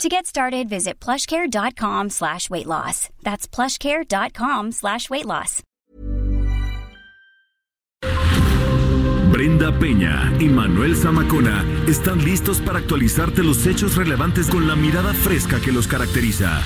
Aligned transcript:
To 0.00 0.08
get 0.08 0.26
started, 0.26 0.68
visit 0.68 0.98
plushcare.com 1.00 2.10
slash 2.10 2.50
weight 2.50 2.66
loss. 2.66 3.08
That's 3.22 3.46
plushcare.com 3.46 4.72
slash 4.72 5.08
weight 5.10 5.26
loss. 5.26 5.62
Brenda 9.30 9.72
Peña 9.78 10.30
y 10.40 10.46
Manuel 10.48 10.94
Zamacona 10.96 11.64
están 11.86 12.22
listos 12.22 12.60
para 12.60 12.78
actualizarte 12.80 13.42
los 13.42 13.66
hechos 13.66 13.96
relevantes 13.96 14.48
con 14.48 14.66
la 14.68 14.76
mirada 14.76 15.14
fresca 15.14 15.60
que 15.60 15.72
los 15.72 15.86
caracteriza. 15.86 16.60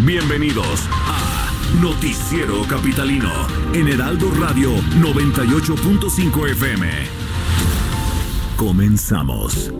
Bienvenidos 0.00 0.88
a 0.90 1.50
Noticiero 1.82 2.62
Capitalino 2.68 3.30
en 3.74 3.88
Heraldo 3.88 4.30
Radio 4.38 4.70
98.5 5.00 6.50
FM. 6.50 6.88
Comenzamos. 8.56 9.70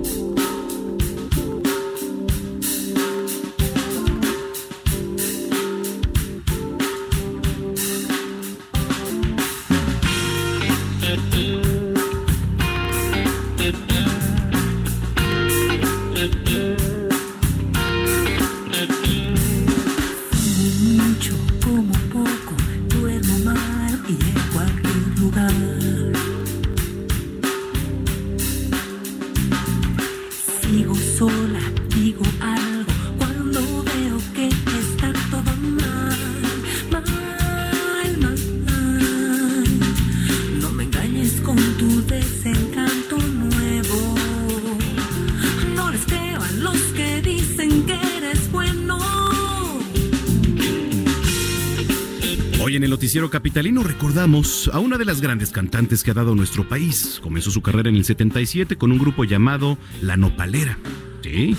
Hoy 52.67 52.77
en 52.77 52.83
el 52.83 52.89
noticiero 52.89 53.29
capitalino 53.29 53.83
recordamos 53.83 54.71
a 54.73 54.79
una 54.79 54.97
de 54.97 55.05
las 55.05 55.21
grandes 55.21 55.51
cantantes 55.51 56.03
que 56.03 56.13
ha 56.13 56.15
dado 56.15 56.35
nuestro 56.35 56.67
país. 56.67 57.21
Comenzó 57.23 57.51
su 57.51 57.61
carrera 57.61 57.91
en 57.91 57.97
el 57.97 58.07
77 58.07 58.77
con 58.77 58.91
un 58.91 58.97
grupo 58.97 59.25
llamado 59.25 59.77
La 60.01 60.17
Nopalera. 60.17 60.79
Sí. 61.23 61.55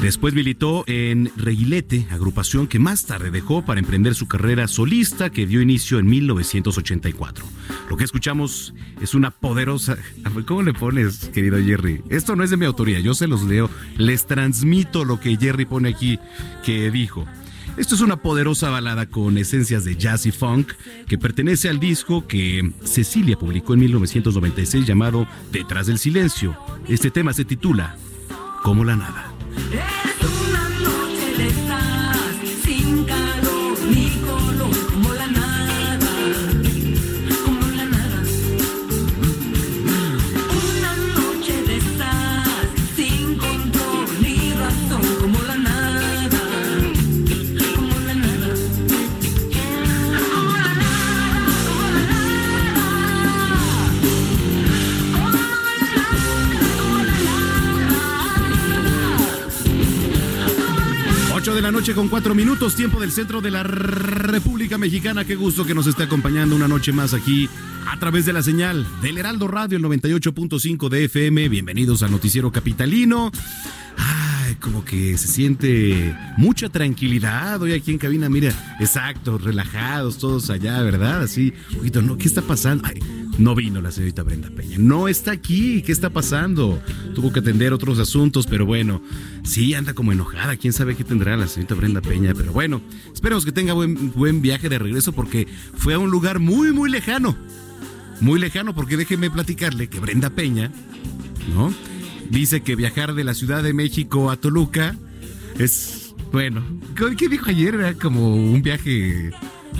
Después 0.00 0.34
militó 0.34 0.82
en 0.88 1.30
Reguilete, 1.36 2.08
agrupación 2.10 2.66
que 2.66 2.80
más 2.80 3.06
tarde 3.06 3.30
dejó 3.30 3.64
para 3.64 3.78
emprender 3.78 4.16
su 4.16 4.26
carrera 4.26 4.66
solista 4.66 5.30
que 5.30 5.46
dio 5.46 5.62
inicio 5.62 6.00
en 6.00 6.06
1984. 6.06 7.44
Lo 7.88 7.96
que 7.96 8.02
escuchamos 8.02 8.74
es 9.00 9.14
una 9.14 9.30
poderosa... 9.30 9.96
¿Cómo 10.46 10.62
le 10.62 10.74
pones, 10.74 11.30
querido 11.32 11.58
Jerry? 11.58 12.02
Esto 12.08 12.34
no 12.34 12.42
es 12.42 12.50
de 12.50 12.56
mi 12.56 12.66
autoría, 12.66 12.98
yo 12.98 13.14
se 13.14 13.28
los 13.28 13.44
leo. 13.44 13.70
Les 13.96 14.26
transmito 14.26 15.04
lo 15.04 15.20
que 15.20 15.36
Jerry 15.36 15.66
pone 15.66 15.90
aquí 15.90 16.18
que 16.64 16.90
dijo. 16.90 17.28
Esto 17.76 17.94
es 17.94 18.02
una 18.02 18.16
poderosa 18.16 18.68
balada 18.68 19.06
con 19.06 19.38
esencias 19.38 19.84
de 19.84 19.96
jazz 19.96 20.26
y 20.26 20.30
funk 20.30 20.72
que 21.06 21.16
pertenece 21.16 21.70
al 21.70 21.80
disco 21.80 22.26
que 22.26 22.70
Cecilia 22.84 23.38
publicó 23.38 23.72
en 23.72 23.80
1996 23.80 24.86
llamado 24.86 25.26
Detrás 25.50 25.86
del 25.86 25.98
Silencio. 25.98 26.54
Este 26.86 27.10
tema 27.10 27.32
se 27.32 27.46
titula 27.46 27.96
Como 28.62 28.84
la 28.84 28.96
nada. 28.96 29.32
Es 29.72 30.48
una 30.48 30.68
noche 30.80 31.34
de 31.38 31.61
8 61.52 61.56
de 61.56 61.62
la 61.62 61.70
noche 61.70 61.92
con 61.92 62.08
4 62.08 62.34
minutos, 62.34 62.74
tiempo 62.74 62.98
del 62.98 63.12
centro 63.12 63.42
de 63.42 63.50
la 63.50 63.62
República 63.62 64.78
Mexicana. 64.78 65.26
Qué 65.26 65.34
gusto 65.34 65.66
que 65.66 65.74
nos 65.74 65.86
esté 65.86 66.04
acompañando 66.04 66.56
una 66.56 66.66
noche 66.66 66.92
más 66.92 67.12
aquí 67.12 67.46
a 67.86 67.98
través 67.98 68.24
de 68.24 68.32
la 68.32 68.42
señal 68.42 68.86
del 69.02 69.18
Heraldo 69.18 69.48
Radio, 69.48 69.76
el 69.76 69.84
98.5 69.84 70.88
de 70.88 71.04
FM. 71.04 71.50
Bienvenidos 71.50 72.02
al 72.02 72.10
Noticiero 72.10 72.50
Capitalino. 72.50 73.30
Ay, 73.98 74.54
como 74.60 74.82
que 74.82 75.18
se 75.18 75.28
siente 75.28 76.16
mucha 76.38 76.70
tranquilidad 76.70 77.60
hoy 77.60 77.74
aquí 77.74 77.90
en 77.90 77.98
cabina. 77.98 78.30
Mira, 78.30 78.54
exacto, 78.80 79.36
relajados 79.36 80.16
todos 80.16 80.48
allá, 80.48 80.80
¿verdad? 80.80 81.20
Así, 81.20 81.52
un 81.72 81.76
poquito, 81.76 82.00
¿no? 82.00 82.16
¿Qué 82.16 82.28
está 82.28 82.40
pasando? 82.40 82.84
Ay, 82.86 82.98
no 83.38 83.54
vino 83.54 83.80
la 83.80 83.90
señorita 83.90 84.22
Brenda 84.22 84.50
Peña. 84.50 84.76
No 84.78 85.08
está 85.08 85.32
aquí. 85.32 85.82
¿Qué 85.82 85.92
está 85.92 86.10
pasando? 86.10 86.82
Tuvo 87.14 87.32
que 87.32 87.40
atender 87.40 87.72
otros 87.72 87.98
asuntos, 87.98 88.46
pero 88.46 88.66
bueno, 88.66 89.02
sí 89.42 89.74
anda 89.74 89.94
como 89.94 90.12
enojada. 90.12 90.56
Quién 90.56 90.72
sabe 90.72 90.94
qué 90.96 91.04
tendrá 91.04 91.36
la 91.36 91.48
señorita 91.48 91.74
Brenda 91.74 92.00
Peña. 92.00 92.34
Pero 92.34 92.52
bueno, 92.52 92.82
esperemos 93.12 93.44
que 93.44 93.52
tenga 93.52 93.72
buen, 93.72 94.12
buen 94.12 94.42
viaje 94.42 94.68
de 94.68 94.78
regreso 94.78 95.12
porque 95.12 95.48
fue 95.74 95.94
a 95.94 95.98
un 95.98 96.10
lugar 96.10 96.40
muy, 96.40 96.72
muy 96.72 96.90
lejano. 96.90 97.36
Muy 98.20 98.38
lejano, 98.38 98.74
porque 98.74 98.96
déjeme 98.96 99.30
platicarle 99.30 99.88
que 99.88 99.98
Brenda 99.98 100.30
Peña, 100.30 100.70
¿no? 101.54 101.74
Dice 102.30 102.62
que 102.62 102.76
viajar 102.76 103.14
de 103.14 103.24
la 103.24 103.34
Ciudad 103.34 103.62
de 103.62 103.72
México 103.72 104.30
a 104.30 104.36
Toluca 104.36 104.96
es, 105.58 106.14
bueno, 106.30 106.62
¿qué 107.18 107.28
dijo 107.28 107.50
ayer? 107.50 107.74
Era 107.74 107.94
como 107.94 108.36
un 108.36 108.62
viaje, 108.62 109.32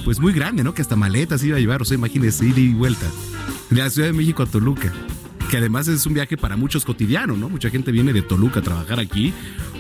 pues 0.05 0.19
muy 0.19 0.33
grande, 0.33 0.65
¿no? 0.65 0.75
Que 0.75 0.83
hasta 0.83 0.97
maletas 0.97 1.45
iba 1.45 1.57
a 1.57 1.61
llevar, 1.61 1.83
o 1.83 1.85
sea, 1.85 1.95
imagínese, 1.97 2.47
ida 2.47 2.59
y 2.59 2.75
vuelta. 2.75 3.07
De 3.73 3.81
la 3.81 3.89
Ciudad 3.89 4.09
de 4.09 4.13
México 4.13 4.43
a 4.43 4.47
Toluca. 4.47 4.93
Que 5.51 5.57
además 5.57 5.89
es 5.89 6.05
un 6.05 6.13
viaje 6.13 6.37
para 6.37 6.57
muchos 6.59 6.85
cotidiano, 6.85 7.39
¿no? 7.39 7.49
Mucha 7.49 7.71
gente 7.71 7.91
viene 7.91 8.13
de 8.13 8.21
Toluca 8.21 8.61
a 8.61 8.63
trabajar 8.63 9.01
aquí 9.01 9.33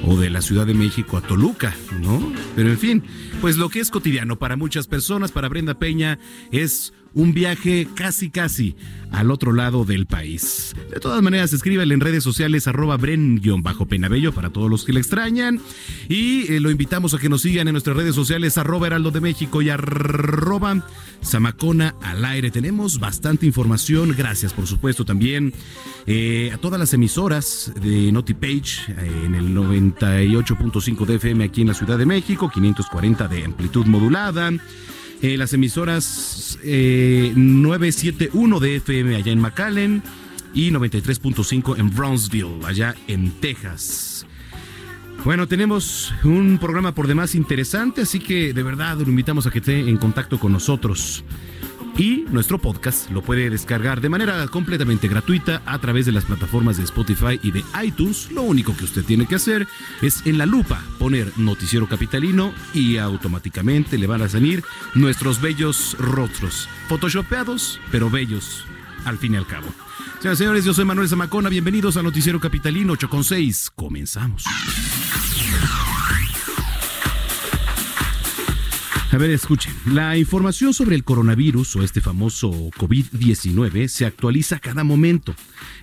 o 0.07 0.17
de 0.19 0.31
la 0.31 0.41
Ciudad 0.41 0.67
de 0.67 0.73
México 0.73 1.19
a 1.19 1.21
Toluca, 1.21 1.75
¿no? 2.01 2.33
Pero 2.57 2.71
en 2.71 2.79
fin, 2.79 3.03
pues 3.43 3.59
lo 3.59 3.69
que 3.69 3.81
es 3.81 3.91
cotidiano 3.91 4.39
para 4.39 4.57
muchas 4.57 4.87
personas, 4.87 5.31
para 5.31 5.51
Brenda 5.51 5.75
Peña, 5.75 6.19
es 6.51 6.95
un 7.15 7.35
viaje 7.35 7.89
casi 7.95 8.31
casi 8.31 8.75
al 9.11 9.31
otro 9.31 9.53
lado 9.53 9.85
del 9.85 10.07
país. 10.07 10.75
De 10.91 10.99
todas 10.99 11.23
maneras, 11.23 11.53
escríbele 11.53 11.93
en 11.93 12.01
redes 12.01 12.25
sociales 12.25 12.67
arroba 12.67 12.97
bren-penabello 12.97 14.33
para 14.33 14.51
todos 14.51 14.71
los 14.71 14.85
que 14.85 14.93
le 14.93 15.01
extrañan. 15.01 15.61
Y 16.09 16.51
eh, 16.53 16.61
lo 16.61 16.71
invitamos 16.71 17.13
a 17.15 17.19
que 17.19 17.29
nos 17.29 17.43
sigan 17.43 17.69
en 17.69 17.73
nuestras 17.73 17.97
redes 17.97 18.15
sociales 18.15 18.57
arroba 18.59 18.87
heraldo 18.87 19.11
de 19.11 19.21
México 19.21 19.61
y 19.61 19.69
arroba 19.69 20.87
zamacona 21.23 21.95
al 22.03 22.25
aire. 22.25 22.51
Tenemos 22.51 22.99
bastante 22.99 23.47
información. 23.47 24.15
Gracias, 24.17 24.55
por 24.55 24.67
supuesto, 24.67 25.05
también 25.05 25.53
eh, 26.07 26.51
a 26.53 26.59
todas 26.59 26.81
las 26.81 26.95
emisoras 26.95 27.73
de 27.81 28.11
NotiPage 28.13 28.93
eh, 28.93 29.23
en 29.27 29.35
el 29.35 29.55
98.5 29.55 31.05
de 31.05 31.15
FM 31.17 31.45
aquí 31.45 31.61
en 31.61 31.69
la 31.69 31.75
Ciudad 31.75 31.99
de 31.99 32.07
México, 32.07 32.51
540 32.53 33.29
de 33.29 33.45
amplitud 33.45 33.87
modulada. 33.87 34.51
Eh, 35.23 35.37
las 35.37 35.53
emisoras 35.53 36.59
eh, 36.65 37.33
971 37.37 38.59
de 38.59 38.77
FM 38.77 39.15
allá 39.15 39.31
en 39.31 39.39
McAllen 39.39 40.03
y 40.53 40.73
93.5 40.73 41.79
en 41.79 41.95
Brownsville, 41.95 42.59
allá 42.65 42.97
en 43.07 43.31
Texas. 43.31 44.27
Bueno, 45.25 45.47
tenemos 45.47 46.13
un 46.25 46.59
programa 46.59 46.93
por 46.93 47.07
demás 47.07 47.37
interesante, 47.37 48.01
así 48.01 48.19
que 48.19 48.53
de 48.53 48.63
verdad 48.65 48.99
lo 48.99 49.09
invitamos 49.09 49.47
a 49.47 49.53
que 49.53 49.61
esté 49.61 49.79
en 49.79 49.97
contacto 49.97 50.41
con 50.41 50.51
nosotros. 50.51 51.25
Y 51.97 52.25
nuestro 52.31 52.59
podcast 52.59 53.11
lo 53.11 53.23
puede 53.23 53.51
descargar 53.51 54.01
de 54.01 54.09
manera 54.09 54.47
completamente 54.49 55.09
gratuita 55.09 55.63
a 55.67 55.79
través 55.79 56.07
de 56.07 56.13
las 56.13 56.25
plataformas 56.25 56.79
de 56.79 56.85
Spotify 56.85 57.39
y 57.43 57.51
de 57.51 57.63
iTunes. 57.85 58.31
Lo 58.33 58.43
único 58.43 58.75
que 58.77 58.85
usted 58.85 59.05
tiene 59.05 59.27
que 59.27 59.35
hacer 59.35 59.69
es 60.01 60.25
en 60.27 60.39
la 60.39 60.47
lupa 60.47 60.83
poner 60.99 61.33
Noticiero 61.37 61.87
Capitalino 61.87 62.55
y 62.73 62.97
automáticamente 62.97 63.99
le 63.99 64.07
van 64.07 64.23
a 64.23 64.29
salir 64.29 64.65
nuestros 64.95 65.41
bellos 65.41 65.97
rostros. 65.99 66.69
Photoshopeados, 66.89 67.79
pero 67.91 68.09
bellos 68.09 68.65
al 69.05 69.19
fin 69.19 69.35
y 69.35 69.37
al 69.37 69.47
cabo. 69.47 69.67
Señoras 70.21 70.39
y 70.39 70.43
señores, 70.43 70.65
yo 70.65 70.73
soy 70.73 70.85
Manuel 70.85 71.09
Zamacona. 71.09 71.49
Bienvenidos 71.49 71.97
a 71.97 72.03
Noticiero 72.03 72.41
Capitalino 72.41 72.95
8 72.95 73.11
con 73.11 73.25
6. 73.25 73.73
Comenzamos. 73.75 74.45
A 79.13 79.19
ver, 79.19 79.29
escuchen. 79.29 79.75
La 79.85 80.17
información 80.17 80.73
sobre 80.73 80.97
el 80.97 81.05
coronavirus 81.05 81.77
o 81.77 81.83
este 81.83 82.01
famoso 82.01 82.51
COVID-19 82.51 83.89
se 83.89 84.07
actualiza 84.07 84.59
cada 84.59 84.85
momento. 84.85 85.35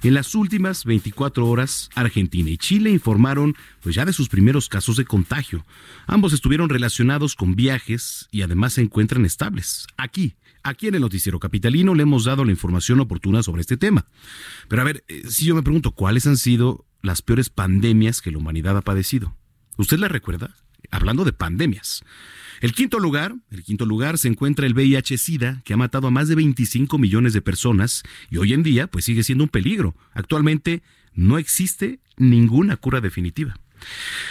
En 0.02 0.16
las 0.16 0.34
últimas 0.34 0.84
24 0.84 1.46
horas, 1.48 1.92
Argentina 1.94 2.50
y 2.50 2.58
Chile 2.58 2.90
informaron 2.90 3.56
pues 3.84 3.94
ya 3.94 4.04
de 4.04 4.14
sus 4.14 4.30
primeros 4.30 4.68
casos 4.68 4.98
de 4.98 5.06
contagio. 5.06 5.64
Ambos 6.08 6.34
estuvieron 6.34 6.70
relacionados 6.70 7.36
con 7.36 7.56
viajes 7.56 8.28
y 8.32 8.42
además 8.42 8.74
se 8.74 8.82
encuentran 8.82 9.26
estables. 9.26 9.86
Aquí, 9.96 10.34
aquí 10.64 10.88
en 10.88 10.96
el 10.96 11.02
noticiero 11.02 11.40
capitalino 11.40 11.94
le 11.94 12.02
hemos 12.02 12.24
dado 12.24 12.44
la 12.44 12.52
información 12.52 13.00
oportuna 13.00 13.44
sobre 13.44 13.62
este 13.62 13.78
tema. 13.78 14.08
Pero 14.70 14.82
a 14.82 14.86
ver, 14.86 15.04
eh, 15.08 15.22
si 15.28 15.46
yo 15.46 15.54
me 15.54 15.62
pregunto 15.62 15.92
cuáles 15.92 16.26
han 16.26 16.38
sido 16.38 16.88
las 17.04 17.22
peores 17.22 17.52
pandemias 17.52 18.22
que 18.22 18.32
la 18.32 18.40
humanidad 18.40 18.76
ha 18.76 18.82
padecido. 18.82 19.36
¿Usted 19.78 20.00
la 20.00 20.08
recuerda? 20.08 20.56
Hablando 20.92 21.26
de 21.26 21.34
pandemias. 21.34 22.04
El 22.62 22.74
quinto 22.74 23.00
lugar, 23.00 23.36
el 23.52 23.64
quinto 23.64 23.86
lugar 23.86 24.18
se 24.18 24.28
encuentra 24.28 24.66
el 24.66 24.74
VIH-Sida, 24.74 25.62
que 25.64 25.74
ha 25.74 25.78
matado 25.78 26.08
a 26.08 26.12
más 26.12 26.28
de 26.28 26.36
25 26.36 26.98
millones 26.98 27.34
de 27.34 27.42
personas 27.42 28.04
y 28.30 28.38
hoy 28.38 28.54
en 28.54 28.64
día 28.64 28.88
pues 28.88 29.06
sigue 29.06 29.24
siendo 29.24 29.46
un 29.46 29.50
peligro. 29.50 29.96
Actualmente 30.14 30.84
no 31.14 31.38
existe 31.38 32.00
ninguna 32.18 32.76
cura 32.76 33.00
definitiva. 33.00 33.58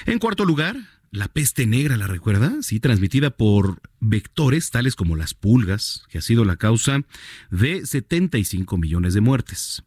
En 0.05 0.19
cuarto 0.19 0.45
lugar, 0.45 0.77
la 1.11 1.29
peste 1.29 1.67
negra, 1.67 1.97
¿la 1.97 2.06
recuerda? 2.06 2.59
Sí, 2.61 2.81
transmitida 2.81 3.31
por 3.31 3.81
vectores 3.99 4.71
tales 4.71 4.95
como 4.95 5.17
las 5.17 5.33
pulgas, 5.33 6.05
que 6.11 6.19
ha 6.19 6.23
sido 6.23 6.45
la 6.45 6.56
causa 6.56 7.03
de 7.50 7.87
75 7.87 8.77
millones 8.77 9.15
de 9.15 9.23
muertes. 9.23 9.83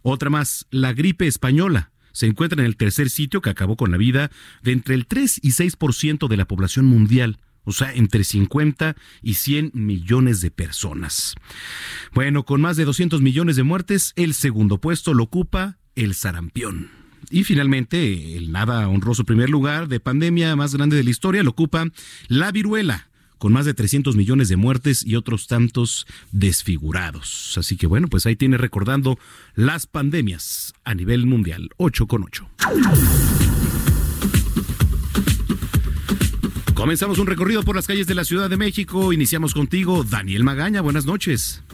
Otra 0.00 0.30
más, 0.30 0.66
la 0.70 0.94
gripe 0.94 1.26
española. 1.26 1.91
Se 2.12 2.26
encuentra 2.26 2.60
en 2.60 2.66
el 2.66 2.76
tercer 2.76 3.10
sitio 3.10 3.40
que 3.40 3.50
acabó 3.50 3.76
con 3.76 3.90
la 3.90 3.96
vida 3.96 4.30
de 4.62 4.72
entre 4.72 4.94
el 4.94 5.06
3 5.06 5.40
y 5.42 5.50
6% 5.50 6.28
de 6.28 6.36
la 6.36 6.46
población 6.46 6.86
mundial 6.86 7.38
o 7.64 7.72
sea, 7.72 7.92
entre 7.94 8.24
50 8.24 8.96
y 9.22 9.34
100 9.34 9.70
millones 9.74 10.40
de 10.40 10.50
personas. 10.50 11.34
Bueno, 12.12 12.44
con 12.44 12.60
más 12.60 12.76
de 12.76 12.84
200 12.84 13.22
millones 13.22 13.56
de 13.56 13.62
muertes, 13.62 14.12
el 14.16 14.34
segundo 14.34 14.78
puesto 14.78 15.14
lo 15.14 15.24
ocupa 15.24 15.78
el 15.94 16.14
sarampión. 16.14 16.90
Y 17.30 17.44
finalmente, 17.44 18.36
el 18.36 18.50
nada 18.50 18.88
honroso 18.88 19.24
primer 19.24 19.48
lugar 19.48 19.88
de 19.88 20.00
pandemia 20.00 20.56
más 20.56 20.74
grande 20.74 20.96
de 20.96 21.04
la 21.04 21.10
historia 21.10 21.42
lo 21.42 21.50
ocupa 21.50 21.86
la 22.28 22.50
viruela, 22.50 23.08
con 23.42 23.52
más 23.52 23.66
de 23.66 23.74
300 23.74 24.14
millones 24.14 24.48
de 24.48 24.54
muertes 24.54 25.04
y 25.04 25.16
otros 25.16 25.48
tantos 25.48 26.06
desfigurados. 26.30 27.56
Así 27.58 27.76
que 27.76 27.88
bueno, 27.88 28.06
pues 28.06 28.24
ahí 28.24 28.36
tiene 28.36 28.56
recordando 28.56 29.18
las 29.56 29.88
pandemias 29.88 30.74
a 30.84 30.94
nivel 30.94 31.26
mundial, 31.26 31.70
8 31.76 32.06
con 32.06 32.22
8. 32.22 32.48
Comenzamos 36.74 37.18
un 37.18 37.26
recorrido 37.26 37.64
por 37.64 37.74
las 37.74 37.88
calles 37.88 38.06
de 38.06 38.14
la 38.14 38.22
Ciudad 38.22 38.48
de 38.48 38.56
México. 38.56 39.12
Iniciamos 39.12 39.54
contigo, 39.54 40.04
Daniel 40.04 40.44
Magaña. 40.44 40.80
Buenas 40.80 41.04
noches. 41.04 41.64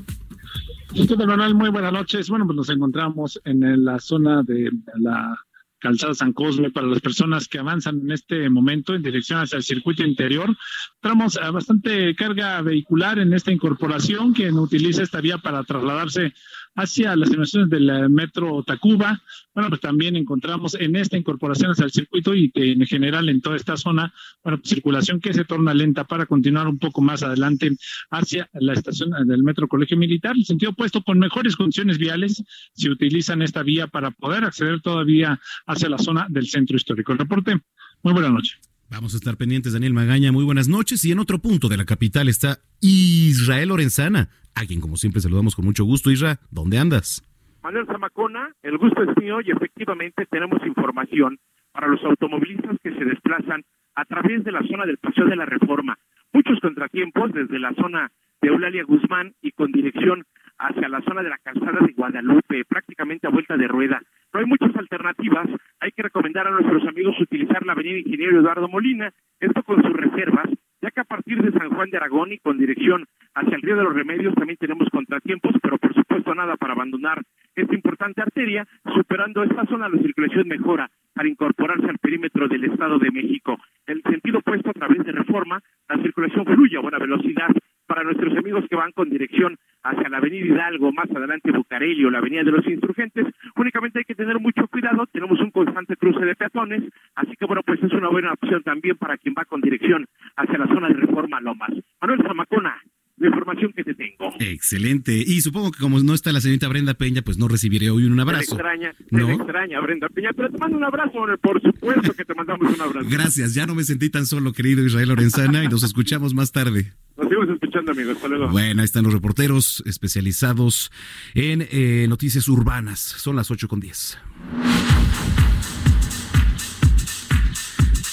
¿Qué 0.94 1.16
Manuel? 1.18 1.54
Muy 1.54 1.68
buenas 1.68 1.92
noches. 1.92 2.30
Bueno, 2.30 2.46
pues 2.46 2.56
nos 2.56 2.70
encontramos 2.70 3.38
en 3.44 3.84
la 3.84 3.98
zona 3.98 4.42
de 4.42 4.70
la 4.94 5.38
calzada 5.78 6.14
San 6.14 6.32
Cosme 6.32 6.70
para 6.70 6.86
las 6.86 7.00
personas 7.00 7.48
que 7.48 7.58
avanzan 7.58 8.00
en 8.00 8.10
este 8.10 8.50
momento 8.50 8.94
en 8.94 9.02
dirección 9.02 9.40
hacia 9.40 9.56
el 9.56 9.62
circuito 9.62 10.04
interior. 10.04 10.56
Tenemos 11.00 11.38
bastante 11.52 12.14
carga 12.14 12.60
vehicular 12.62 13.18
en 13.18 13.32
esta 13.32 13.52
incorporación, 13.52 14.32
quien 14.32 14.58
utiliza 14.58 15.02
esta 15.02 15.20
vía 15.20 15.38
para 15.38 15.64
trasladarse 15.64 16.34
hacia 16.78 17.16
las 17.16 17.30
estaciones 17.30 17.68
del 17.70 17.90
eh, 17.90 18.08
metro 18.08 18.62
Tacuba. 18.62 19.20
Bueno, 19.52 19.68
pues 19.68 19.80
también 19.80 20.14
encontramos 20.14 20.74
en 20.74 20.94
esta 20.94 21.16
incorporación 21.16 21.72
hacia 21.72 21.84
el 21.84 21.90
circuito 21.90 22.34
y 22.34 22.52
en 22.54 22.86
general 22.86 23.28
en 23.28 23.40
toda 23.40 23.56
esta 23.56 23.76
zona, 23.76 24.14
bueno, 24.44 24.58
pues 24.58 24.70
circulación 24.70 25.20
que 25.20 25.34
se 25.34 25.44
torna 25.44 25.74
lenta 25.74 26.04
para 26.04 26.26
continuar 26.26 26.68
un 26.68 26.78
poco 26.78 27.00
más 27.00 27.24
adelante 27.24 27.76
hacia 28.10 28.48
la 28.52 28.74
estación 28.74 29.10
del 29.26 29.42
metro 29.42 29.66
Colegio 29.66 29.96
Militar. 29.96 30.36
En 30.36 30.44
sentido 30.44 30.70
opuesto, 30.70 31.02
con 31.02 31.18
mejores 31.18 31.56
condiciones 31.56 31.98
viales, 31.98 32.44
se 32.74 32.90
utilizan 32.90 33.42
esta 33.42 33.64
vía 33.64 33.88
para 33.88 34.12
poder 34.12 34.44
acceder 34.44 34.80
todavía 34.80 35.40
hacia 35.66 35.88
la 35.88 35.98
zona 35.98 36.26
del 36.28 36.46
centro 36.46 36.76
histórico. 36.76 37.12
El 37.12 37.18
reporte, 37.18 37.60
muy 38.04 38.12
buena 38.12 38.30
noche. 38.30 38.56
Vamos 38.90 39.12
a 39.12 39.18
estar 39.18 39.36
pendientes, 39.36 39.74
Daniel 39.74 39.92
Magaña. 39.92 40.32
Muy 40.32 40.44
buenas 40.44 40.68
noches. 40.68 41.04
Y 41.04 41.12
en 41.12 41.18
otro 41.18 41.40
punto 41.40 41.68
de 41.68 41.76
la 41.76 41.84
capital 41.84 42.28
está 42.28 42.60
Israel 42.80 43.68
Lorenzana, 43.68 44.30
a 44.60 44.66
quien 44.66 44.80
como 44.80 44.96
siempre 44.96 45.20
saludamos 45.20 45.54
con 45.54 45.64
mucho 45.64 45.84
gusto. 45.84 46.10
Isra, 46.10 46.38
¿dónde 46.50 46.78
andas? 46.78 47.22
Manuel 47.62 47.86
Zamacona, 47.86 48.50
el 48.62 48.78
gusto 48.78 49.02
es 49.02 49.16
mío 49.16 49.40
y 49.40 49.50
efectivamente 49.50 50.26
tenemos 50.30 50.64
información 50.66 51.38
para 51.72 51.88
los 51.88 52.02
automovilistas 52.04 52.76
que 52.82 52.94
se 52.94 53.04
desplazan 53.04 53.64
a 53.94 54.04
través 54.04 54.44
de 54.44 54.52
la 54.52 54.62
zona 54.62 54.86
del 54.86 54.98
Paseo 54.98 55.26
de 55.26 55.36
la 55.36 55.44
Reforma. 55.44 55.98
Muchos 56.32 56.60
contratiempos 56.60 57.32
desde 57.32 57.58
la 57.58 57.72
zona 57.74 58.10
de 58.40 58.48
Eulalia 58.48 58.84
Guzmán 58.84 59.34
y 59.42 59.52
con 59.52 59.72
dirección 59.72 60.24
hacia 60.58 60.88
la 60.88 61.00
zona 61.02 61.22
de 61.22 61.30
la 61.30 61.38
calzada 61.38 61.78
de 61.86 61.92
Guadalupe, 61.92 62.64
prácticamente 62.64 63.26
a 63.26 63.30
vuelta 63.30 63.56
de 63.56 63.68
rueda. 63.68 64.00
No 64.32 64.40
hay 64.40 64.46
muchas 64.46 64.74
alternativas. 64.76 65.48
Hay 65.80 65.92
que 65.92 66.02
recomendar 66.02 66.46
a 66.46 66.50
nuestros 66.50 66.86
amigos 66.86 67.20
utilizar 67.20 67.64
la 67.64 67.72
avenida 67.72 67.98
Ingeniero 67.98 68.40
Eduardo 68.40 68.68
Molina, 68.68 69.12
esto 69.40 69.62
con 69.62 69.82
sus 69.82 69.92
reservas, 69.92 70.48
ya 70.80 70.90
que 70.90 71.00
a 71.00 71.04
partir 71.04 71.42
de 71.42 71.52
San 71.52 71.70
Juan 71.70 71.90
de 71.90 71.96
Aragón 71.96 72.32
y 72.32 72.38
con 72.38 72.58
dirección 72.58 73.06
hacia 73.34 73.56
el 73.56 73.62
Río 73.62 73.76
de 73.76 73.84
los 73.84 73.94
Remedios 73.94 74.34
también 74.34 74.58
tenemos 74.58 74.88
contratiempos, 74.90 75.52
pero 75.62 75.78
por 75.78 75.94
supuesto 75.94 76.34
nada 76.34 76.56
para 76.56 76.74
abandonar 76.74 77.22
esta 77.54 77.74
importante 77.74 78.22
arteria. 78.22 78.66
Superando 78.94 79.42
esta 79.42 79.66
zona, 79.66 79.88
la 79.88 79.98
circulación 79.98 80.48
mejora 80.48 80.90
para 81.14 81.28
incorporarse 81.28 81.86
al 81.86 81.98
perímetro 81.98 82.48
del 82.48 82.64
Estado 82.64 82.98
de 82.98 83.10
México. 83.10 83.58
El 83.86 84.02
sentido 84.02 84.38
opuesto 84.38 84.70
a 84.70 84.74
través 84.74 85.04
de 85.04 85.12
reforma, 85.12 85.60
la 85.88 86.02
circulación 86.02 86.44
fluye 86.44 86.76
a 86.76 86.80
buena 86.80 86.98
velocidad 86.98 87.48
para 87.88 88.04
nuestros 88.04 88.36
amigos 88.36 88.64
que 88.68 88.76
van 88.76 88.92
con 88.92 89.08
dirección 89.10 89.56
hacia 89.82 90.08
la 90.08 90.18
avenida 90.18 90.46
Hidalgo, 90.46 90.92
más 90.92 91.10
adelante 91.10 91.50
Bucareli 91.50 92.04
o 92.04 92.10
la 92.10 92.18
avenida 92.18 92.44
de 92.44 92.52
los 92.52 92.66
Insurgentes, 92.66 93.26
únicamente 93.56 94.00
hay 94.00 94.04
que 94.04 94.14
tener 94.14 94.38
mucho 94.38 94.68
cuidado, 94.68 95.06
tenemos 95.06 95.40
un 95.40 95.50
constante 95.50 95.96
cruce 95.96 96.24
de 96.24 96.36
peatones, 96.36 96.84
así 97.16 97.32
que 97.36 97.46
bueno, 97.46 97.62
pues 97.64 97.82
es 97.82 97.92
una 97.92 98.08
buena 98.10 98.32
opción 98.32 98.62
también 98.62 98.96
para 98.96 99.16
quien 99.16 99.34
va 99.36 99.46
con 99.46 99.62
dirección 99.62 100.06
hacia 100.36 100.58
la 100.58 100.66
zona 100.66 100.88
de 100.88 100.94
Reforma 100.94 101.40
Lomas. 101.40 101.70
Manuel 102.00 102.22
Zamacona, 102.22 102.76
la 103.18 103.28
información 103.28 103.72
que 103.74 103.84
te 103.84 103.94
tengo. 103.94 104.32
Excelente. 104.38 105.12
Y 105.16 105.40
supongo 105.40 105.70
que 105.72 105.78
como 105.78 105.98
no 106.00 106.14
está 106.14 106.32
la 106.32 106.40
señorita 106.40 106.68
Brenda 106.68 106.94
Peña, 106.94 107.22
pues 107.22 107.38
no 107.38 107.48
recibiré 107.48 107.90
hoy 107.90 108.04
un 108.04 108.18
abrazo. 108.18 108.56
Te 108.56 108.62
extraña, 108.62 108.92
¿No? 109.10 109.30
extraña 109.30 109.80
Brenda 109.80 110.08
Peña, 110.08 110.30
pero 110.36 110.50
te 110.50 110.58
mando 110.58 110.76
un 110.76 110.84
abrazo, 110.84 111.18
por 111.40 111.60
supuesto 111.60 112.12
que 112.12 112.24
te 112.24 112.34
mandamos 112.34 112.74
un 112.74 112.80
abrazo. 112.80 113.08
Gracias, 113.10 113.54
ya 113.54 113.66
no 113.66 113.74
me 113.74 113.84
sentí 113.84 114.10
tan 114.10 114.26
solo, 114.26 114.52
querido 114.52 114.84
Israel 114.84 115.08
Lorenzana, 115.08 115.64
y 115.64 115.68
nos 115.68 115.82
escuchamos 115.82 116.34
más 116.34 116.52
tarde. 116.52 116.92
Nos 117.16 117.28
seguimos 117.28 117.48
escuchando, 117.50 117.92
amigos. 117.92 118.16
Hasta 118.16 118.28
luego. 118.28 118.48
Bueno, 118.48 118.80
ahí 118.80 118.84
están 118.84 119.04
los 119.04 119.12
reporteros 119.12 119.82
especializados 119.86 120.92
en 121.34 121.66
eh, 121.70 122.06
noticias 122.08 122.48
urbanas. 122.48 123.00
Son 123.00 123.34
las 123.34 123.50
8 123.50 123.66
con 123.66 123.80
10. 123.80 124.18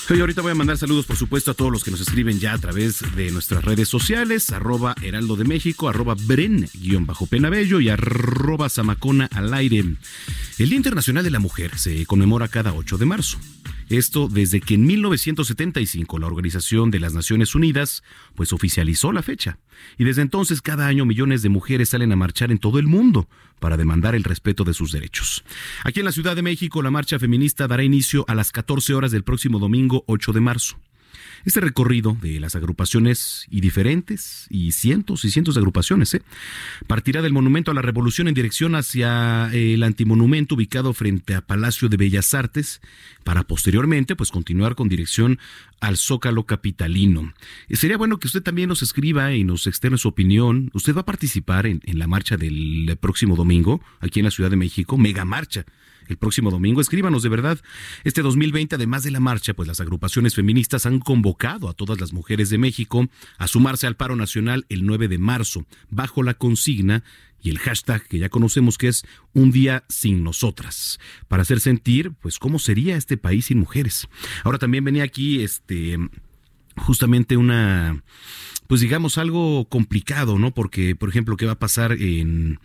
Hoy 0.07 0.19
ahorita 0.19 0.43
voy 0.43 0.51
a 0.51 0.55
mandar 0.55 0.77
saludos, 0.77 1.07
por 1.07 1.15
supuesto, 1.15 1.49
a 1.49 1.53
todos 1.55 1.71
los 1.71 1.83
que 1.83 1.89
nos 1.89 1.99
escriben 1.99 2.39
ya 2.39 2.53
a 2.53 2.59
través 2.59 3.03
de 3.15 3.31
nuestras 3.31 3.65
redes 3.65 3.89
sociales, 3.89 4.51
arroba 4.51 4.93
Heraldo 5.01 5.35
de 5.35 5.45
México, 5.45 5.89
arroba 5.89 6.15
Bren, 6.15 6.69
guion 6.75 7.07
bajo 7.07 7.25
Penabello 7.25 7.79
y 7.79 7.89
arroba 7.89 8.69
Zamacona 8.69 9.27
al 9.33 9.51
aire. 9.55 9.79
El 10.59 10.69
Día 10.69 10.77
Internacional 10.77 11.23
de 11.23 11.31
la 11.31 11.39
Mujer 11.39 11.79
se 11.79 12.05
conmemora 12.05 12.47
cada 12.47 12.73
8 12.73 12.99
de 12.99 13.05
marzo. 13.05 13.39
Esto 13.89 14.27
desde 14.27 14.61
que 14.61 14.73
en 14.75 14.85
1975 14.85 16.17
la 16.17 16.27
Organización 16.27 16.89
de 16.91 16.99
las 16.99 17.13
Naciones 17.13 17.53
Unidas 17.53 18.03
pues 18.33 18.51
oficializó 18.51 19.11
la 19.11 19.21
fecha. 19.21 19.59
Y 19.97 20.03
desde 20.03 20.21
entonces 20.21 20.61
cada 20.61 20.87
año 20.87 21.05
millones 21.05 21.41
de 21.41 21.49
mujeres 21.49 21.89
salen 21.89 22.11
a 22.11 22.15
marchar 22.15 22.51
en 22.51 22.57
todo 22.57 22.79
el 22.79 22.87
mundo 22.87 23.27
para 23.59 23.77
demandar 23.77 24.15
el 24.15 24.23
respeto 24.23 24.63
de 24.63 24.73
sus 24.73 24.91
derechos. 24.91 25.43
Aquí 25.83 25.99
en 25.99 26.05
la 26.05 26.11
Ciudad 26.11 26.35
de 26.35 26.41
México 26.41 26.81
la 26.81 26.91
marcha 26.91 27.19
feminista 27.19 27.67
dará 27.67 27.83
inicio 27.83 28.25
a 28.27 28.35
las 28.35 28.51
14 28.51 28.93
horas 28.93 29.11
del 29.11 29.23
próximo 29.23 29.59
domingo 29.59 30.03
8 30.07 30.33
de 30.33 30.41
marzo. 30.41 30.77
Este 31.45 31.59
recorrido 31.59 32.17
de 32.21 32.39
las 32.39 32.55
agrupaciones 32.55 33.45
y 33.49 33.61
diferentes 33.61 34.47
y 34.49 34.71
cientos 34.71 35.25
y 35.25 35.31
cientos 35.31 35.55
de 35.55 35.59
agrupaciones 35.59 36.13
¿eh? 36.13 36.21
partirá 36.87 37.21
del 37.21 37.33
Monumento 37.33 37.71
a 37.71 37.73
la 37.73 37.81
Revolución 37.81 38.27
en 38.27 38.33
dirección 38.33 38.75
hacia 38.75 39.49
el 39.53 39.83
antimonumento 39.83 40.55
ubicado 40.55 40.93
frente 40.93 41.35
a 41.35 41.41
Palacio 41.41 41.89
de 41.89 41.97
Bellas 41.97 42.33
Artes 42.33 42.81
para 43.23 43.43
posteriormente 43.43 44.15
pues 44.15 44.31
continuar 44.31 44.75
con 44.75 44.89
dirección 44.89 45.39
al 45.79 45.97
Zócalo 45.97 46.45
Capitalino. 46.45 47.33
Y 47.67 47.75
sería 47.75 47.97
bueno 47.97 48.17
que 48.17 48.27
usted 48.27 48.41
también 48.41 48.69
nos 48.69 48.81
escriba 48.81 49.33
y 49.33 49.43
nos 49.43 49.67
externe 49.67 49.97
su 49.97 50.07
opinión. 50.07 50.71
¿Usted 50.73 50.95
va 50.95 51.01
a 51.01 51.05
participar 51.05 51.67
en, 51.67 51.81
en 51.85 51.99
la 51.99 52.07
marcha 52.07 52.37
del 52.37 52.97
próximo 52.99 53.35
domingo 53.35 53.81
aquí 53.99 54.19
en 54.19 54.25
la 54.25 54.31
Ciudad 54.31 54.49
de 54.49 54.57
México? 54.57 54.97
Mega 54.97 55.25
marcha 55.25 55.65
el 56.07 56.17
próximo 56.17 56.51
domingo. 56.51 56.81
Escríbanos 56.81 57.23
de 57.23 57.29
verdad. 57.29 57.59
Este 58.03 58.21
2020, 58.21 58.75
además 58.75 59.03
de 59.03 59.11
la 59.11 59.19
marcha, 59.19 59.53
pues 59.53 59.67
las 59.67 59.79
agrupaciones 59.79 60.35
feministas 60.35 60.85
han 60.85 60.99
convocado 60.99 61.69
a 61.69 61.73
todas 61.73 61.99
las 61.99 62.13
mujeres 62.13 62.49
de 62.49 62.57
México 62.57 63.07
a 63.37 63.47
sumarse 63.47 63.87
al 63.87 63.95
paro 63.95 64.15
nacional 64.15 64.65
el 64.69 64.85
9 64.85 65.07
de 65.07 65.17
marzo, 65.17 65.65
bajo 65.89 66.23
la 66.23 66.33
consigna 66.33 67.03
y 67.45 67.51
el 67.51 67.59
hashtag 67.59 68.07
que 68.07 68.17
ya 68.17 68.29
conocemos 68.29 68.77
que 68.77 68.87
es 68.87 69.05
un 69.33 69.51
día 69.51 69.83
sin 69.87 70.23
nosotras, 70.23 70.99
para 71.27 71.43
hacer 71.43 71.59
sentir 71.59 72.11
pues 72.21 72.39
cómo 72.39 72.57
sería 72.57 72.97
este 72.97 73.17
país 73.17 73.45
sin 73.45 73.59
mujeres. 73.59 74.07
Ahora 74.43 74.57
también 74.57 74.83
venía 74.83 75.03
aquí 75.03 75.43
este 75.43 75.97
justamente 76.75 77.37
una 77.37 78.03
pues 78.67 78.81
digamos 78.81 79.19
algo 79.19 79.65
complicado, 79.69 80.39
¿no? 80.39 80.55
Porque 80.55 80.95
por 80.95 81.09
ejemplo, 81.09 81.37
¿qué 81.37 81.45
va 81.45 81.53
a 81.53 81.59
pasar 81.59 81.91
en 81.93 82.59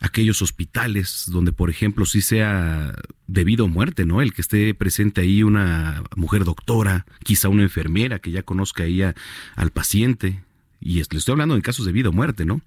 aquellos 0.00 0.42
hospitales 0.42 1.24
donde, 1.28 1.52
por 1.52 1.70
ejemplo, 1.70 2.06
sí 2.06 2.20
sea 2.20 2.94
debido 3.26 3.64
a 3.64 3.68
muerte, 3.68 4.04
¿no? 4.04 4.22
El 4.22 4.32
que 4.32 4.42
esté 4.42 4.74
presente 4.74 5.20
ahí 5.20 5.42
una 5.42 6.04
mujer 6.16 6.44
doctora, 6.44 7.06
quizá 7.24 7.48
una 7.48 7.62
enfermera 7.62 8.18
que 8.18 8.30
ya 8.30 8.42
conozca 8.42 8.84
ahí 8.84 9.02
al 9.02 9.70
paciente. 9.72 10.42
Y 10.80 10.94
le 10.94 11.00
estoy 11.00 11.32
hablando 11.32 11.56
en 11.56 11.60
casos 11.60 11.86
de 11.86 11.92
vida 11.92 12.10
o 12.10 12.12
muerte, 12.12 12.44
¿no? 12.44 12.62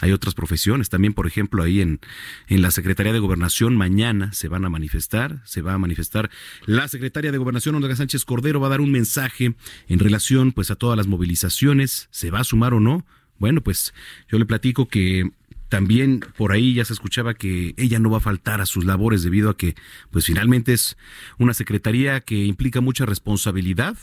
Hay 0.00 0.12
otras 0.12 0.34
profesiones 0.34 0.90
también, 0.90 1.14
por 1.14 1.26
ejemplo, 1.26 1.62
ahí 1.62 1.80
en, 1.80 2.00
en 2.48 2.60
la 2.60 2.70
Secretaría 2.70 3.14
de 3.14 3.18
Gobernación 3.18 3.76
mañana 3.76 4.30
se 4.34 4.48
van 4.48 4.66
a 4.66 4.68
manifestar, 4.68 5.40
se 5.46 5.62
va 5.62 5.72
a 5.72 5.78
manifestar 5.78 6.30
la 6.66 6.86
Secretaria 6.88 7.32
de 7.32 7.38
Gobernación, 7.38 7.76
Olga 7.76 7.96
Sánchez 7.96 8.26
Cordero, 8.26 8.60
va 8.60 8.66
a 8.66 8.70
dar 8.70 8.82
un 8.82 8.92
mensaje 8.92 9.54
en 9.88 9.98
relación 9.98 10.52
pues 10.52 10.70
a 10.70 10.76
todas 10.76 10.98
las 10.98 11.06
movilizaciones, 11.06 12.08
se 12.10 12.30
va 12.30 12.40
a 12.40 12.44
sumar 12.44 12.74
o 12.74 12.80
no. 12.80 13.06
Bueno, 13.38 13.62
pues 13.62 13.94
yo 14.28 14.38
le 14.38 14.44
platico 14.44 14.86
que 14.86 15.30
también 15.68 16.20
por 16.36 16.52
ahí 16.52 16.74
ya 16.74 16.84
se 16.84 16.92
escuchaba 16.92 17.34
que 17.34 17.74
ella 17.76 17.98
no 17.98 18.10
va 18.10 18.18
a 18.18 18.20
faltar 18.20 18.60
a 18.60 18.66
sus 18.66 18.84
labores 18.84 19.22
debido 19.22 19.50
a 19.50 19.56
que, 19.56 19.74
pues 20.10 20.26
finalmente 20.26 20.72
es 20.72 20.96
una 21.38 21.54
secretaría 21.54 22.20
que 22.20 22.44
implica 22.44 22.80
mucha 22.80 23.06
responsabilidad 23.06 23.96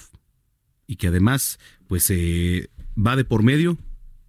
y 0.88 0.98
que 0.98 1.08
además, 1.08 1.60
pues 1.88 2.10
eh, 2.10 2.70
va 2.98 3.16
de 3.16 3.24
por 3.26 3.44
medio 3.44 3.78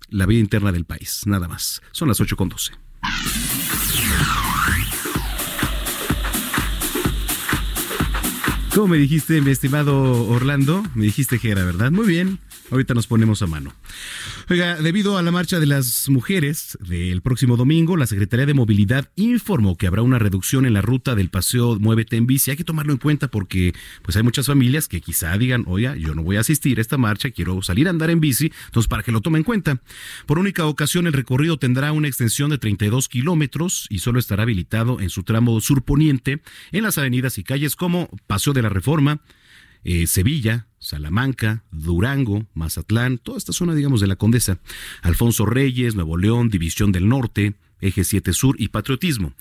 la 0.08 0.26
vida 0.26 0.40
interna 0.40 0.72
del 0.72 0.84
país, 0.84 1.22
nada 1.26 1.48
más. 1.48 1.82
Son 1.92 2.08
las 2.08 2.20
8 2.20 2.36
con 2.36 2.48
12. 2.48 2.72
¿Cómo 8.74 8.88
me 8.88 8.96
dijiste, 8.96 9.40
mi 9.40 9.52
estimado 9.52 10.26
Orlando? 10.26 10.82
Me 10.96 11.04
dijiste 11.04 11.38
que 11.38 11.50
era 11.50 11.64
verdad. 11.64 11.92
Muy 11.92 12.08
bien. 12.08 12.40
Ahorita 12.71 12.94
nos 12.94 13.06
ponemos 13.06 13.42
a 13.42 13.47
mano. 13.47 13.75
Oiga, 14.49 14.76
debido 14.76 15.18
a 15.18 15.23
la 15.23 15.30
marcha 15.30 15.61
de 15.61 15.66
las 15.66 16.09
mujeres 16.09 16.78
del 16.80 17.21
próximo 17.21 17.56
domingo, 17.56 17.97
la 17.97 18.06
Secretaría 18.06 18.47
de 18.47 18.54
Movilidad 18.54 19.11
informó 19.16 19.76
que 19.76 19.87
habrá 19.87 20.00
una 20.00 20.18
reducción 20.18 20.64
en 20.64 20.73
la 20.73 20.80
ruta 20.80 21.14
del 21.14 21.28
paseo 21.28 21.78
Muévete 21.78 22.16
en 22.16 22.26
bici. 22.26 22.50
Hay 22.50 22.56
que 22.56 22.64
tomarlo 22.64 22.92
en 22.92 22.99
cuenta 22.99 23.28
porque 23.28 23.75
pues 24.02 24.16
hay 24.16 24.23
muchas 24.23 24.47
familias 24.47 24.88
que 24.88 25.02
quizá 25.02 25.37
digan, 25.37 25.64
oye, 25.66 25.92
yo 26.00 26.14
no 26.14 26.23
voy 26.23 26.37
a 26.37 26.40
asistir 26.40 26.78
a 26.78 26.80
esta 26.80 26.97
marcha, 26.97 27.30
quiero 27.30 27.62
salir 27.62 27.87
a 27.87 27.90
andar 27.90 28.09
en 28.09 28.21
bici, 28.21 28.50
entonces 28.66 28.88
para 28.88 29.02
que 29.02 29.12
lo 29.12 29.21
tomen 29.21 29.40
en 29.40 29.44
cuenta. 29.44 29.83
Por 30.26 30.38
única 30.38 30.66
ocasión, 30.66 31.06
el 31.06 31.12
recorrido 31.12 31.59
tendrá 31.59 31.92
una 31.92 32.09
extensión 32.09 32.50
de 32.50 32.59
32 32.59 33.09
kilómetros 33.09 33.87
y 33.90 33.99
solo 33.99 34.18
estará 34.18 34.44
habilitado 34.44 35.00
en 35.00 35.11
su 35.11 35.23
tramo 35.23 35.61
surponiente 35.61 36.40
en 36.73 36.83
las 36.83 36.97
avenidas 36.97 37.38
y 37.38 37.44
calles 37.44 37.76
como 37.76 38.09
Paseo 38.26 38.52
de 38.52 38.62
la 38.62 38.68
Reforma, 38.71 39.21
eh, 39.85 40.06
Sevilla, 40.06 40.66
Salamanca, 40.94 41.64
Durango, 41.72 42.46
Mazatlán, 42.54 43.18
toda 43.18 43.36
esta 43.36 43.52
zona, 43.52 43.74
digamos, 43.74 44.00
de 44.00 44.06
la 44.06 44.14
Condesa, 44.14 44.58
Alfonso 45.02 45.44
Reyes, 45.44 45.96
Nuevo 45.96 46.16
León, 46.16 46.50
División 46.50 46.92
del 46.92 47.08
Norte, 47.08 47.54
Eje 47.80 48.04
7 48.04 48.32
Sur 48.32 48.54
y 48.60 48.68
Patriotismo. 48.68 49.32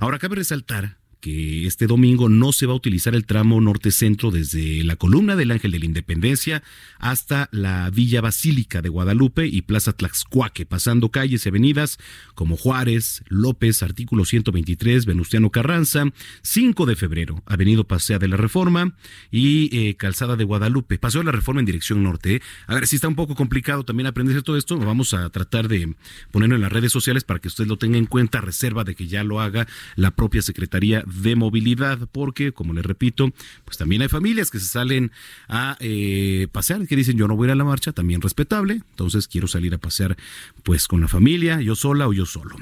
Ahora 0.00 0.18
cabe 0.18 0.36
resaltar 0.36 1.01
que 1.22 1.68
este 1.68 1.86
domingo 1.86 2.28
no 2.28 2.52
se 2.52 2.66
va 2.66 2.72
a 2.72 2.76
utilizar 2.76 3.14
el 3.14 3.26
tramo 3.26 3.60
norte-centro 3.60 4.32
desde 4.32 4.82
la 4.82 4.96
columna 4.96 5.36
del 5.36 5.52
Ángel 5.52 5.70
de 5.70 5.78
la 5.78 5.84
Independencia 5.84 6.64
hasta 6.98 7.48
la 7.52 7.88
Villa 7.90 8.20
Basílica 8.20 8.82
de 8.82 8.88
Guadalupe 8.88 9.46
y 9.46 9.62
Plaza 9.62 9.92
Tlaxcuaque, 9.92 10.66
pasando 10.66 11.10
calles 11.10 11.46
y 11.46 11.48
avenidas 11.48 11.98
como 12.34 12.56
Juárez, 12.56 13.22
López, 13.28 13.84
artículo 13.84 14.24
123, 14.24 15.06
Venustiano 15.06 15.50
Carranza, 15.50 16.06
5 16.42 16.86
de 16.86 16.96
febrero, 16.96 17.42
Avenida 17.46 17.84
Pasea 17.84 18.18
de 18.18 18.26
la 18.26 18.36
Reforma 18.36 18.96
y 19.30 19.70
eh, 19.76 19.94
Calzada 19.94 20.34
de 20.34 20.42
Guadalupe. 20.42 20.98
Paseo 20.98 21.20
de 21.20 21.26
la 21.26 21.32
Reforma 21.32 21.60
en 21.60 21.66
dirección 21.66 22.02
norte. 22.02 22.42
A 22.66 22.74
ver, 22.74 22.88
si 22.88 22.96
está 22.96 23.06
un 23.06 23.14
poco 23.14 23.36
complicado 23.36 23.84
también 23.84 24.08
aprenderse 24.08 24.42
todo 24.42 24.56
esto, 24.56 24.76
vamos 24.76 25.14
a 25.14 25.30
tratar 25.30 25.68
de 25.68 25.94
ponerlo 26.32 26.56
en 26.56 26.62
las 26.62 26.72
redes 26.72 26.90
sociales 26.90 27.22
para 27.22 27.38
que 27.38 27.46
usted 27.46 27.66
lo 27.68 27.78
tenga 27.78 27.96
en 27.96 28.06
cuenta, 28.06 28.40
reserva 28.40 28.82
de 28.82 28.96
que 28.96 29.06
ya 29.06 29.22
lo 29.22 29.40
haga 29.40 29.68
la 29.94 30.10
propia 30.10 30.42
Secretaría 30.42 31.04
de 31.14 31.36
movilidad, 31.36 32.08
porque, 32.10 32.52
como 32.52 32.72
les 32.72 32.84
repito, 32.84 33.32
pues 33.64 33.76
también 33.76 34.02
hay 34.02 34.08
familias 34.08 34.50
que 34.50 34.58
se 34.58 34.66
salen 34.66 35.12
a 35.48 35.76
eh, 35.80 36.48
pasear, 36.52 36.86
que 36.86 36.96
dicen 36.96 37.16
yo 37.16 37.28
no 37.28 37.36
voy 37.36 37.46
a 37.46 37.48
ir 37.48 37.52
a 37.52 37.56
la 37.56 37.64
marcha, 37.64 37.92
también 37.92 38.20
respetable, 38.20 38.82
entonces 38.90 39.28
quiero 39.28 39.46
salir 39.46 39.74
a 39.74 39.78
pasear 39.78 40.16
pues 40.62 40.88
con 40.88 41.00
la 41.00 41.08
familia, 41.08 41.60
yo 41.60 41.74
sola 41.74 42.08
o 42.08 42.12
yo 42.12 42.26
solo. 42.26 42.56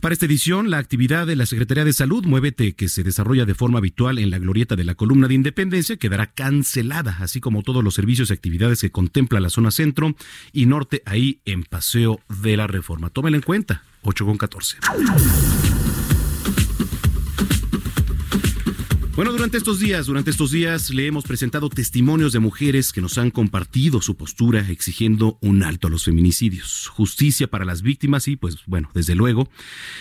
Para 0.00 0.12
esta 0.12 0.26
edición, 0.26 0.70
la 0.70 0.78
actividad 0.78 1.26
de 1.26 1.36
la 1.36 1.46
Secretaría 1.46 1.84
de 1.84 1.92
Salud, 1.92 2.24
Muévete, 2.24 2.74
que 2.74 2.88
se 2.88 3.02
desarrolla 3.02 3.44
de 3.44 3.54
forma 3.54 3.78
habitual 3.78 4.18
en 4.18 4.30
la 4.30 4.38
glorieta 4.38 4.76
de 4.76 4.84
la 4.84 4.94
columna 4.94 5.28
de 5.28 5.34
Independencia, 5.34 5.96
quedará 5.96 6.32
cancelada, 6.32 7.16
así 7.20 7.40
como 7.40 7.62
todos 7.62 7.82
los 7.82 7.94
servicios 7.94 8.30
y 8.30 8.32
actividades 8.32 8.80
que 8.80 8.90
contempla 8.90 9.40
la 9.40 9.50
zona 9.50 9.70
centro 9.70 10.14
y 10.52 10.66
norte 10.66 11.02
ahí 11.06 11.40
en 11.44 11.64
Paseo 11.64 12.20
de 12.42 12.56
la 12.56 12.66
Reforma. 12.66 13.10
Tómenla 13.10 13.36
en 13.36 13.42
cuenta, 13.42 13.82
8 14.02 14.26
con 14.26 14.36
14. 14.36 14.78
Bueno, 19.16 19.32
durante 19.32 19.58
estos 19.58 19.80
días, 19.80 20.06
durante 20.06 20.30
estos 20.30 20.52
días 20.52 20.90
le 20.90 21.06
hemos 21.06 21.24
presentado 21.24 21.68
testimonios 21.68 22.32
de 22.32 22.38
mujeres 22.38 22.92
que 22.92 23.00
nos 23.00 23.18
han 23.18 23.30
compartido 23.30 24.00
su 24.00 24.16
postura 24.16 24.60
exigiendo 24.70 25.36
un 25.40 25.64
alto 25.64 25.88
a 25.88 25.90
los 25.90 26.04
feminicidios, 26.04 26.86
justicia 26.86 27.48
para 27.48 27.64
las 27.64 27.82
víctimas 27.82 28.28
y, 28.28 28.36
pues 28.36 28.58
bueno, 28.66 28.88
desde 28.94 29.16
luego, 29.16 29.50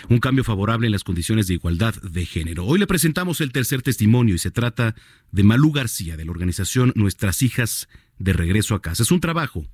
un 0.09 0.19
cambio 0.19 0.43
favorable 0.43 0.85
en 0.85 0.91
las 0.91 1.03
condiciones 1.03 1.47
de 1.47 1.55
igualdad 1.55 1.95
de 1.95 2.25
género. 2.25 2.65
Hoy 2.65 2.77
le 2.77 2.87
presentamos 2.87 3.41
el 3.41 3.51
tercer 3.51 3.81
testimonio 3.81 4.35
y 4.35 4.39
se 4.39 4.51
trata 4.51 4.95
de 5.31 5.43
Malú 5.43 5.71
García 5.71 6.15
de 6.15 6.25
la 6.25 6.31
organización 6.31 6.93
Nuestras 6.95 7.41
Hijas 7.41 7.89
de 8.19 8.33
Regreso 8.33 8.75
a 8.75 8.81
Casa. 8.81 9.03
Es 9.03 9.11
un 9.11 9.21
trabajo 9.21 9.65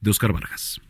de 0.00 0.10
Oscar 0.10 0.32
Vargas. 0.32 0.80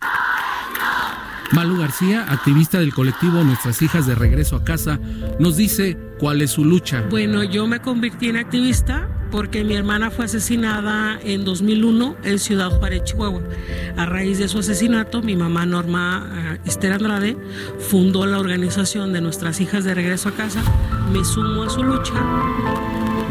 Malu 1.53 1.79
García, 1.79 2.25
activista 2.29 2.79
del 2.79 2.95
colectivo 2.95 3.45
Nuestras 3.45 3.83
Hijas 3.83 4.07
de 4.07 4.15
Regreso 4.15 4.57
a 4.57 4.65
Casa, 4.65 4.99
nos 5.39 5.57
dice 5.57 5.99
cuál 6.19 6.41
es 6.41 6.53
su 6.53 6.65
lucha. 6.65 7.05
Bueno, 7.11 7.45
yo 7.45 7.67
me 7.67 7.81
convertí 7.81 8.29
en 8.29 8.37
activista 8.37 9.09
porque 9.31 9.63
mi 9.63 9.75
hermana 9.75 10.11
fue 10.11 10.25
asesinada 10.25 11.19
en 11.23 11.45
2001 11.45 12.17
en 12.25 12.39
Ciudad 12.39 12.71
Juárez, 12.71 13.05
Chihuahua. 13.05 13.43
A 13.97 14.07
raíz 14.07 14.39
de 14.39 14.49
su 14.49 14.59
asesinato, 14.59 15.23
mi 15.23 15.37
mamá 15.37 15.67
Norma 15.67 16.55
eh, 16.55 16.61
Esther 16.65 16.93
Andrade 16.93 17.37
fundó 17.79 18.25
la 18.27 18.39
organización 18.39 19.13
de 19.13 19.21
Nuestras 19.21 19.61
Hijas 19.61 19.85
de 19.85 19.95
Regreso 19.95 20.31
a 20.31 20.33
Casa. 20.33 20.63
Me 21.13 21.25
sumo 21.25 21.65
a 21.65 21.71
su 21.71 21.83
lucha. 21.83 22.15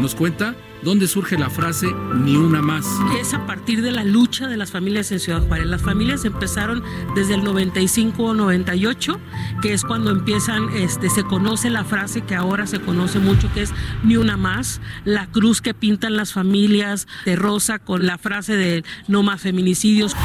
Nos 0.00 0.14
cuenta 0.14 0.54
dónde 0.82 1.06
surge 1.08 1.38
la 1.38 1.50
frase 1.50 1.86
ni 2.14 2.36
una 2.36 2.62
más. 2.62 2.86
Es 3.18 3.34
a 3.34 3.46
partir 3.46 3.82
de 3.82 3.92
la 3.92 4.04
lucha 4.04 4.48
de 4.48 4.56
las 4.56 4.70
familias 4.70 5.12
en 5.12 5.20
Ciudad 5.20 5.46
Juárez. 5.46 5.66
Las 5.66 5.82
familias 5.82 6.24
empezaron 6.24 6.82
desde 7.14 7.34
el 7.34 7.44
95 7.44 8.22
o 8.22 8.34
98, 8.34 9.18
que 9.60 9.72
es 9.72 9.84
cuando 9.84 10.10
empiezan, 10.10 10.68
este, 10.70 11.10
se 11.10 11.24
conoce 11.24 11.70
la 11.70 11.84
frase 11.84 12.22
que 12.22 12.34
ahora 12.34 12.66
se 12.66 12.80
conoce 12.80 13.18
mucho, 13.18 13.52
que 13.54 13.62
es 13.62 13.72
ni 14.02 14.16
una 14.16 14.36
más, 14.36 14.80
la 15.04 15.26
cruz 15.26 15.60
que 15.60 15.74
pintan 15.74 16.16
las 16.16 16.32
familias 16.32 17.06
de 17.24 17.36
rosa 17.36 17.78
con 17.78 18.06
la 18.06 18.18
frase 18.18 18.56
de 18.56 18.84
no 19.08 19.22
más 19.22 19.40
feminicidios. 19.40 20.16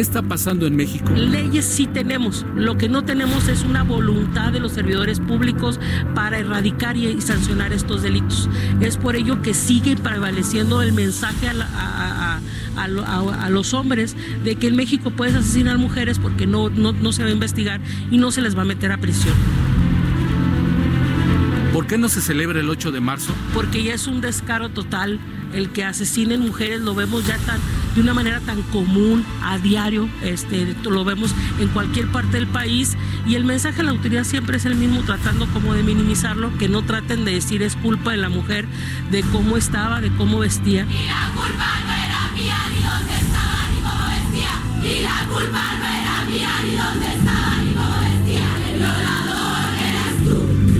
¿Qué 0.00 0.04
está 0.04 0.22
pasando 0.22 0.66
en 0.66 0.76
México? 0.76 1.12
Leyes 1.14 1.66
sí 1.66 1.86
tenemos, 1.86 2.46
lo 2.54 2.78
que 2.78 2.88
no 2.88 3.04
tenemos 3.04 3.48
es 3.48 3.64
una 3.64 3.82
voluntad 3.82 4.50
de 4.50 4.58
los 4.58 4.72
servidores 4.72 5.20
públicos 5.20 5.78
para 6.14 6.38
erradicar 6.38 6.96
y 6.96 7.20
sancionar 7.20 7.74
estos 7.74 8.00
delitos. 8.00 8.48
Es 8.80 8.96
por 8.96 9.14
ello 9.14 9.42
que 9.42 9.52
sigue 9.52 9.96
prevaleciendo 9.96 10.80
el 10.80 10.94
mensaje 10.94 11.50
a, 11.50 11.52
la, 11.52 11.66
a, 11.66 12.40
a, 12.78 13.44
a, 13.44 13.50
los 13.50 13.74
hombres 13.74 14.16
de 14.42 14.56
que 14.56 14.68
en 14.68 14.76
México 14.76 15.10
puedes 15.10 15.34
asesinar 15.34 15.76
mujeres 15.76 16.18
porque 16.18 16.46
no, 16.46 16.70
no, 16.70 16.92
no 16.92 17.12
se 17.12 17.22
va 17.22 17.28
a 17.28 17.32
investigar 17.32 17.82
y 18.10 18.16
no 18.16 18.30
se 18.30 18.40
les 18.40 18.56
va 18.56 18.62
a 18.62 18.64
meter 18.64 18.92
a 18.92 18.96
prisión. 18.96 19.34
¿Por 21.74 21.86
qué 21.86 21.98
no 21.98 22.08
se 22.08 22.22
celebra 22.22 22.60
el 22.60 22.70
8 22.70 22.90
de 22.90 23.00
marzo? 23.00 23.34
Porque 23.52 23.82
ya 23.82 23.92
es 23.92 24.06
un 24.06 24.22
descaro 24.22 24.70
total 24.70 25.20
el 25.52 25.70
que 25.70 25.84
asesinen 25.84 26.40
mujeres, 26.40 26.80
lo 26.80 26.94
vemos 26.94 27.26
ya 27.26 27.38
tan 27.38 27.60
de 27.94 28.00
una 28.00 28.14
manera 28.14 28.40
tan 28.40 28.62
común 28.62 29.24
a 29.42 29.58
diario, 29.58 30.08
este, 30.22 30.76
lo 30.84 31.04
vemos 31.04 31.34
en 31.58 31.68
cualquier 31.68 32.06
parte 32.08 32.36
del 32.36 32.46
país 32.46 32.96
y 33.26 33.34
el 33.34 33.44
mensaje 33.44 33.78
de 33.78 33.82
la 33.84 33.90
autoridad 33.90 34.24
siempre 34.24 34.56
es 34.58 34.64
el 34.64 34.76
mismo, 34.76 35.02
tratando 35.02 35.46
como 35.46 35.74
de 35.74 35.82
minimizarlo, 35.82 36.56
que 36.58 36.68
no 36.68 36.82
traten 36.82 37.24
de 37.24 37.32
decir 37.32 37.62
es 37.62 37.76
culpa 37.76 38.12
de 38.12 38.18
la 38.18 38.28
mujer, 38.28 38.66
de 39.10 39.22
cómo 39.22 39.56
estaba, 39.56 40.00
de 40.00 40.10
cómo 40.12 40.38
vestía. 40.38 40.86
Y 40.88 41.06
la 41.06 41.32
culpa 41.34 41.66
no 41.84 41.92
era 41.92 42.30
mía, 42.32 42.56
ni 42.72 42.82
dónde 42.82 43.14
estaba, 43.18 43.68
ni 43.74 43.80
cómo 43.80 44.06
vestía. 44.06 44.98
Y 44.98 45.02
la 45.02 45.26
culpa 45.28 45.62
no 45.78 45.86
era 45.86 46.24
mía, 46.30 46.50
ni 46.64 46.76
dónde 46.76 47.06
estaba, 47.14 47.56
ni 47.62 47.72
cómo 47.72 48.00
vestía. 48.00 49.19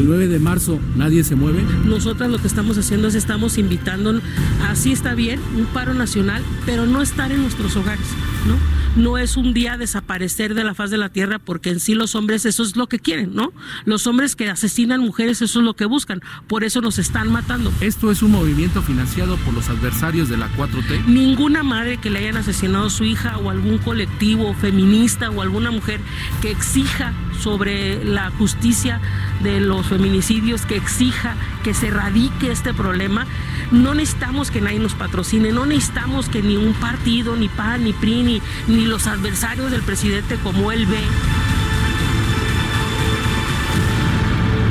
El 0.00 0.07
9 0.07 0.28
de 0.28 0.38
marzo 0.38 0.80
nadie 0.97 1.23
se 1.25 1.37
mueve. 1.37 1.62
Nosotras 1.85 2.30
lo 2.30 2.38
que 2.38 2.47
estamos 2.47 2.78
haciendo 2.78 3.09
es 3.09 3.14
estamos 3.14 3.59
invitando, 3.59 4.19
así 4.66 4.92
está 4.92 5.14
bien, 5.14 5.38
un 5.54 5.66
paro 5.66 5.92
nacional, 5.92 6.42
pero 6.64 6.87
no 6.87 7.02
estar 7.02 7.30
en 7.33 7.42
nuestros 7.42 7.76
hogares, 7.76 8.07
¿no? 8.49 8.80
No 8.97 9.18
es 9.18 9.37
un 9.37 9.54
día 9.54 9.76
desaparecer 9.76 10.54
de 10.54 10.64
la 10.64 10.75
faz 10.75 10.90
de 10.90 10.99
la 10.99 11.09
tierra 11.09 11.38
porque 11.38 11.70
en 11.70 11.78
sí 11.78 11.94
los 11.94 12.14
hombres 12.14 12.44
eso 12.44 12.62
es 12.62 12.76
lo 12.76 12.88
que 12.88 12.99
quieren, 12.99 13.35
¿no? 13.35 13.52
Los 13.85 14.06
hombres 14.06 14.35
que 14.35 14.50
asesinan 14.50 15.00
mujeres 15.00 15.42
eso 15.42 15.61
es 15.61 15.64
lo 15.64 15.75
que 15.75 15.85
buscan, 15.85 16.20
por 16.49 16.64
eso 16.64 16.80
nos 16.80 16.99
están 16.99 17.30
matando. 17.30 17.73
Esto 17.80 18.11
es 18.11 18.23
un 18.23 18.32
movimiento 18.32 18.82
financiado 18.82 19.37
por 19.38 19.54
los 19.54 19.68
adversarios 19.68 20.28
de 20.28 20.37
la 20.37 20.49
4T. 20.56 21.06
Ninguna 21.06 21.62
madre 21.62 21.99
que 21.99 22.11
le 22.11 22.18
hayan 22.18 22.37
asesinado 22.37 22.87
a 22.87 22.90
su 22.90 23.04
hija 23.04 23.38
o 23.38 23.50
algún 23.50 23.78
colectivo 23.78 24.54
feminista 24.54 25.30
o 25.30 25.40
alguna 25.40 25.70
mujer 25.70 26.00
que 26.42 26.50
exija 26.50 27.12
sobre 27.40 28.04
la 28.04 28.30
justicia 28.32 29.00
de 29.42 29.61
los 29.61 29.87
feminicidios, 29.87 30.66
que 30.66 30.76
exija 30.76 31.37
que 31.62 31.75
se 31.75 31.88
erradique 31.88 32.50
este 32.50 32.75
problema. 32.75 33.26
No 33.71 33.95
necesitamos 33.95 34.50
que 34.50 34.61
nadie 34.61 34.81
nos 34.81 34.95
patrocine, 34.95 35.53
no 35.53 35.65
necesitamos 35.65 36.29
que 36.29 36.43
ni 36.43 36.57
un 36.57 36.75
partido, 36.75 37.37
ni 37.37 37.49
PAN, 37.49 37.85
ni 37.85 37.93
PRI, 37.93 38.23
ni, 38.23 38.43
ni 38.67 38.85
los 38.85 39.07
adversarios 39.07 39.71
del 39.71 39.83
presidente 39.83 40.37
como 40.43 40.73
él 40.73 40.87
ve. 40.87 41.00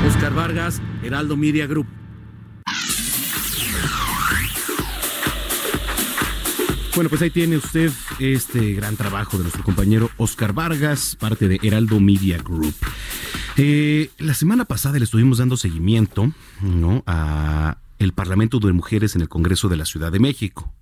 Oscar 0.06 0.34
Vargas, 0.34 0.82
Heraldo 1.02 1.36
Media 1.36 1.66
Group. 1.66 1.86
Bueno, 6.94 7.08
pues 7.08 7.22
ahí 7.22 7.30
tiene 7.30 7.56
usted 7.56 7.90
este 8.18 8.74
gran 8.74 8.96
trabajo 8.96 9.38
de 9.38 9.44
nuestro 9.44 9.64
compañero 9.64 10.10
Oscar 10.18 10.52
Vargas, 10.52 11.16
parte 11.18 11.48
de 11.48 11.58
Heraldo 11.62 12.00
Media 12.00 12.36
Group. 12.36 12.74
Eh, 13.56 14.10
la 14.18 14.34
semana 14.34 14.66
pasada 14.66 14.98
le 14.98 15.04
estuvimos 15.04 15.38
dando 15.38 15.56
seguimiento 15.56 16.32
¿no? 16.60 17.02
a 17.06 17.78
el 18.00 18.12
Parlamento 18.12 18.58
de 18.58 18.72
Mujeres 18.72 19.14
en 19.14 19.22
el 19.22 19.28
Congreso 19.28 19.68
de 19.68 19.76
la 19.76 19.84
Ciudad 19.84 20.10
de 20.10 20.18
México. 20.18 20.74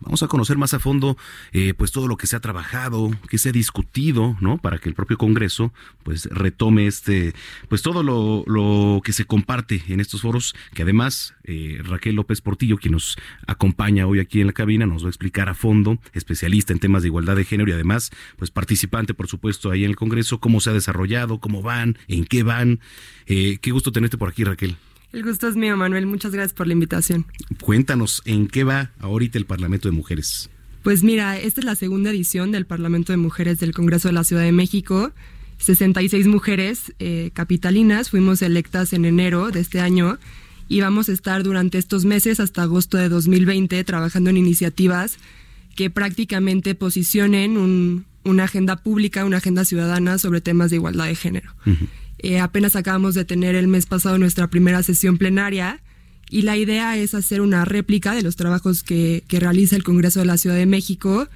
Vamos 0.00 0.22
a 0.24 0.28
conocer 0.28 0.58
más 0.58 0.74
a 0.74 0.80
fondo, 0.80 1.16
eh, 1.52 1.72
pues 1.72 1.92
todo 1.92 2.08
lo 2.08 2.16
que 2.16 2.26
se 2.26 2.34
ha 2.34 2.40
trabajado, 2.40 3.10
que 3.28 3.38
se 3.38 3.50
ha 3.50 3.52
discutido, 3.52 4.36
¿no? 4.40 4.58
Para 4.58 4.78
que 4.78 4.88
el 4.88 4.94
propio 4.94 5.16
Congreso, 5.16 5.72
pues 6.02 6.26
retome 6.26 6.86
este, 6.86 7.32
pues 7.68 7.82
todo 7.82 8.02
lo, 8.02 9.00
que 9.02 9.12
se 9.12 9.24
comparte 9.24 9.82
en 9.88 10.00
estos 10.00 10.22
foros, 10.22 10.54
que 10.74 10.82
además 10.82 11.34
eh, 11.44 11.80
Raquel 11.84 12.16
López 12.16 12.40
Portillo, 12.40 12.76
quien 12.76 12.92
nos 12.92 13.16
acompaña 13.46 14.06
hoy 14.06 14.18
aquí 14.18 14.40
en 14.40 14.48
la 14.48 14.52
cabina, 14.52 14.84
nos 14.84 15.04
va 15.04 15.06
a 15.06 15.10
explicar 15.10 15.48
a 15.48 15.54
fondo, 15.54 15.98
especialista 16.12 16.72
en 16.72 16.80
temas 16.80 17.02
de 17.02 17.08
igualdad 17.08 17.36
de 17.36 17.44
género 17.44 17.70
y 17.70 17.74
además, 17.74 18.10
pues 18.36 18.50
participante, 18.50 19.14
por 19.14 19.28
supuesto, 19.28 19.70
ahí 19.70 19.84
en 19.84 19.90
el 19.90 19.96
Congreso, 19.96 20.40
cómo 20.40 20.60
se 20.60 20.70
ha 20.70 20.72
desarrollado, 20.72 21.38
cómo 21.38 21.62
van, 21.62 21.98
en 22.08 22.24
qué 22.24 22.42
van. 22.42 22.80
Eh, 23.26 23.58
qué 23.62 23.70
gusto 23.70 23.92
tenerte 23.92 24.18
por 24.18 24.28
aquí, 24.28 24.44
Raquel. 24.44 24.76
El 25.14 25.22
gusto 25.22 25.46
es 25.46 25.54
mío, 25.54 25.76
Manuel. 25.76 26.06
Muchas 26.06 26.32
gracias 26.32 26.54
por 26.54 26.66
la 26.66 26.72
invitación. 26.72 27.24
Cuéntanos, 27.60 28.20
¿en 28.24 28.48
qué 28.48 28.64
va 28.64 28.90
ahorita 28.98 29.38
el 29.38 29.46
Parlamento 29.46 29.86
de 29.86 29.92
Mujeres? 29.92 30.50
Pues 30.82 31.04
mira, 31.04 31.38
esta 31.38 31.60
es 31.60 31.64
la 31.64 31.76
segunda 31.76 32.10
edición 32.10 32.50
del 32.50 32.66
Parlamento 32.66 33.12
de 33.12 33.16
Mujeres 33.16 33.60
del 33.60 33.72
Congreso 33.72 34.08
de 34.08 34.14
la 34.14 34.24
Ciudad 34.24 34.42
de 34.42 34.50
México. 34.50 35.12
66 35.58 36.26
mujeres 36.26 36.92
eh, 36.98 37.30
capitalinas 37.32 38.10
fuimos 38.10 38.42
electas 38.42 38.92
en 38.92 39.04
enero 39.04 39.52
de 39.52 39.60
este 39.60 39.80
año 39.80 40.18
y 40.68 40.80
vamos 40.80 41.08
a 41.08 41.12
estar 41.12 41.44
durante 41.44 41.78
estos 41.78 42.04
meses 42.04 42.40
hasta 42.40 42.62
agosto 42.62 42.98
de 42.98 43.08
2020 43.08 43.84
trabajando 43.84 44.30
en 44.30 44.36
iniciativas 44.36 45.18
que 45.76 45.90
prácticamente 45.90 46.74
posicionen 46.74 47.56
un, 47.56 48.04
una 48.24 48.44
agenda 48.44 48.82
pública, 48.82 49.24
una 49.24 49.36
agenda 49.36 49.64
ciudadana 49.64 50.18
sobre 50.18 50.40
temas 50.40 50.70
de 50.70 50.76
igualdad 50.76 51.06
de 51.06 51.14
género. 51.14 51.52
Eh, 52.24 52.40
apenas 52.40 52.74
acabamos 52.74 53.14
de 53.14 53.26
tener 53.26 53.54
el 53.54 53.68
mes 53.68 53.84
pasado 53.84 54.16
nuestra 54.16 54.48
primera 54.48 54.82
sesión 54.82 55.18
plenaria 55.18 55.82
y 56.30 56.40
la 56.40 56.56
idea 56.56 56.96
es 56.96 57.12
hacer 57.12 57.42
una 57.42 57.66
réplica 57.66 58.14
de 58.14 58.22
los 58.22 58.34
trabajos 58.34 58.82
que, 58.82 59.22
que 59.28 59.40
realiza 59.40 59.76
el 59.76 59.82
Congreso 59.82 60.20
de 60.20 60.24
la 60.24 60.38
Ciudad 60.38 60.56
de 60.56 60.64
México, 60.64 61.28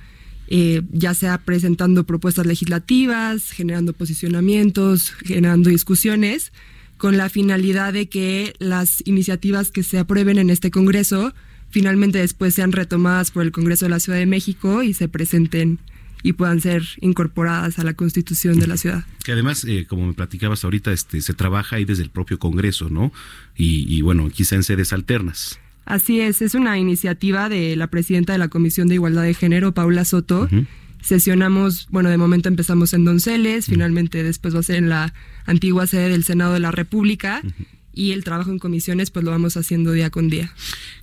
eh, 0.47 0.81
ya 0.91 1.13
sea 1.13 1.37
presentando 1.45 2.05
propuestas 2.05 2.47
legislativas, 2.47 3.51
generando 3.51 3.93
posicionamientos, 3.93 5.11
generando 5.11 5.69
discusiones, 5.69 6.53
con 6.97 7.19
la 7.19 7.29
finalidad 7.29 7.93
de 7.93 8.09
que 8.09 8.55
las 8.59 9.03
iniciativas 9.05 9.71
que 9.71 9.83
se 9.83 9.99
aprueben 9.99 10.39
en 10.39 10.49
este 10.49 10.71
Congreso 10.71 11.35
finalmente 11.69 12.17
después 12.17 12.55
sean 12.55 12.73
retomadas 12.73 13.31
por 13.31 13.43
el 13.43 13.53
Congreso 13.53 13.85
de 13.85 13.91
la 13.91 14.01
Ciudad 14.01 14.19
de 14.19 14.25
México 14.25 14.83
y 14.83 14.95
se 14.95 15.07
presenten 15.07 15.81
y 16.23 16.33
puedan 16.33 16.61
ser 16.61 16.83
incorporadas 17.01 17.79
a 17.79 17.85
la 17.85 17.95
constitución 17.95 18.59
de 18.59 18.67
la 18.67 18.77
ciudad. 18.77 19.05
Que 19.25 19.33
además, 19.33 19.65
eh, 19.65 19.87
como 19.89 20.07
me 20.07 20.15
platicabas 20.15 20.65
ahorita, 20.65 20.93
este, 20.93 21.21
se 21.21 21.35
trabaja 21.35 21.77
ahí 21.77 21.85
desde 21.85 22.03
el 22.03 22.11
propio 22.11 22.39
Congreso, 22.39 22.89
¿no? 22.91 23.13
Y, 23.57 23.87
y, 23.95 24.03
bueno, 24.03 24.29
quizá 24.31 24.57
en 24.57 24.63
sedes 24.63 24.93
alternas. 24.93 25.59
Así 25.85 26.21
es, 26.21 26.43
es 26.43 26.55
una 26.55 26.79
iniciativa 26.79 27.49
de 27.49 27.75
la 27.77 27.87
presidenta 27.87 28.33
de 28.33 28.39
la 28.39 28.49
Comisión 28.49 28.89
de 28.89 28.95
Igualdad 28.95 29.23
de 29.23 29.35
Género, 29.35 29.73
Paula 29.73 30.05
Soto. 30.05 30.43
Uh 30.43 30.47
-huh. 30.49 30.67
Sesionamos, 31.01 31.87
bueno, 31.91 32.11
de 32.11 32.19
momento 32.19 32.49
empezamos 32.49 32.93
en 32.93 33.05
Donceles, 33.05 33.67
uh 33.67 33.71
-huh. 33.71 33.75
finalmente 33.75 34.23
después 34.23 34.55
va 34.55 34.61
a 34.61 34.63
ser 34.63 34.77
en 34.77 34.89
la 34.89 35.15
antigua 35.47 35.87
sede 35.87 36.11
del 36.11 36.25
Senado 36.25 36.53
de 36.53 36.61
la 36.61 36.73
República 36.73 37.41
uh 37.43 37.47
-huh. 37.47 37.67
y 37.95 38.13
el 38.13 38.23
trabajo 38.25 38.51
en 38.51 38.59
comisiones 38.59 39.11
pues 39.11 39.25
lo 39.25 39.31
vamos 39.31 39.57
haciendo 39.57 39.93
día 39.93 40.11
con 40.11 40.29
día. 40.29 40.53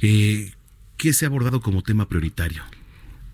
Eh, 0.02 0.52
¿Qué 0.98 1.14
se 1.14 1.26
ha 1.26 1.30
abordado 1.30 1.62
como 1.62 1.82
tema 1.82 2.08
prioritario? 2.08 2.64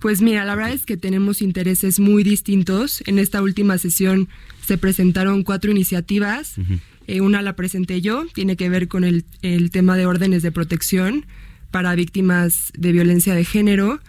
Pues 0.02 0.24
mira, 0.24 0.44
la 0.46 0.56
verdad 0.56 0.74
es 0.74 0.88
que 0.88 0.98
tenemos 0.98 1.44
intereses 1.44 2.00
muy 2.00 2.24
distintos. 2.24 3.04
En 3.06 3.20
esta 3.20 3.40
última 3.40 3.78
sesión 3.78 4.30
se 4.66 4.80
presentaron 4.80 5.44
cuatro 5.44 5.70
iniciativas. 5.70 6.58
Uh 6.58 6.62
-huh. 6.62 6.80
eh, 7.06 7.22
una 7.22 7.44
la 7.44 7.56
presenté 7.56 8.02
yo, 8.02 8.26
tiene 8.34 8.56
que 8.56 8.68
ver 8.68 8.88
con 8.88 9.04
el, 9.04 9.26
el, 9.44 9.70
tema 9.70 9.96
de 9.96 10.08
órdenes 10.08 10.42
de 10.42 10.52
protección 10.52 11.28
para 11.70 11.94
víctimas 11.94 12.74
de 12.76 12.92
violencia 12.92 13.36
de 13.36 13.46
género. 13.46 14.00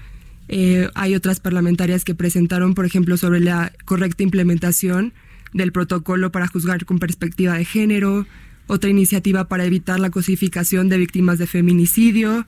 Eh, 0.49 0.89
hay 0.95 1.15
otras 1.15 1.41
parlamentarias 1.41 2.05
que 2.05 2.15
presentaron, 2.15 2.73
por 2.73 2.87
ejemplo, 2.87 3.19
sobre 3.19 3.41
la 3.41 3.71
correcta 3.85 4.23
implementación 4.23 5.13
del 5.53 5.73
protocolo 5.73 6.33
para 6.33 6.47
juzgar 6.47 6.87
con 6.87 6.99
perspectiva 7.01 7.59
de 7.59 7.67
género, 7.67 8.27
otra 8.67 8.89
iniciativa 8.89 9.47
para 9.47 9.67
evitar 9.67 10.01
la 10.01 10.09
cosificación 10.09 10.89
de 10.89 10.97
víctimas 10.97 11.39
de 11.39 11.47
feminicidio, 11.47 12.47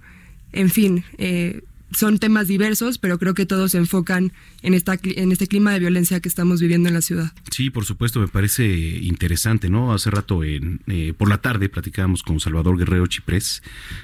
en 0.52 0.70
fin, 0.70 1.04
eh, 1.18 1.60
son 1.94 2.18
temas 2.18 2.48
diversos, 2.48 2.98
pero 2.98 3.18
creo 3.18 3.34
que 3.34 3.46
todos 3.46 3.72
se 3.72 3.78
enfocan 3.78 4.32
en, 4.62 4.74
esta, 4.74 4.98
en 5.02 5.32
este 5.32 5.46
clima 5.46 5.72
de 5.72 5.78
violencia 5.78 6.20
que 6.20 6.28
estamos 6.28 6.60
viviendo 6.60 6.88
en 6.88 6.94
la 6.94 7.00
ciudad. 7.00 7.32
Sí, 7.50 7.70
por 7.70 7.84
supuesto, 7.84 8.20
me 8.20 8.28
parece 8.28 8.64
interesante, 8.66 9.68
¿no? 9.70 9.92
Hace 9.92 10.10
rato, 10.10 10.44
en, 10.44 10.80
eh, 10.86 11.12
por 11.16 11.28
la 11.28 11.38
tarde, 11.38 11.68
platicábamos 11.68 12.22
con 12.22 12.40
Salvador 12.40 12.78
Guerrero 12.78 13.06
Chiprés, 13.06 13.62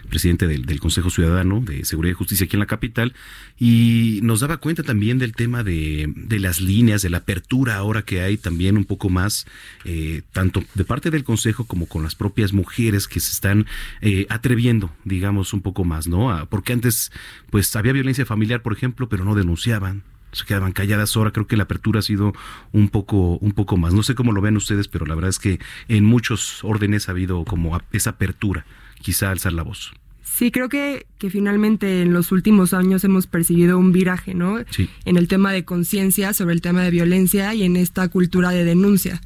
presidente 0.09 0.46
del, 0.46 0.66
del, 0.66 0.81
Consejo 0.81 1.11
Ciudadano 1.11 1.61
de 1.61 1.85
Seguridad 1.85 2.12
y 2.12 2.14
Justicia 2.14 2.46
aquí 2.46 2.57
en 2.57 2.61
la 2.61 2.66
capital, 2.66 3.14
y 3.59 4.20
nos 4.22 4.40
daba 4.40 4.59
cuenta 4.59 4.83
también 4.83 5.18
del 5.18 5.35
tema 5.35 5.62
de, 5.62 6.12
de 6.16 6.38
las 6.38 6.61
líneas, 6.61 7.03
de 7.03 7.11
la 7.11 7.18
apertura 7.18 7.76
ahora 7.76 8.03
que 8.03 8.22
hay 8.22 8.37
también 8.37 8.76
un 8.76 8.85
poco 8.85 9.09
más, 9.09 9.46
eh, 9.85 10.22
tanto 10.33 10.64
de 10.74 10.85
parte 10.85 11.11
del 11.11 11.24
Consejo 11.24 11.64
como 11.64 11.87
con 11.87 12.03
las 12.03 12.14
propias 12.14 12.53
mujeres 12.53 13.09
que 13.09 13.20
se 13.20 13.33
están 13.33 13.66
eh, 14.00 14.26
atreviendo, 14.29 14.90
digamos, 15.05 15.53
un 15.53 15.61
poco 15.61 15.85
más, 15.85 16.07
¿no? 16.07 16.46
Porque 16.48 16.72
antes, 16.72 17.12
pues, 17.50 17.70
había 17.80 17.92
violencia 17.92 18.24
familiar, 18.26 18.62
por 18.62 18.72
ejemplo, 18.72 19.08
pero 19.08 19.24
no 19.24 19.34
denunciaban, 19.34 20.02
se 20.32 20.44
quedaban 20.44 20.72
calladas. 20.72 21.16
Ahora 21.16 21.32
creo 21.32 21.46
que 21.46 21.56
la 21.56 21.64
apertura 21.64 22.00
ha 22.00 22.02
sido 22.02 22.32
un 22.72 22.88
poco, 22.88 23.38
un 23.38 23.52
poco 23.52 23.76
más. 23.76 23.92
No 23.92 24.02
sé 24.02 24.14
cómo 24.14 24.32
lo 24.32 24.40
ven 24.40 24.56
ustedes, 24.56 24.88
pero 24.88 25.06
la 25.06 25.14
verdad 25.14 25.30
es 25.30 25.38
que 25.38 25.58
en 25.88 26.04
muchos 26.04 26.62
órdenes 26.64 27.08
ha 27.08 27.12
habido 27.12 27.44
como 27.44 27.80
esa 27.92 28.10
apertura, 28.10 28.64
quizá 29.00 29.30
alzar 29.30 29.52
la 29.52 29.62
voz. 29.62 29.92
Sí, 30.22 30.50
creo 30.50 30.68
que, 30.68 31.06
que 31.18 31.28
finalmente 31.28 32.02
en 32.02 32.12
los 32.12 32.32
últimos 32.32 32.72
años 32.72 33.04
hemos 33.04 33.26
percibido 33.26 33.76
un 33.76 33.92
viraje, 33.92 34.34
¿no? 34.34 34.58
Sí. 34.70 34.88
En 35.04 35.16
el 35.16 35.28
tema 35.28 35.52
de 35.52 35.64
conciencia 35.64 36.32
sobre 36.32 36.54
el 36.54 36.62
tema 36.62 36.82
de 36.82 36.90
violencia 36.90 37.52
y 37.54 37.64
en 37.64 37.76
esta 37.76 38.08
cultura 38.08 38.50
de 38.50 38.64
denuncia. 38.64 39.20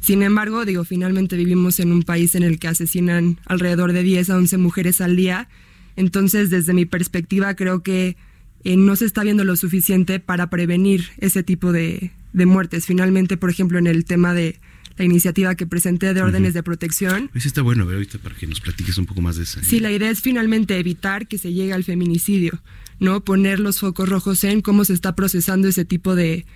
Sin 0.00 0.22
embargo, 0.22 0.64
digo, 0.64 0.84
finalmente 0.84 1.36
vivimos 1.36 1.80
en 1.80 1.92
un 1.92 2.02
país 2.02 2.34
en 2.34 2.42
el 2.42 2.58
que 2.58 2.68
asesinan 2.68 3.38
alrededor 3.46 3.92
de 3.92 4.02
10 4.02 4.30
a 4.30 4.36
11 4.36 4.56
mujeres 4.58 5.00
al 5.00 5.16
día. 5.16 5.48
Entonces, 5.96 6.50
desde 6.50 6.72
mi 6.72 6.84
perspectiva, 6.86 7.54
creo 7.54 7.82
que 7.82 8.16
eh, 8.64 8.76
no 8.76 8.96
se 8.96 9.04
está 9.04 9.22
viendo 9.22 9.44
lo 9.44 9.56
suficiente 9.56 10.20
para 10.20 10.50
prevenir 10.50 11.06
ese 11.18 11.42
tipo 11.42 11.72
de, 11.72 12.12
de, 12.32 12.46
muertes. 12.46 12.86
Finalmente, 12.86 13.36
por 13.36 13.50
ejemplo, 13.50 13.78
en 13.78 13.86
el 13.86 14.04
tema 14.04 14.34
de 14.34 14.58
la 14.96 15.04
iniciativa 15.04 15.54
que 15.54 15.66
presenté 15.66 16.14
de 16.14 16.22
órdenes 16.22 16.54
de 16.54 16.62
protección. 16.62 17.30
Ese 17.34 17.48
está 17.48 17.62
bueno, 17.62 17.82
a 17.82 17.86
ver, 17.86 17.96
ahorita 17.96 18.18
para 18.18 18.34
que 18.34 18.46
nos 18.46 18.60
platiques 18.60 18.96
un 18.98 19.06
poco 19.06 19.20
más 19.20 19.36
de 19.36 19.42
eso. 19.42 19.60
Sí, 19.62 19.80
la 19.80 19.92
idea 19.92 20.10
es 20.10 20.20
finalmente 20.20 20.78
evitar 20.78 21.26
que 21.26 21.38
se 21.38 21.52
llegue 21.52 21.72
al 21.72 21.84
feminicidio, 21.84 22.60
¿no? 22.98 23.22
Poner 23.22 23.60
los 23.60 23.80
focos 23.80 24.08
rojos 24.08 24.42
en 24.44 24.62
cómo 24.62 24.84
se 24.84 24.94
está 24.94 25.14
procesando 25.14 25.68
ese 25.68 25.84
tipo 25.84 26.14
de, 26.14 26.46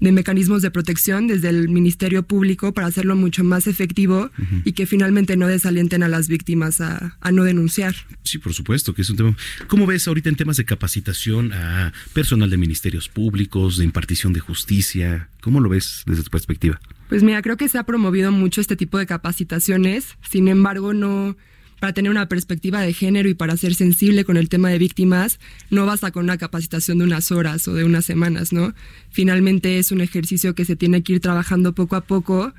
de 0.00 0.12
mecanismos 0.12 0.62
de 0.62 0.70
protección 0.70 1.26
desde 1.26 1.50
el 1.50 1.68
Ministerio 1.68 2.22
Público 2.22 2.72
para 2.72 2.86
hacerlo 2.86 3.16
mucho 3.16 3.44
más 3.44 3.66
efectivo 3.66 4.30
y 4.64 4.72
que 4.72 4.86
finalmente 4.86 5.36
no 5.36 5.46
desalienten 5.46 6.02
a 6.02 6.08
las 6.08 6.28
víctimas 6.28 6.80
a, 6.80 7.16
a, 7.20 7.32
no 7.32 7.44
denunciar. 7.44 7.94
Sí, 8.24 8.38
por 8.38 8.54
supuesto, 8.54 8.94
que 8.94 9.02
es 9.02 9.10
un 9.10 9.16
tema. 9.16 9.36
¿Cómo 9.68 9.86
ves 9.86 10.08
ahorita 10.08 10.28
en 10.28 10.36
temas 10.36 10.56
de 10.56 10.64
capacitación 10.64 11.52
a 11.52 11.92
personal 12.12 12.50
de 12.50 12.56
ministerios 12.56 13.08
públicos, 13.08 13.76
de 13.76 13.84
impartición 13.84 14.32
de 14.32 14.40
justicia? 14.40 15.28
¿Cómo 15.40 15.60
lo 15.60 15.68
ves 15.68 16.02
desde 16.06 16.22
tu 16.22 16.30
perspectiva? 16.30 16.80
Pues 17.08 17.22
mira, 17.22 17.42
creo 17.42 17.56
que 17.56 17.68
se 17.68 17.78
ha 17.78 17.84
promovido 17.84 18.32
mucho 18.32 18.60
este 18.60 18.76
tipo 18.76 18.96
de 18.96 19.06
capacitaciones, 19.06 20.16
sin 20.30 20.48
embargo 20.48 20.94
no 20.94 21.36
para 21.80 21.94
tener 21.94 22.10
una 22.10 22.28
perspectiva 22.28 22.82
de 22.82 22.92
género 22.92 23.28
y 23.28 23.34
para 23.34 23.56
ser 23.56 23.74
sensible 23.74 24.24
con 24.24 24.36
el 24.36 24.48
tema 24.50 24.68
de 24.68 24.78
víctimas, 24.78 25.40
no 25.70 25.86
basta 25.86 26.10
con 26.10 26.24
una 26.24 26.36
capacitación 26.36 26.98
de 26.98 27.04
unas 27.04 27.32
horas 27.32 27.66
o 27.66 27.74
de 27.74 27.84
unas 27.84 28.04
semanas, 28.04 28.52
¿no? 28.52 28.74
Finalmente 29.10 29.78
es 29.78 29.90
un 29.90 30.02
ejercicio 30.02 30.54
que 30.54 30.66
se 30.66 30.76
tiene 30.76 31.02
que 31.02 31.14
ir 31.14 31.20
trabajando 31.20 31.74
poco 31.74 31.96
a 31.96 32.02
poco 32.02 32.52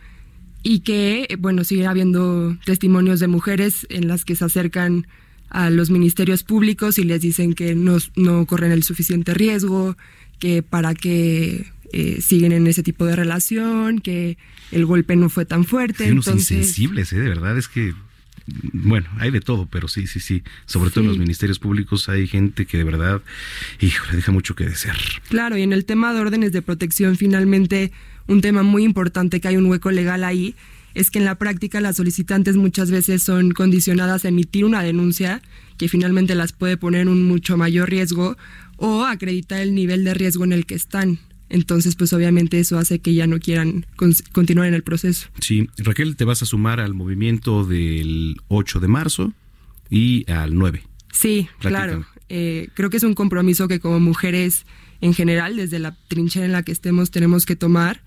y 0.64 0.80
que, 0.80 1.38
bueno, 1.40 1.64
sigue 1.64 1.86
habiendo 1.86 2.58
testimonios 2.66 3.20
de 3.20 3.28
mujeres 3.28 3.86
en 3.90 4.08
las 4.08 4.26
que 4.26 4.36
se 4.36 4.44
acercan 4.46 5.08
a 5.50 5.70
los 5.70 5.92
ministerios 5.92 6.44
públicos 6.44 6.98
y 6.98 7.04
les 7.04 7.22
dicen 7.22 7.54
que 7.54 7.76
no, 7.76 7.98
no 8.16 8.46
corren 8.48 8.72
el 8.72 8.84
suficiente 8.84 9.34
riesgo, 9.36 9.98
que 10.40 10.64
para 10.64 10.96
que 10.96 11.72
eh, 11.94 12.22
siguen 12.22 12.54
en 12.54 12.66
ese 12.66 12.82
tipo 12.82 13.06
de 13.06 13.16
relación, 13.16 14.00
que 14.00 14.38
el 14.72 14.86
golpe 14.86 15.16
no 15.16 15.30
fue 15.30 15.46
tan 15.46 15.64
fuerte. 15.64 16.06
Sí, 16.06 16.10
entonces... 16.10 16.52
insensibles, 16.52 17.14
¿eh? 17.14 17.20
de 17.20 17.30
verdad 17.30 17.58
es 17.58 17.68
que 17.68 17.94
bueno, 18.74 19.08
hay 19.18 19.32
de 19.32 19.42
todo, 19.42 19.68
pero 19.68 19.88
sí, 19.88 20.08
sí, 20.08 20.20
sí. 20.20 20.44
Sobre 20.66 20.90
todo 20.90 21.02
en 21.02 21.08
los 21.10 21.18
ministerios 21.18 21.60
públicos 21.60 22.10
hay 22.10 22.28
gente 22.28 22.66
que 22.66 22.78
de 22.78 22.84
verdad, 22.84 23.22
hijo, 23.80 24.06
le 24.10 24.18
deja 24.18 24.32
mucho 24.32 24.56
que 24.56 24.66
desear. 24.66 24.98
Claro, 25.30 25.58
y 25.58 25.62
en 25.62 25.74
el 25.74 25.86
tema 25.86 26.14
de 26.14 26.20
órdenes 26.20 26.52
de 26.52 26.62
protección, 26.62 27.18
finalmente, 27.18 27.92
un 28.28 28.42
tema 28.42 28.64
muy 28.64 28.84
importante 28.84 29.40
que 29.40 29.48
hay 29.48 29.58
un 29.58 29.66
hueco 29.66 29.92
legal 29.92 30.24
ahí, 30.24 30.56
es 30.94 31.10
que 31.10 31.20
en 31.20 31.26
la 31.26 31.36
práctica 31.36 31.80
las 31.80 31.98
solicitantes 31.98 32.58
muchas 32.58 32.92
veces 32.92 33.24
son 33.24 33.52
condicionadas 33.52 34.26
a 34.26 34.28
emitir 34.28 34.66
una 34.66 34.84
denuncia 34.84 35.42
que 35.78 35.88
finalmente 35.88 36.36
las 36.36 36.52
puede 36.52 36.78
poner 36.78 37.02
en 37.02 37.08
un 37.08 37.24
mucho 37.24 37.58
mayor 37.58 37.90
riesgo 37.90 38.38
o 38.78 39.06
acreditar 39.06 39.62
el 39.62 39.74
nivel 39.74 40.04
de 40.04 40.14
riesgo 40.14 40.44
en 40.44 40.54
el 40.54 40.66
que 40.66 40.76
están. 40.76 41.20
Entonces, 41.52 41.98
pues 41.98 42.14
obviamente 42.14 42.60
eso 42.60 42.78
hace 42.78 43.00
que 43.00 43.14
ya 43.14 43.28
no 43.28 43.38
quieran 43.40 43.86
continuar 44.32 44.70
en 44.70 44.74
el 44.74 44.84
proceso. 44.84 45.28
Sí, 45.42 45.68
Raquel, 45.78 46.16
te 46.16 46.24
vas 46.24 46.42
a 46.42 46.46
sumar 46.46 46.80
al 46.80 46.94
movimiento 46.94 47.66
del 47.66 48.38
8 48.48 48.80
de 48.80 48.88
marzo 48.88 49.34
y 49.90 50.30
al 50.32 50.56
9. 50.56 50.82
Sí, 51.12 51.50
claro. 51.60 52.06
Eh, 52.30 52.70
creo 52.74 52.90
que 52.90 52.96
es 52.96 53.04
un 53.04 53.16
compromiso 53.16 53.68
que 53.68 53.82
como 53.82 54.00
mujeres 54.00 54.66
en 55.02 55.14
general, 55.14 55.58
desde 55.58 55.80
la 55.80 55.98
trinchera 56.08 56.46
en 56.46 56.54
la 56.54 56.64
que 56.64 56.72
estemos, 56.72 57.12
tenemos 57.12 57.46
que 57.46 57.58
tomar. 57.58 58.02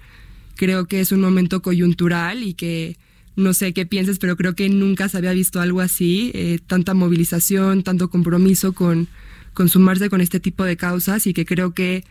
Creo 0.57 0.87
que 0.87 1.01
es 1.01 1.13
un 1.13 1.21
momento 1.21 1.61
coyuntural 1.61 2.43
y 2.43 2.55
que 2.55 2.97
no 3.37 3.53
sé 3.53 3.75
qué 3.75 3.85
pienses, 3.85 4.19
pero 4.19 4.39
creo 4.39 4.55
que 4.55 4.71
nunca 4.71 5.11
se 5.11 5.19
había 5.19 5.35
visto 5.35 5.61
algo 5.61 5.83
así, 5.83 6.31
eh, 6.33 6.61
tanta 6.67 6.95
movilización, 6.95 7.83
tanto 7.83 8.09
compromiso 8.09 8.73
con, 8.73 9.09
con 9.53 9.69
sumarse 9.69 10.09
con 10.09 10.23
este 10.23 10.41
tipo 10.41 10.65
de 10.65 10.79
causas 10.79 11.27
y 11.27 11.35
que 11.35 11.45
creo 11.45 11.75
que 11.75 12.05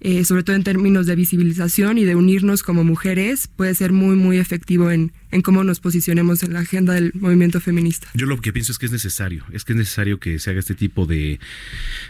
eh, 0.00 0.24
sobre 0.24 0.42
todo 0.42 0.56
en 0.56 0.64
términos 0.64 1.06
de 1.06 1.14
visibilización 1.14 1.98
y 1.98 2.04
de 2.04 2.14
unirnos 2.14 2.62
como 2.62 2.84
mujeres, 2.84 3.48
puede 3.48 3.74
ser 3.74 3.92
muy, 3.92 4.16
muy 4.16 4.38
efectivo 4.38 4.90
en, 4.90 5.12
en 5.30 5.42
cómo 5.42 5.64
nos 5.64 5.80
posicionemos 5.80 6.42
en 6.42 6.52
la 6.52 6.60
agenda 6.60 6.94
del 6.94 7.12
movimiento 7.14 7.60
feminista. 7.60 8.08
Yo 8.14 8.26
lo 8.26 8.40
que 8.40 8.52
pienso 8.52 8.72
es 8.72 8.78
que 8.78 8.86
es 8.86 8.92
necesario, 8.92 9.44
es 9.52 9.64
que 9.64 9.72
es 9.72 9.78
necesario 9.78 10.18
que 10.18 10.38
se 10.38 10.50
haga 10.50 10.60
este 10.60 10.74
tipo 10.74 11.06
de, 11.06 11.40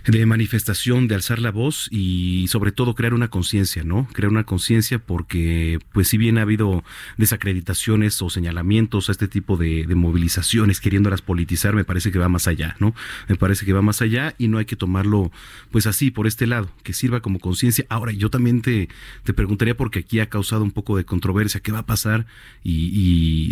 de 0.06 0.26
manifestación, 0.26 1.08
de 1.08 1.14
alzar 1.14 1.38
la 1.38 1.50
voz 1.50 1.88
y 1.90 2.46
sobre 2.48 2.72
todo 2.72 2.94
crear 2.94 3.14
una 3.14 3.28
conciencia, 3.28 3.84
¿no? 3.84 4.08
Crear 4.12 4.30
una 4.30 4.44
conciencia 4.44 4.98
porque, 4.98 5.78
pues 5.92 6.08
si 6.08 6.18
bien 6.18 6.38
ha 6.38 6.42
habido 6.42 6.84
desacreditaciones 7.16 8.20
o 8.22 8.30
señalamientos 8.30 9.08
a 9.08 9.12
este 9.12 9.28
tipo 9.28 9.56
de, 9.56 9.86
movilizaciones 9.90 10.80
queriéndolas 10.80 11.20
politizar, 11.20 11.74
me 11.74 11.84
parece 11.84 12.10
que 12.10 12.18
va 12.18 12.28
más 12.28 12.46
allá, 12.46 12.76
¿no? 12.78 12.94
Me 13.28 13.36
parece 13.36 13.66
que 13.66 13.72
va 13.72 13.82
más 13.82 14.00
allá 14.00 14.34
y 14.38 14.48
no 14.48 14.58
hay 14.58 14.64
que 14.64 14.76
tomarlo 14.76 15.30
pues 15.70 15.86
así, 15.86 16.10
por 16.10 16.26
este 16.26 16.46
lado, 16.46 16.70
que 16.82 16.92
sirva 16.92 17.20
como 17.20 17.38
conciencia 17.38 17.70
Ahora, 17.88 18.12
yo 18.12 18.30
también 18.30 18.62
te, 18.62 18.88
te 19.24 19.32
preguntaría, 19.32 19.76
porque 19.76 20.00
aquí 20.00 20.20
ha 20.20 20.28
causado 20.28 20.62
un 20.62 20.70
poco 20.70 20.96
de 20.96 21.04
controversia, 21.04 21.60
¿qué 21.60 21.72
va 21.72 21.80
a 21.80 21.86
pasar? 21.86 22.26
Y, 22.62 22.90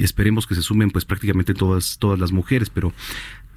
esperemos 0.03 0.47
que 0.47 0.55
se 0.55 0.63
sumen 0.63 0.91
pues 0.91 1.05
prácticamente 1.05 1.55
todas, 1.55 1.99
todas 1.99 2.19
las 2.19 2.33
mujeres, 2.33 2.71
pero 2.71 2.93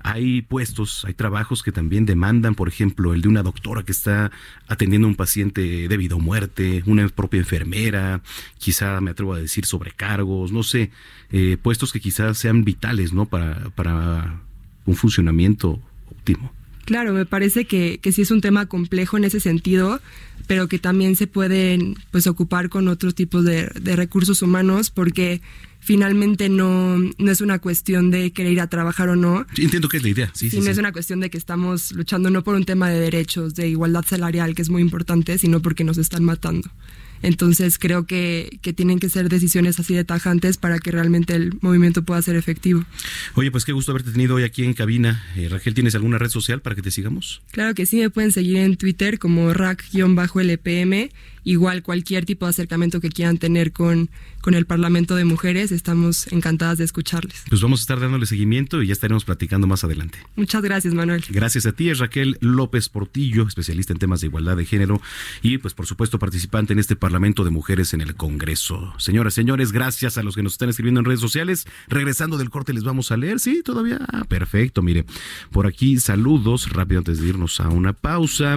hay 0.04 0.42
puestos, 0.42 1.06
hay 1.06 1.14
trabajos 1.14 1.64
que 1.64 1.72
también 1.72 2.06
demandan, 2.06 2.56
por 2.56 2.68
ejemplo, 2.68 3.14
el 3.14 3.22
de 3.22 3.28
una 3.28 3.44
doctora 3.44 3.84
que 3.84 3.92
está 3.92 4.32
atendiendo 4.68 5.08
a 5.08 5.12
un 5.12 5.16
paciente 5.16 5.88
debido 5.88 6.18
a 6.18 6.20
muerte, 6.20 6.84
una 6.86 7.08
propia 7.10 7.40
enfermera, 7.40 8.22
quizá 8.58 9.00
me 9.02 9.12
atrevo 9.12 9.34
a 9.34 9.40
decir 9.40 9.66
sobrecargos, 9.66 10.52
no 10.52 10.64
sé, 10.64 10.92
eh, 11.32 11.58
puestos 11.62 11.92
que 11.92 12.00
quizás 12.00 12.38
sean 12.38 12.64
vitales, 12.64 13.14
¿no? 13.14 13.26
Para, 13.26 13.70
para 13.76 14.42
un 14.86 14.96
funcionamiento 14.96 15.80
óptimo. 16.10 16.52
Claro, 16.86 17.14
me 17.14 17.26
parece 17.26 17.66
que, 17.66 18.00
que 18.02 18.12
sí 18.12 18.24
es 18.24 18.32
un 18.32 18.42
tema 18.42 18.66
complejo 18.66 19.18
en 19.18 19.24
ese 19.24 19.40
sentido, 19.40 20.02
pero 20.48 20.68
que 20.68 20.80
también 20.80 21.16
se 21.16 21.28
pueden 21.28 21.96
pues 22.12 22.28
ocupar 22.28 22.70
con 22.70 22.88
otros 22.88 23.16
tipos 23.16 23.46
de, 23.46 23.70
de 23.80 23.96
recursos 23.96 24.42
humanos 24.42 24.90
porque 24.90 25.42
finalmente 25.82 26.48
no, 26.48 26.98
no 26.98 27.32
es 27.32 27.42
una 27.42 27.60
cuestión 27.60 28.12
de 28.12 28.32
querer 28.32 28.54
ir 28.54 28.62
a 28.62 28.68
trabajar 28.68 29.10
o 29.10 29.16
no. 29.16 29.46
entiendo 29.58 29.90
que 29.90 29.98
es 29.98 30.04
la 30.04 30.10
idea, 30.10 30.32
sí, 30.34 30.50
sí, 30.50 30.62
no 30.62 30.70
es 30.70 30.78
una 30.78 30.92
cuestión 30.92 31.20
de 31.20 31.30
que 31.30 31.38
estamos 31.38 31.92
luchando 31.92 32.30
no 32.30 32.44
por 32.44 32.56
un 32.56 32.66
tema 32.66 32.90
de 32.90 33.00
derechos, 33.00 33.56
de 33.56 33.68
igualdad 33.68 34.06
salarial, 34.08 34.56
que 34.56 34.62
es 34.62 34.70
muy 34.70 34.82
importante, 34.82 35.38
sino 35.38 35.62
porque 35.62 35.84
nos 35.84 35.98
están 35.98 36.24
matando. 36.24 36.70
Entonces 37.22 37.78
creo 37.78 38.06
que, 38.06 38.60
que, 38.62 38.74
tienen 38.74 39.00
que 39.00 39.10
ser 39.10 39.30
decisiones 39.30 39.80
así 39.80 39.94
de 39.94 40.04
tajantes 40.04 40.58
para 40.58 40.80
que 40.80 40.92
realmente 40.92 41.36
el 41.36 41.54
movimiento 41.62 42.04
pueda 42.04 42.22
ser 42.22 42.36
efectivo. 42.36 42.84
Oye, 43.36 43.52
pues 43.52 43.66
qué 43.66 43.72
gusto 43.72 43.92
haberte 43.92 44.12
tenido 44.12 44.36
hoy 44.36 44.44
aquí 44.44 44.64
en 44.64 44.74
cabina. 44.74 45.24
Eh, 45.36 45.50
Raquel, 45.50 45.74
¿tienes 45.74 45.96
alguna 45.96 46.18
red 46.18 46.30
social 46.30 46.62
para 46.62 46.76
que 46.76 46.82
te 46.82 46.92
sigamos? 46.92 47.42
Claro 47.52 47.76
que 47.76 47.86
sí, 47.86 47.98
me 47.98 48.10
pueden 48.10 48.32
seguir 48.32 48.58
en 48.58 48.78
Twitter 48.78 49.20
como 49.20 49.54
rack-lpm 49.54 51.10
igual 51.44 51.84
cualquier 51.84 52.26
tipo 52.26 52.46
de 52.46 52.52
acercamiento 52.52 53.00
que 53.00 53.10
quieran 53.10 53.38
tener 53.38 53.72
con, 53.72 54.10
con 54.42 54.54
el 54.54 54.66
Parlamento 54.66 55.16
de 55.16 55.26
Mujeres, 55.26 55.72
estamos 55.72 56.28
encantadas 56.32 56.78
de 56.78 56.84
escucharles. 56.84 57.44
Pues 57.50 57.62
vamos 57.62 57.82
a 57.82 57.84
estar 57.84 58.00
dándole 58.00 58.26
seguimiento 58.26 58.82
y 58.82 58.88
ya 58.88 58.94
estaremos 58.94 59.26
platicando 59.26 59.68
más 59.68 59.84
adelante. 59.84 60.20
Muchas 60.36 60.62
gracias, 60.62 60.94
Manuel. 60.94 61.24
Gracias 61.30 61.66
a 61.66 61.72
ti, 61.72 61.90
es 61.90 62.00
Raquel 62.00 62.38
López 62.42 62.90
Portillo, 62.90 63.48
especialista 63.48 63.94
en 63.94 64.00
temas 64.00 64.22
de 64.22 64.28
igualdad 64.28 64.58
de 64.58 64.66
género 64.66 65.02
y 65.42 65.58
pues 65.58 65.74
por 65.74 65.86
supuesto 65.86 66.20
participante 66.20 66.74
en 66.74 66.80
este 66.80 66.96
Parlamento 66.96 67.44
de 67.44 67.50
Mujeres 67.50 67.94
en 67.94 68.02
el 68.02 68.16
Congreso. 68.16 68.94
Señoras, 68.98 69.34
señores, 69.34 69.72
gracias 69.72 70.18
a 70.18 70.24
los 70.24 70.36
que 70.36 70.44
nos 70.44 70.54
están 70.54 70.70
escribiendo 70.70 71.00
en 71.00 71.06
redes 71.06 71.20
sociales. 71.20 71.66
Regresando 71.88 72.38
del 72.38 72.50
corte 72.50 72.74
les 72.74 72.84
vamos 72.84 73.12
a 73.12 73.18
leer, 73.18 73.40
sí, 73.40 73.62
todavía. 73.64 74.00
Ah, 74.12 74.26
perfecto, 74.26 74.82
mire. 74.82 75.06
Por 75.52 75.68
aquí 75.68 76.00
saludos, 76.00 76.70
rápido 76.70 77.00
antes 77.00 77.20
de 77.20 77.28
irnos 77.28 77.60
a 77.60 77.70
una 77.70 77.94
pausa. 77.94 78.56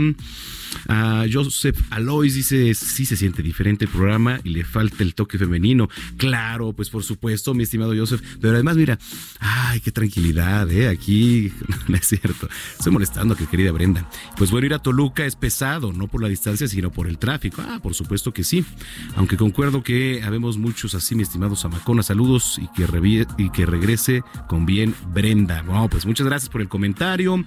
A 0.89 1.25
Joseph 1.33 1.79
Alois 1.91 2.35
dice, 2.35 2.74
sí 2.75 3.07
se 3.07 3.17
siente 3.17 3.43
diferente 3.43 3.85
el 3.85 3.91
programa 3.91 4.41
y 4.45 4.51
le 4.51 4.65
falta 4.65 5.03
el 5.03 5.15
toque 5.15 5.39
femenino. 5.39 5.89
Claro, 6.17 6.73
pues 6.73 6.91
por 6.91 7.03
supuesto, 7.03 7.55
mi 7.55 7.63
estimado 7.63 7.95
Joseph. 7.97 8.23
Pero 8.41 8.55
además, 8.55 8.77
mira, 8.77 8.99
ay, 9.41 9.81
qué 9.81 9.91
tranquilidad, 9.91 10.71
¿eh? 10.71 10.89
Aquí, 10.89 11.53
no 11.89 11.97
es 11.97 12.07
cierto. 12.07 12.49
Estoy 12.79 12.93
molestando 12.93 13.35
a 13.35 13.37
que 13.37 13.47
querida 13.47 13.73
Brenda. 13.73 14.09
Pues 14.37 14.51
bueno, 14.51 14.67
ir 14.67 14.75
a 14.75 14.79
Toluca 14.79 15.25
es 15.25 15.37
pesado, 15.37 15.93
no 15.93 16.09
por 16.09 16.23
la 16.23 16.29
distancia, 16.29 16.69
sino 16.69 16.91
por 16.91 17.07
el 17.09 17.19
tráfico. 17.19 17.63
Ah, 17.67 17.81
por 17.83 17.95
supuesto 17.95 18.33
que 18.33 18.45
sí. 18.45 18.65
Aunque 19.17 19.37
concuerdo 19.37 19.83
que 19.83 20.23
habemos 20.23 20.59
muchos 20.59 20.95
así, 20.95 21.15
mi 21.15 21.23
estimado 21.23 21.57
Zamacona. 21.57 22.03
Saludos 22.03 22.61
y 22.61 22.69
que, 22.69 23.27
y 23.39 23.51
que 23.51 23.67
regrese 23.67 24.23
con 24.49 24.67
bien 24.67 24.95
Brenda. 25.13 25.63
Bueno, 25.63 25.89
pues 25.89 26.07
muchas 26.07 26.27
gracias 26.27 26.49
por 26.49 26.61
el 26.61 26.69
comentario. 26.69 27.45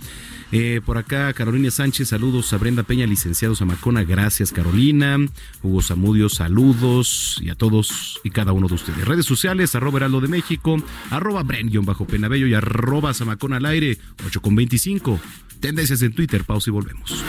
Eh, 0.52 0.82
por 0.86 0.98
acá, 0.98 1.34
Carolina 1.34 1.72
Sánchez, 1.72 2.10
saludos 2.10 2.52
a 2.54 2.58
Brenda 2.58 2.84
Peña, 2.84 3.06
licenciado 3.06 3.56
Zamacona. 3.56 4.04
Gracias, 4.04 4.52
Carolina. 4.52 5.17
Hugo 5.64 5.82
Zamudio, 5.82 6.30
saludos 6.30 7.40
y 7.42 7.50
a 7.50 7.56
todos 7.56 8.20
y 8.24 8.30
cada 8.30 8.52
uno 8.52 8.68
de 8.68 8.76
ustedes. 8.76 9.06
Redes 9.06 9.26
sociales, 9.26 9.76
arroba 9.76 9.98
Heraldo 9.98 10.22
de 10.22 10.28
México, 10.28 10.78
arroba 11.10 11.44
Bren-Penabello 11.44 12.48
y 12.48 12.54
arroba 12.54 13.14
Zamacón 13.14 13.54
al 13.54 13.66
aire, 13.66 13.98
8 14.26 14.42
con 14.42 14.56
25. 14.56 15.20
Tendencias 15.60 16.02
en 16.02 16.14
Twitter, 16.14 16.44
pausa 16.44 16.70
y 16.70 16.74
volvemos. 16.74 17.24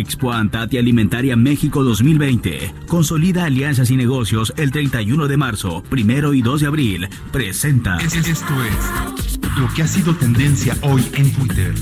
Expo 0.00 0.32
Antati 0.32 0.78
Alimentaria 0.78 1.36
México 1.36 1.84
2020. 1.84 2.72
Consolida 2.86 3.44
alianzas 3.44 3.90
y 3.90 3.96
negocios 3.96 4.52
el 4.56 4.70
31 4.70 5.28
de 5.28 5.36
marzo, 5.36 5.82
primero 5.90 6.32
y 6.32 6.42
2 6.42 6.62
de 6.62 6.66
abril. 6.66 7.08
Presenta. 7.32 7.98
Esto 7.98 8.18
es 8.64 9.38
lo 9.58 9.68
que 9.74 9.82
ha 9.82 9.86
sido 9.86 10.14
tendencia 10.14 10.76
hoy 10.82 11.04
en 11.14 11.32
Twitter. 11.32 11.74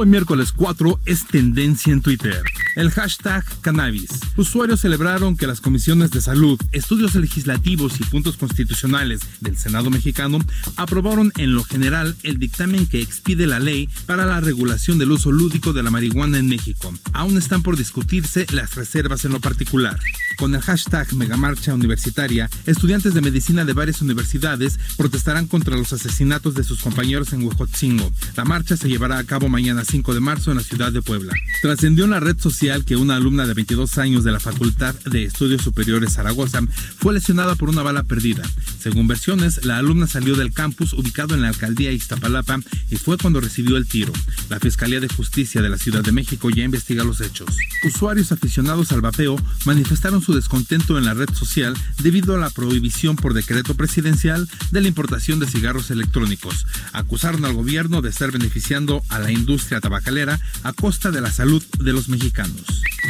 Hoy 0.00 0.06
miércoles 0.06 0.52
4 0.52 0.98
es 1.04 1.26
tendencia 1.26 1.92
en 1.92 2.00
Twitter. 2.00 2.42
El 2.76 2.90
hashtag 2.90 3.44
cannabis. 3.60 4.10
Usuarios 4.36 4.80
celebraron 4.80 5.36
que 5.36 5.46
las 5.46 5.60
comisiones 5.60 6.10
de 6.10 6.20
salud, 6.20 6.60
estudios 6.72 7.14
legislativos 7.14 8.00
y 8.00 8.04
puntos 8.04 8.36
constitucionales 8.36 9.20
del 9.40 9.56
Senado 9.56 9.90
mexicano 9.90 10.38
aprobaron 10.76 11.32
en 11.36 11.54
lo 11.54 11.64
general 11.64 12.16
el 12.22 12.38
dictamen 12.38 12.86
que 12.86 13.00
expide 13.00 13.46
la 13.46 13.58
ley 13.58 13.88
para 14.06 14.26
la 14.26 14.40
regulación 14.40 14.98
del 14.98 15.12
uso 15.12 15.32
lúdico 15.32 15.72
de 15.72 15.82
la 15.82 15.90
marihuana 15.90 16.38
en 16.38 16.48
México. 16.48 16.92
Aún 17.12 17.36
están 17.36 17.62
por 17.62 17.76
discutirse 17.76 18.46
las 18.52 18.74
reservas 18.74 19.24
en 19.24 19.32
lo 19.32 19.40
particular. 19.40 19.98
Con 20.36 20.54
el 20.54 20.60
hashtag 20.62 21.12
Megamarcha 21.14 21.74
Universitaria, 21.74 22.48
estudiantes 22.66 23.14
de 23.14 23.20
medicina 23.20 23.64
de 23.64 23.72
varias 23.72 24.00
universidades 24.00 24.78
protestarán 24.96 25.46
contra 25.46 25.76
los 25.76 25.92
asesinatos 25.92 26.54
de 26.54 26.64
sus 26.64 26.80
compañeros 26.80 27.32
en 27.32 27.42
Huejotzingo. 27.42 28.10
La 28.36 28.44
marcha 28.44 28.76
se 28.76 28.88
llevará 28.88 29.18
a 29.18 29.24
cabo 29.24 29.48
mañana 29.48 29.84
5 29.84 30.14
de 30.14 30.20
marzo 30.20 30.50
en 30.50 30.58
la 30.58 30.62
ciudad 30.62 30.92
de 30.92 31.02
Puebla. 31.02 31.32
Trascendió 31.62 32.04
en 32.04 32.10
la 32.10 32.20
red 32.20 32.38
social 32.38 32.59
que 32.60 32.94
una 32.94 33.16
alumna 33.16 33.46
de 33.46 33.54
22 33.54 33.96
años 33.96 34.22
de 34.22 34.32
la 34.32 34.38
Facultad 34.38 34.94
de 35.06 35.24
Estudios 35.24 35.62
Superiores 35.62 36.12
Zaragoza 36.12 36.60
fue 36.98 37.14
lesionada 37.14 37.54
por 37.54 37.70
una 37.70 37.82
bala 37.82 38.02
perdida. 38.02 38.42
Según 38.78 39.08
versiones, 39.08 39.64
la 39.64 39.78
alumna 39.78 40.06
salió 40.06 40.36
del 40.36 40.52
campus 40.52 40.92
ubicado 40.92 41.34
en 41.34 41.40
la 41.40 41.48
alcaldía 41.48 41.90
Iztapalapa 41.90 42.60
y 42.90 42.96
fue 42.96 43.16
cuando 43.16 43.40
recibió 43.40 43.78
el 43.78 43.88
tiro. 43.88 44.12
La 44.50 44.60
Fiscalía 44.60 45.00
de 45.00 45.08
Justicia 45.08 45.62
de 45.62 45.70
la 45.70 45.78
Ciudad 45.78 46.02
de 46.02 46.12
México 46.12 46.50
ya 46.50 46.62
investiga 46.62 47.02
los 47.02 47.22
hechos. 47.22 47.48
Usuarios 47.82 48.30
aficionados 48.30 48.92
al 48.92 49.00
vapeo 49.00 49.36
manifestaron 49.64 50.20
su 50.20 50.34
descontento 50.34 50.98
en 50.98 51.06
la 51.06 51.14
red 51.14 51.30
social 51.32 51.72
debido 52.02 52.34
a 52.34 52.38
la 52.38 52.50
prohibición 52.50 53.16
por 53.16 53.32
decreto 53.32 53.74
presidencial 53.74 54.46
de 54.70 54.82
la 54.82 54.88
importación 54.88 55.38
de 55.38 55.46
cigarros 55.46 55.90
electrónicos. 55.90 56.66
Acusaron 56.92 57.46
al 57.46 57.54
gobierno 57.54 58.02
de 58.02 58.10
estar 58.10 58.30
beneficiando 58.30 59.02
a 59.08 59.18
la 59.18 59.32
industria 59.32 59.80
tabacalera 59.80 60.38
a 60.62 60.74
costa 60.74 61.10
de 61.10 61.22
la 61.22 61.32
salud 61.32 61.64
de 61.78 61.92
los 61.94 62.10
mexicanos. 62.10 62.49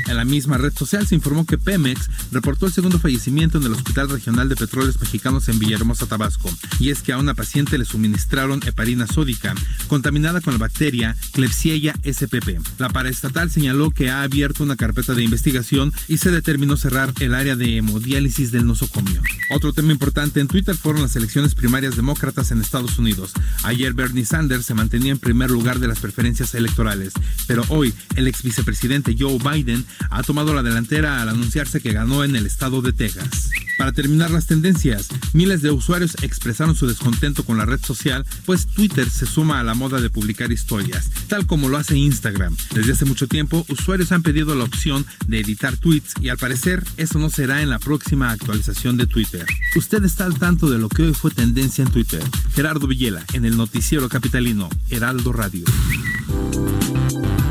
En 0.06 0.16
la 0.16 0.24
misma 0.24 0.58
red 0.58 0.72
social 0.76 1.06
se 1.06 1.14
informó 1.14 1.46
que 1.46 1.58
Pemex 1.58 2.08
reportó 2.32 2.66
el 2.66 2.72
segundo 2.72 2.98
fallecimiento 2.98 3.58
en 3.58 3.64
el 3.64 3.72
Hospital 3.72 4.08
Regional 4.08 4.48
de 4.48 4.56
Petróleos 4.56 5.00
Mexicanos 5.00 5.48
en 5.48 5.58
Villahermosa, 5.58 6.06
Tabasco, 6.06 6.50
y 6.78 6.90
es 6.90 7.02
que 7.02 7.12
a 7.12 7.18
una 7.18 7.34
paciente 7.34 7.78
le 7.78 7.84
suministraron 7.84 8.60
heparina 8.66 9.06
sódica, 9.06 9.54
contaminada 9.88 10.40
con 10.40 10.54
la 10.54 10.58
bacteria 10.58 11.16
Klebsiella 11.32 11.94
spp. 12.04 12.58
La 12.78 12.88
paraestatal 12.88 13.50
señaló 13.50 13.90
que 13.90 14.10
ha 14.10 14.22
abierto 14.22 14.64
una 14.64 14.76
carpeta 14.76 15.14
de 15.14 15.22
investigación 15.22 15.92
y 16.08 16.18
se 16.18 16.30
determinó 16.30 16.76
cerrar 16.76 17.12
el 17.20 17.34
área 17.34 17.54
de 17.54 17.76
hemodiálisis 17.76 18.50
del 18.50 18.66
nosocomio. 18.66 19.22
Otro 19.54 19.72
tema 19.72 19.92
importante 19.92 20.40
en 20.40 20.48
Twitter 20.48 20.76
fueron 20.76 21.02
las 21.02 21.14
elecciones 21.14 21.54
primarias 21.54 21.94
demócratas 21.94 22.50
en 22.50 22.60
Estados 22.60 22.98
Unidos. 22.98 23.32
Ayer 23.62 23.92
Bernie 23.94 24.24
Sanders 24.24 24.66
se 24.66 24.74
mantenía 24.74 25.12
en 25.12 25.18
primer 25.18 25.50
lugar 25.50 25.78
de 25.78 25.86
las 25.86 26.00
preferencias 26.00 26.54
electorales, 26.54 27.12
pero 27.46 27.64
hoy 27.68 27.94
el 28.16 28.26
ex 28.26 28.42
vicepresidente 28.42 29.14
Joe 29.16 29.29
Biden 29.38 29.84
ha 30.10 30.22
tomado 30.22 30.54
la 30.54 30.62
delantera 30.62 31.22
al 31.22 31.28
anunciarse 31.28 31.80
que 31.80 31.92
ganó 31.92 32.24
en 32.24 32.36
el 32.36 32.46
estado 32.46 32.82
de 32.82 32.92
Texas. 32.92 33.50
Para 33.78 33.92
terminar 33.92 34.30
las 34.30 34.46
tendencias, 34.46 35.08
miles 35.32 35.62
de 35.62 35.70
usuarios 35.70 36.14
expresaron 36.20 36.76
su 36.76 36.86
descontento 36.86 37.44
con 37.44 37.56
la 37.56 37.64
red 37.64 37.80
social, 37.82 38.26
pues 38.44 38.66
Twitter 38.66 39.08
se 39.08 39.24
suma 39.24 39.58
a 39.58 39.64
la 39.64 39.74
moda 39.74 40.02
de 40.02 40.10
publicar 40.10 40.52
historias, 40.52 41.10
tal 41.28 41.46
como 41.46 41.70
lo 41.70 41.78
hace 41.78 41.96
Instagram. 41.96 42.54
Desde 42.74 42.92
hace 42.92 43.06
mucho 43.06 43.26
tiempo, 43.26 43.64
usuarios 43.70 44.12
han 44.12 44.22
pedido 44.22 44.54
la 44.54 44.64
opción 44.64 45.06
de 45.26 45.40
editar 45.40 45.78
tweets 45.78 46.12
y 46.20 46.28
al 46.28 46.36
parecer 46.36 46.84
eso 46.98 47.18
no 47.18 47.30
será 47.30 47.62
en 47.62 47.70
la 47.70 47.78
próxima 47.78 48.30
actualización 48.30 48.98
de 48.98 49.06
Twitter. 49.06 49.46
Usted 49.74 50.04
está 50.04 50.26
al 50.26 50.38
tanto 50.38 50.68
de 50.68 50.78
lo 50.78 50.90
que 50.90 51.04
hoy 51.04 51.14
fue 51.14 51.30
tendencia 51.30 51.82
en 51.82 51.90
Twitter. 51.90 52.22
Gerardo 52.54 52.86
Villela, 52.86 53.24
en 53.32 53.46
el 53.46 53.56
noticiero 53.56 54.08
capitalino, 54.08 54.68
Heraldo 54.90 55.32
Radio. 55.32 55.64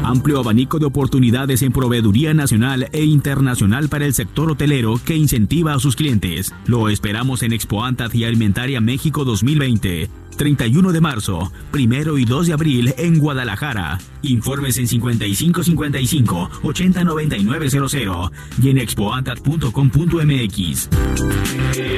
Amplio 0.09 0.39
abanico 0.39 0.79
de 0.79 0.87
oportunidades 0.87 1.61
en 1.61 1.71
proveeduría 1.71 2.33
nacional 2.33 2.89
e 2.93 3.03
internacional 3.03 3.89
para 3.89 4.07
el 4.07 4.15
sector 4.15 4.49
hotelero 4.49 4.99
que 5.05 5.15
incentiva 5.15 5.75
a 5.75 5.79
sus 5.79 5.95
clientes. 5.95 6.51
Lo 6.65 6.89
esperamos 6.89 7.43
en 7.43 7.53
Expo 7.53 7.83
y 8.13 8.23
Alimentaria 8.23 8.81
México 8.81 9.23
2020. 9.23 10.09
31 10.39 10.91
de 10.93 11.01
marzo, 11.01 11.51
1 11.73 12.17
y 12.17 12.23
2 12.23 12.47
de 12.47 12.53
abril 12.53 12.93
en 12.97 13.19
Guadalajara. 13.19 13.99
Informes 14.21 14.77
en 14.77 14.87
5555 14.87 16.49
809900 16.63 18.31
y 18.63 18.69
en 18.69 18.77
expoantat.com.mx. 18.77 20.89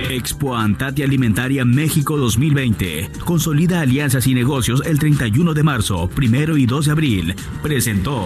Expo 0.09 0.57
Antat 0.57 0.97
y 0.97 1.03
Alimentaria 1.03 1.65
México 1.65 2.17
2020. 2.17 3.11
Consolida 3.23 3.81
alianzas 3.81 4.25
y 4.25 4.33
negocios 4.33 4.81
el 4.87 4.97
31 4.97 5.53
de 5.53 5.61
marzo, 5.61 6.09
1 6.17 6.57
y 6.57 6.65
2 6.65 6.85
de 6.85 6.91
abril. 6.91 7.35
Presentó. 7.61 8.25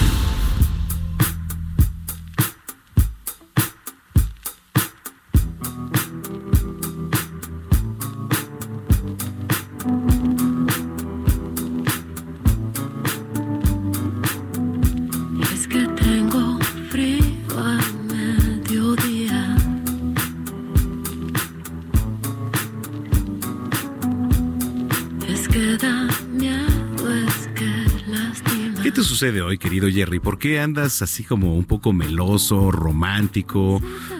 Sucede 29.21 29.43
hoy, 29.43 29.59
querido 29.59 29.87
Jerry? 29.87 30.19
¿Por 30.19 30.39
qué 30.39 30.59
andas 30.59 31.03
así 31.03 31.23
como 31.23 31.55
un 31.55 31.65
poco 31.65 31.93
meloso, 31.93 32.71
romántico, 32.71 33.79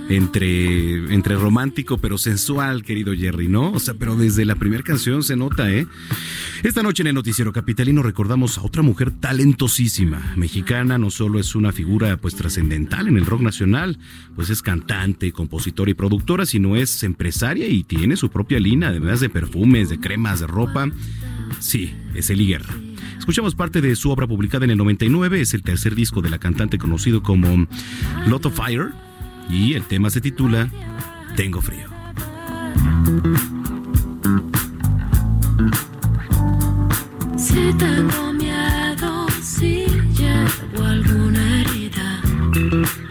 entre, 0.10 1.12
entre 1.12 1.38
romántico 1.38 1.98
pero 1.98 2.20
sensual, 2.20 2.84
querido 2.84 3.12
Jerry, 3.16 3.48
¿no? 3.48 3.72
O 3.72 3.80
sea, 3.80 3.96
pero 3.96 4.16
desde 4.16 4.46
la 4.46 4.54
primera 4.54 4.84
canción 4.84 5.24
se 5.24 5.36
nota, 5.36 5.72
¿eh? 5.72 5.88
Esta 6.62 6.84
noche 6.84 7.02
en 7.02 7.08
el 7.08 7.16
Noticiero 7.16 7.52
Capitalino 7.52 8.04
recordamos 8.04 8.60
a 8.60 8.62
otra 8.62 8.84
mujer 8.84 9.10
talentosísima, 9.10 10.34
mexicana, 10.36 11.00
no 11.00 11.10
solo 11.10 11.40
es 11.40 11.56
una 11.56 11.72
figura 11.72 12.16
pues 12.18 12.36
trascendental 12.36 13.08
en 13.08 13.18
el 13.18 13.26
rock 13.26 13.42
nacional, 13.42 13.98
pues 14.36 14.52
es 14.52 14.62
cantante, 14.62 15.32
compositora 15.32 15.90
y 15.90 15.96
productora, 15.96 16.46
sino 16.46 16.76
es 16.76 17.02
empresaria 17.02 17.68
y 17.68 17.84
tiene 17.84 18.18
su 18.18 18.30
propia 18.30 18.60
línea, 18.60 18.90
además 18.90 19.20
de 19.20 19.30
perfumes, 19.30 19.90
de 19.90 20.00
cremas, 20.00 20.42
de 20.42 20.46
ropa. 20.46 20.92
Sí, 21.58 21.92
es 22.14 22.30
Eli 22.30 22.46
Guerra. 22.46 22.91
Escuchamos 23.22 23.54
parte 23.54 23.82
de 23.82 23.96
su 23.96 24.10
obra 24.10 24.26
publicada 24.26 24.66
en 24.66 24.72
el 24.72 24.80
99, 24.80 25.42
es 25.42 25.54
el 25.54 25.62
tercer 25.62 25.94
disco 25.94 26.24
de 26.24 26.32
la 26.32 26.40
cantante 26.40 26.80
conocido 26.80 27.22
como 27.22 27.68
Lot 28.26 28.48
of 28.48 28.56
Fire 28.56 28.94
y 29.48 29.76
el 29.76 29.84
tema 29.84 30.10
se 30.10 30.22
titula 30.22 30.68
Tengo 31.36 31.62
frío. 31.62 31.88
Si 37.38 37.74
tengo 37.78 38.34
miedo, 38.34 39.28
si 39.40 39.86
llevo 40.18 40.84
alguna 40.84 41.62
herida. 41.62 43.11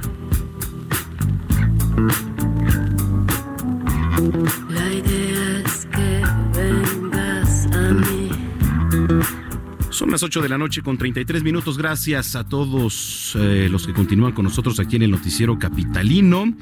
Son 10.00 10.10
las 10.10 10.22
8 10.22 10.40
de 10.40 10.48
la 10.48 10.56
noche 10.56 10.80
con 10.80 10.96
33 10.96 11.42
minutos. 11.42 11.76
Gracias 11.76 12.34
a 12.34 12.48
todos 12.48 13.36
eh, 13.38 13.68
los 13.70 13.86
que 13.86 13.92
continúan 13.92 14.32
con 14.32 14.46
nosotros 14.46 14.80
aquí 14.80 14.96
en 14.96 15.02
el 15.02 15.10
noticiero 15.10 15.58
capitalino. 15.58 16.54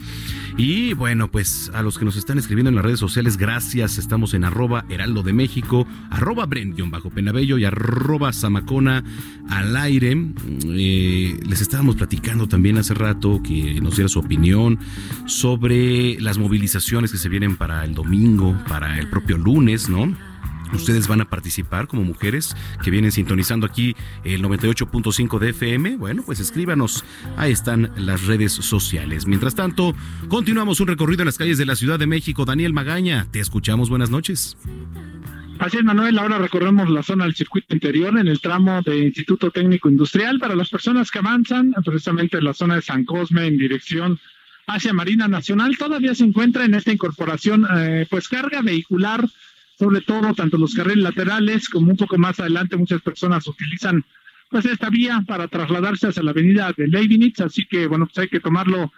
Y 0.56 0.92
bueno, 0.94 1.30
pues 1.30 1.70
a 1.72 1.82
los 1.82 1.98
que 1.98 2.04
nos 2.04 2.16
están 2.16 2.38
escribiendo 2.38 2.70
en 2.70 2.74
las 2.74 2.84
redes 2.84 2.98
sociales, 2.98 3.36
gracias. 3.36 3.96
Estamos 3.96 4.34
en 4.34 4.42
arroba 4.42 4.86
heraldo 4.88 5.22
de 5.22 5.34
México, 5.34 5.86
arroba 6.10 6.48
bajo 6.90 7.10
penabello 7.10 7.58
y 7.58 7.64
arroba 7.64 8.32
zamacona 8.32 9.04
al 9.48 9.76
aire. 9.76 10.16
Eh, 10.64 11.38
les 11.46 11.60
estábamos 11.60 11.94
platicando 11.94 12.48
también 12.48 12.76
hace 12.76 12.94
rato 12.94 13.40
que 13.40 13.80
nos 13.80 13.94
diera 13.94 14.08
su 14.08 14.18
opinión 14.18 14.80
sobre 15.26 16.20
las 16.20 16.38
movilizaciones 16.38 17.12
que 17.12 17.18
se 17.18 17.28
vienen 17.28 17.54
para 17.54 17.84
el 17.84 17.94
domingo, 17.94 18.58
para 18.66 18.98
el 18.98 19.08
propio 19.08 19.38
lunes, 19.38 19.88
¿no? 19.88 20.12
Ustedes 20.72 21.08
van 21.08 21.20
a 21.20 21.28
participar 21.28 21.86
como 21.86 22.02
mujeres 22.04 22.56
que 22.82 22.90
vienen 22.90 23.12
sintonizando 23.12 23.66
aquí 23.66 23.94
el 24.24 24.42
98.5 24.42 25.38
de 25.38 25.50
FM. 25.50 25.96
Bueno, 25.96 26.22
pues 26.24 26.40
escríbanos. 26.40 27.04
Ahí 27.36 27.52
están 27.52 27.92
las 27.96 28.26
redes 28.26 28.52
sociales. 28.52 29.26
Mientras 29.26 29.54
tanto, 29.54 29.94
continuamos 30.28 30.80
un 30.80 30.88
recorrido 30.88 31.22
en 31.22 31.26
las 31.26 31.38
calles 31.38 31.58
de 31.58 31.66
la 31.66 31.76
Ciudad 31.76 31.98
de 31.98 32.06
México. 32.06 32.44
Daniel 32.44 32.72
Magaña, 32.72 33.26
te 33.30 33.40
escuchamos. 33.40 33.88
Buenas 33.88 34.10
noches. 34.10 34.56
Así 35.58 35.76
es, 35.76 35.84
Manuel. 35.84 36.18
Ahora 36.18 36.38
recorremos 36.38 36.88
la 36.88 37.02
zona 37.02 37.24
del 37.24 37.34
circuito 37.34 37.74
interior 37.74 38.16
en 38.16 38.28
el 38.28 38.40
tramo 38.40 38.80
de 38.82 38.98
Instituto 38.98 39.50
Técnico 39.50 39.88
Industrial. 39.88 40.38
Para 40.38 40.54
las 40.54 40.68
personas 40.68 41.10
que 41.10 41.18
avanzan, 41.18 41.74
precisamente 41.84 42.38
en 42.38 42.44
la 42.44 42.54
zona 42.54 42.76
de 42.76 42.82
San 42.82 43.04
Cosme 43.04 43.46
en 43.46 43.58
dirección 43.58 44.20
hacia 44.68 44.92
Marina 44.92 45.26
Nacional, 45.26 45.76
todavía 45.76 46.14
se 46.14 46.24
encuentra 46.24 46.64
en 46.64 46.74
esta 46.74 46.92
incorporación, 46.92 47.66
eh, 47.76 48.06
pues 48.08 48.28
carga 48.28 48.62
vehicular 48.62 49.28
sobre 49.78 50.00
todo 50.00 50.34
tanto 50.34 50.58
los 50.58 50.74
carriles 50.74 51.04
laterales 51.04 51.68
como 51.68 51.92
un 51.92 51.96
poco 51.96 52.18
más 52.18 52.40
adelante 52.40 52.76
muchas 52.76 53.00
personas 53.00 53.46
utilizan 53.46 54.04
pues 54.50 54.64
esta 54.64 54.90
vía 54.90 55.22
para 55.26 55.46
trasladarse 55.46 56.08
hacia 56.08 56.22
la 56.22 56.30
avenida 56.30 56.72
de 56.76 56.88
Leibniz, 56.88 57.40
así 57.40 57.66
que 57.66 57.86
bueno, 57.86 58.06
pues 58.06 58.18
hay 58.18 58.28
que 58.28 58.40
tomarlo 58.40 58.92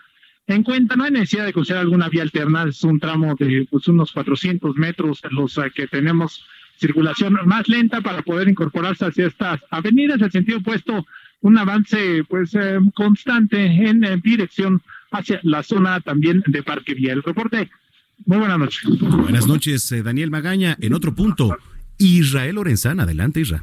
en 0.46 0.62
cuenta, 0.62 0.96
no 0.96 1.04
hay 1.04 1.10
necesidad 1.10 1.44
de 1.44 1.52
considerar 1.52 1.84
alguna 1.84 2.08
vía 2.08 2.22
alterna, 2.22 2.64
es 2.68 2.82
un 2.82 2.98
tramo 2.98 3.34
de 3.38 3.66
pues, 3.70 3.88
unos 3.88 4.12
400 4.12 4.76
metros 4.76 5.20
los 5.30 5.58
eh, 5.58 5.70
que 5.74 5.86
tenemos 5.86 6.44
circulación 6.76 7.38
más 7.44 7.68
lenta 7.68 8.00
para 8.00 8.22
poder 8.22 8.48
incorporarse 8.48 9.04
hacia 9.04 9.26
estas 9.26 9.60
avenidas, 9.70 10.20
en 10.22 10.30
sentido 10.30 10.58
opuesto, 10.58 11.06
un 11.42 11.58
avance 11.58 12.24
pues 12.28 12.54
eh, 12.54 12.78
constante 12.94 13.64
en, 13.64 14.02
en, 14.04 14.20
dirección 14.20 14.82
hacia 15.10 15.40
la 15.42 15.62
zona 15.62 16.00
también 16.00 16.42
de 16.46 16.62
Parque 16.62 16.94
Vía. 16.94 17.12
El 17.12 17.22
reporte 17.22 17.70
muy 18.26 18.38
buenas 18.38 18.58
noches. 18.58 18.82
Buenas 19.00 19.46
noches, 19.46 19.90
eh, 19.92 20.02
Daniel 20.02 20.30
Magaña. 20.30 20.76
En 20.80 20.94
otro 20.94 21.14
punto, 21.14 21.56
Israel 21.98 22.56
Lorenzana. 22.56 23.02
Adelante, 23.02 23.40
Israel. 23.40 23.62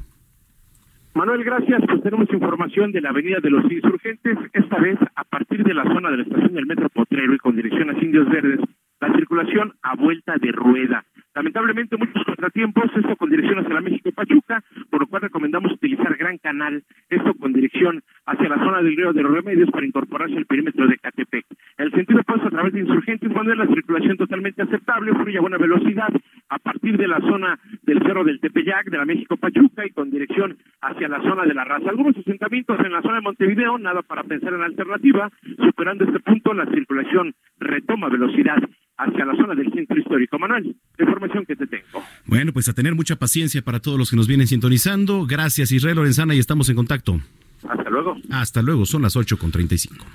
Manuel, 1.18 1.44
gracias. 1.44 1.82
Pues 1.88 2.04
tenemos 2.04 2.32
información 2.32 2.92
de 2.92 3.02
la 3.02 3.10
Avenida 3.10 3.40
de 3.42 3.50
los 3.50 3.64
Insurgentes, 3.72 4.38
esta 4.54 4.78
vez 4.78 5.00
a 5.16 5.24
partir 5.24 5.64
de 5.64 5.74
la 5.74 5.84
zona 5.84 6.12
de 6.12 6.18
la 6.18 6.24
estación 6.24 6.54
del 6.54 6.68
Metro 6.68 6.90
Potrero 6.90 7.34
y 7.34 7.40
con 7.40 7.56
dirección 7.56 7.90
a 7.90 7.94
Indios 8.00 8.30
Verdes, 8.30 8.60
la 9.02 9.12
circulación 9.16 9.74
a 9.82 9.96
vuelta 9.96 10.36
de 10.40 10.52
rueda. 10.52 11.04
Lamentablemente 11.38 11.98
muchos 11.98 12.24
contratiempos, 12.26 12.86
esto 12.96 13.16
con 13.16 13.30
dirección 13.30 13.60
hacia 13.60 13.76
la 13.76 13.82
México 13.82 14.12
Pachuca, 14.12 14.64
por 14.90 15.02
lo 15.02 15.06
cual 15.06 15.22
recomendamos 15.22 15.72
utilizar 15.72 16.18
Gran 16.18 16.40
Canal, 16.40 16.82
esto 17.10 17.32
con 17.36 17.54
dirección 17.54 18.02
hacia 18.26 18.50
la 18.50 18.58
zona 18.58 18.82
del 18.82 18.98
Río 18.98 19.14
de 19.14 19.22
los 19.22 19.32
Remedios 19.32 19.70
para 19.70 19.86
incorporarse 19.86 20.36
al 20.36 20.48
perímetro 20.48 20.88
de 20.88 20.98
Catepec. 20.98 21.46
El 21.78 21.92
sentido 21.92 22.22
opuesto 22.22 22.48
a 22.48 22.50
través 22.50 22.74
de 22.74 22.80
insurgentes, 22.80 23.30
Manuel, 23.30 23.60
la 23.60 23.68
circulación 23.68 24.18
totalmente 24.18 24.64
aceptable, 24.64 25.14
fluye 25.14 25.38
a 25.38 25.42
buena 25.42 25.60
velocidad 25.60 26.10
a 26.50 26.58
partir 26.58 26.98
de 26.98 27.08
la 27.08 27.20
zona 27.20 27.60
del 27.84 28.02
Cerro 28.02 28.24
del 28.24 28.40
Tepeyac, 28.40 28.90
de 28.90 28.98
la 28.98 29.06
México 29.06 29.38
Pachuca 29.38 29.86
y 29.86 29.92
con 29.92 30.10
dirección 30.10 30.58
hacia 30.82 31.08
la 31.08 31.22
zona 31.22 31.46
de 31.46 31.54
la 31.54 31.66
raza. 31.66 31.92
Algunos 31.92 32.18
asentamientos 32.18 32.80
en 32.80 32.94
la 32.94 33.04
zona 33.04 33.18
de 33.18 33.22
Montevideo, 33.22 33.78
nada 33.78 34.02
para 34.02 34.24
pensar 34.24 34.54
en 34.54 34.64
alternativa, 34.64 35.30
superando 35.58 36.04
este 36.04 36.20
punto 36.20 36.56
la 36.56 36.66
circulación 36.66 37.36
retoma 37.60 38.10
velocidad 38.10 38.58
hacia 38.98 39.26
la 39.26 39.36
zona 39.36 39.56
del 39.56 39.72
centro 39.72 39.98
histórico. 39.98 40.40
Manuel, 40.40 40.76
la 40.98 41.06
información 41.06 41.46
que 41.46 41.56
te 41.56 41.68
tengo. 41.68 42.04
Bueno, 42.26 42.52
pues 42.52 42.68
a 42.70 42.74
tener 42.74 42.96
mucha 42.96 43.16
paciencia 43.16 43.62
para 43.62 43.80
todos 43.80 43.98
los 43.98 44.10
que 44.10 44.16
nos 44.16 44.28
vienen 44.28 44.48
sintonizando. 44.48 45.26
Gracias 45.26 45.72
Israel 45.72 45.98
Lorenzana 45.98 46.36
y 46.36 46.40
estamos 46.40 46.70
en 46.70 46.76
contacto. 46.76 47.20
Hasta 47.68 47.90
luego. 47.90 48.18
Hasta 48.32 48.62
luego, 48.62 48.86
son 48.86 49.02
las 49.02 49.16
8 49.16 49.38
con 49.38 49.52
35. 49.52 50.06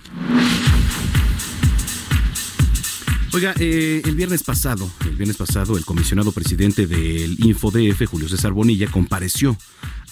Oiga, 3.35 3.55
eh, 3.59 4.03
el 4.05 4.15
viernes 4.15 4.43
pasado, 4.43 4.91
el 5.07 5.17
viernes 5.17 5.39
pasado, 5.39 5.79
el 5.79 5.87
comisionado 5.87 6.33
presidente 6.33 6.87
del 6.87 7.43
InfoDF, 7.43 8.05
Julio 8.05 8.29
César 8.29 8.53
Bonilla, 8.53 8.89
compareció 8.89 9.57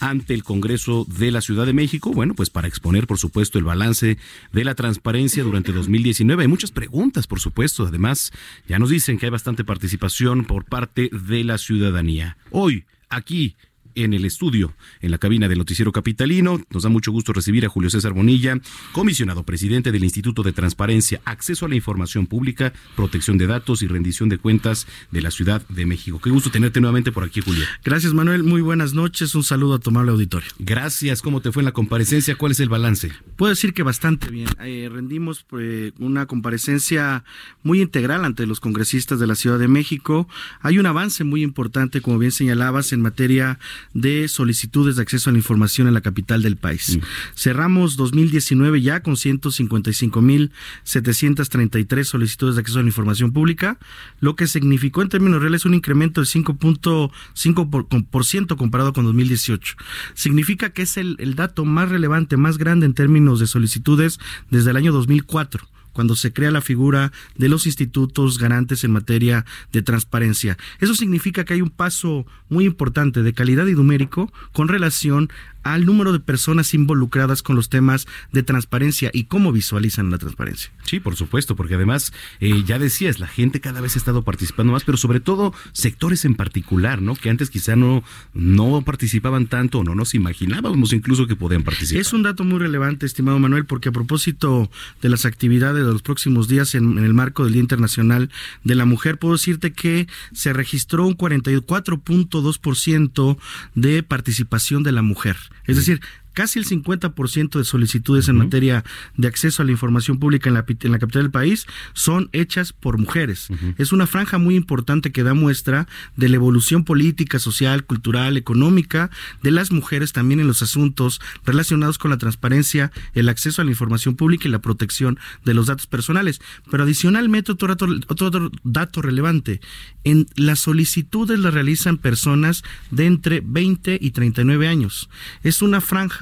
ante 0.01 0.33
el 0.33 0.43
Congreso 0.43 1.05
de 1.07 1.31
la 1.31 1.43
Ciudad 1.43 1.67
de 1.67 1.75
México, 1.75 2.13
bueno, 2.13 2.35
pues 2.35 2.49
para 2.49 2.67
exponer, 2.67 3.07
por 3.07 3.19
supuesto, 3.19 3.59
el 3.59 3.65
balance 3.65 4.17
de 4.53 4.65
la 4.65 4.75
transparencia 4.75 5.45
durante 5.45 5.71
2019. 5.71 6.45
Hay 6.45 6.49
muchas 6.49 6.71
preguntas, 6.71 7.27
por 7.27 7.41
supuesto. 7.41 7.87
Además, 7.87 8.33
ya 8.67 8.79
nos 8.79 8.89
dicen 8.89 9.19
que 9.19 9.27
hay 9.27 9.31
bastante 9.31 9.65
participación 9.65 10.47
por 10.47 10.65
parte 10.65 11.11
de 11.13 11.45
la 11.45 11.59
ciudadanía. 11.59 12.39
Hoy, 12.51 12.87
aquí, 13.11 13.55
en 13.95 14.15
el 14.15 14.25
estudio, 14.25 14.75
en 15.01 15.11
la 15.11 15.19
cabina 15.19 15.49
del 15.49 15.59
Noticiero 15.59 15.93
Capitalino. 15.93 16.61
Nos 16.71 16.83
da 16.83 16.89
mucho 16.89 17.13
gusto 17.13 17.33
recibir 17.33 17.65
a 17.65 17.69
Julio 17.69 17.91
César 17.91 18.13
Bonilla, 18.13 18.59
comisionado 18.93 19.45
presidente 19.45 19.93
del 19.93 20.05
Instituto 20.05 20.43
de 20.43 20.53
Transparencia, 20.53 21.21
Acceso 21.25 21.67
a 21.67 21.69
la 21.69 21.75
Información 21.75 22.27
Pública, 22.27 22.73
Protección 22.97 23.39
de 23.39 23.47
Datos 23.47 23.83
y 23.83 23.87
Rendición 23.87 24.29
de 24.29 24.39
Cuentas 24.39 24.87
de 25.11 25.23
la 25.23 25.31
Ciudad 25.31 25.67
de 25.69 25.87
México. 25.87 26.21
Qué 26.21 26.31
gusto 26.31 26.51
tenerte 26.51 26.81
nuevamente 26.81 27.13
por 27.13 27.25
aquí, 27.25 27.41
Julio. 27.41 27.65
Gracias, 27.85 28.15
Manuel. 28.15 28.43
Muy 28.43 28.61
buenas 28.61 28.95
noches. 28.95 29.35
Un 29.35 29.43
saludo 29.43 29.75
a 29.75 29.79
tu 29.79 29.91
amable 29.91 30.13
auditorio. 30.13 30.49
Gracias. 30.59 31.23
¿Cómo 31.23 31.41
te 31.41 31.53
fue 31.53 31.63
en 31.63 31.67
la 31.67 31.73
comparecencia? 31.73 32.37
¿Cuál 32.37 32.53
es 32.53 32.61
el 32.61 32.69
balance? 32.69 33.13
Puedo 33.37 33.51
decir 33.51 33.75
que 33.75 33.83
bastante 33.83 34.31
bien. 34.31 34.49
Eh, 34.61 34.89
rendimos 34.91 35.45
pues, 35.45 35.93
una 35.99 36.27
comparecencia 36.27 37.25
muy 37.63 37.81
integral 37.81 38.25
ante 38.25 38.47
los 38.47 38.61
congresistas 38.61 39.19
de 39.19 39.27
la 39.27 39.35
Ciudad 39.35 39.59
de 39.59 39.69
México. 39.69 40.29
Hay 40.61 40.79
un 40.79 40.87
avance 40.87 41.25
muy 41.25 41.43
importante, 41.43 42.01
como 42.01 42.19
bien 42.19 42.33
señalabas, 42.33 42.93
en 42.93 43.01
materia 43.01 43.59
de 43.95 44.29
solicitudes 44.29 44.97
de 44.97 45.03
acceso 45.03 45.31
a 45.31 45.33
la 45.33 45.39
información 45.39 45.89
en 45.89 45.95
la 45.95 46.01
capital 46.01 46.43
del 46.43 46.57
país. 46.57 46.97
Mm. 46.97 47.01
Cerramos 47.35 47.97
2019 47.97 48.83
ya 48.83 49.03
con 49.03 49.15
155.733 49.15 52.05
solicitudes 52.05 52.55
de 52.55 52.61
acceso 52.61 52.79
a 52.79 52.83
la 52.83 52.89
información 52.89 53.33
pública, 53.33 53.79
lo 54.21 54.37
que 54.37 54.47
significó 54.47 55.03
en 55.03 55.09
términos 55.09 55.43
reales 55.43 55.65
un 55.65 55.75
incremento 55.75 56.21
de 56.21 56.27
5.5% 56.27 58.57
comparado 58.57 58.93
con 58.93 59.05
2018. 59.05 59.75
Significa 60.15 60.71
que 60.71 60.83
es 60.83 60.97
el, 60.97 61.17
el 61.19 61.35
dato 61.35 61.65
más 61.65 61.89
relevante, 61.89 62.37
más 62.37 62.59
grande 62.59 62.87
en 62.87 62.95
términos 62.95 63.41
de 63.41 63.47
solicitudes 63.47 64.21
desde 64.51 64.71
el 64.71 64.77
año 64.77 64.93
2004 64.93 65.67
cuando 65.93 66.17
se 66.17 66.33
crea 66.33 66.51
la 66.51 66.61
figura 66.61 67.13
de 67.37 67.49
los 67.49 67.67
institutos 67.67 68.39
garantes 68.39 68.85
en 68.85 68.93
materia 68.93 69.45
de 69.73 69.83
transparencia. 69.83 70.57
Eso 70.81 70.95
significa 70.95 71.45
que 71.45 71.55
hay 71.55 71.63
un 71.63 71.71
paso 71.71 72.27
muy 72.49 72.65
importante 72.65 73.23
de 73.23 73.33
calidad 73.33 73.67
y 73.67 73.75
numérico 73.75 74.33
con 74.53 74.69
relación 74.69 75.31
al 75.63 75.85
número 75.85 76.13
de 76.13 76.21
personas 76.21 76.73
involucradas 76.75 77.43
con 77.43 77.57
los 77.57 77.69
temas 77.69 78.07
de 78.33 78.43
transparencia 78.43 79.11
y 79.13 79.25
cómo 79.25 79.53
visualizan 79.53 80.11
la 80.11 80.19
transparencia. 80.19 80.71
Sí, 80.85 81.01
por 81.01 81.17
supuesto, 81.17 81.55
porque 81.55 81.75
además, 81.75 82.13
eh, 82.41 82.63
ya 82.67 82.79
decías, 82.79 83.19
la 83.19 83.27
gente 83.27 83.61
cada 83.61 83.81
vez 83.81 83.95
ha 83.95 83.99
estado 83.99 84.23
participando 84.23 84.73
más, 84.73 84.85
pero 84.85 84.97
sobre 84.97 85.21
todo 85.21 85.53
sectores 85.73 86.25
en 86.25 86.35
particular, 86.35 87.03
¿no? 87.03 87.15
Que 87.15 87.31
antes 87.31 87.51
quizá 87.51 87.77
no, 87.77 88.03
no 88.33 88.83
participaban 88.83 89.47
tanto 89.47 89.81
o 89.81 89.85
no 89.85 89.95
nos 89.95 90.15
imaginábamos 90.15 90.93
incluso 90.93 91.27
que 91.27 91.37
podían 91.37 91.63
participar. 91.63 92.01
Es 92.01 92.13
un 92.13 92.23
dato 92.23 92.45
muy 92.45 92.59
relevante, 92.59 93.07
estimado 93.07 93.39
Manuel, 93.39 93.67
porque 93.67 93.91
a 93.91 93.93
propósito 93.93 94.71
de 95.03 95.09
las 95.09 95.25
actividades 95.27 95.85
de 95.91 95.95
los 95.95 96.03
próximos 96.03 96.49
días 96.49 96.75
en, 96.75 96.99
en 96.99 97.05
el 97.05 97.15
marco 97.15 97.45
del 97.45 97.53
Día 97.53 97.63
Internacional 97.63 98.31
de 98.65 98.75
la 98.75 98.85
Mujer, 98.85 99.17
puedo 99.19 99.35
decirte 99.35 99.73
que 99.73 100.09
se 100.33 100.53
registró 100.53 101.07
un 101.07 101.17
44.2% 101.17 103.39
de 103.75 104.03
participación 104.03 104.83
de 104.83 104.93
la 104.93 105.03
mujer. 105.03 105.37
Es 105.67 105.77
decir, 105.77 106.01
casi 106.33 106.59
el 106.59 106.67
50% 106.67 107.59
de 107.59 107.65
solicitudes 107.65 108.29
en 108.29 108.37
materia 108.37 108.85
de 109.17 109.29
acceso 109.29 109.63
a 109.63 109.65
la 109.65 109.73
información 109.73 110.19
pública 110.19 110.49
en 110.49 110.55
la, 110.55 110.65
en 110.69 110.93
la 110.93 110.99
capital 110.99 111.23
del 111.23 111.31
país 111.31 111.67
son 111.93 112.29
hechas 112.33 112.73
por 112.73 112.99
mujeres. 112.99 113.49
Es 113.79 113.93
una 113.93 114.07
franja 114.07 114.39
muy 114.39 114.57
importante 114.57 115.13
que 115.13 115.23
da 115.23 115.35
muestra 115.35 115.89
de 116.17 116.29
la 116.29 116.37
evolución 116.37 116.85
política, 116.85 117.39
social, 117.39 117.85
cultural, 117.85 118.37
económica 118.37 119.11
de 119.43 119.51
las 119.51 119.73
mujeres 119.73 120.13
también 120.13 120.41
en 120.41 120.47
los 120.47 120.63
asuntos 120.63 121.21
relacionados 121.45 121.99
con 121.99 122.11
la 122.11 122.19
transparencia, 122.19 122.93
el 123.15 123.29
acceso 123.29 123.63
a 123.63 123.65
la 123.65 123.71
información 123.71 124.17
pública 124.17 124.49
y 124.49 124.51
la 124.51 124.61
protección 124.61 125.19
de 125.45 125.55
los 125.55 125.67
datos 125.67 125.87
personales. 125.87 126.41
Pero 126.71 126.85
adicionalmente, 126.85 127.53
otro 127.53 127.69
dato, 127.69 127.87
otro 128.09 128.51
dato 128.63 129.03
relevante, 129.03 129.61
en 130.05 130.27
las 130.37 130.61
solicitudes 130.61 131.39
las 131.39 131.55
realizan 131.55 131.99
personas 131.99 132.63
de 132.91 133.07
entre 133.07 133.43
20 133.45 133.99
y 134.01 134.11
39 134.11 134.69
años. 134.69 135.09
Es 135.43 135.63
una 135.63 135.81
franja 135.81 136.20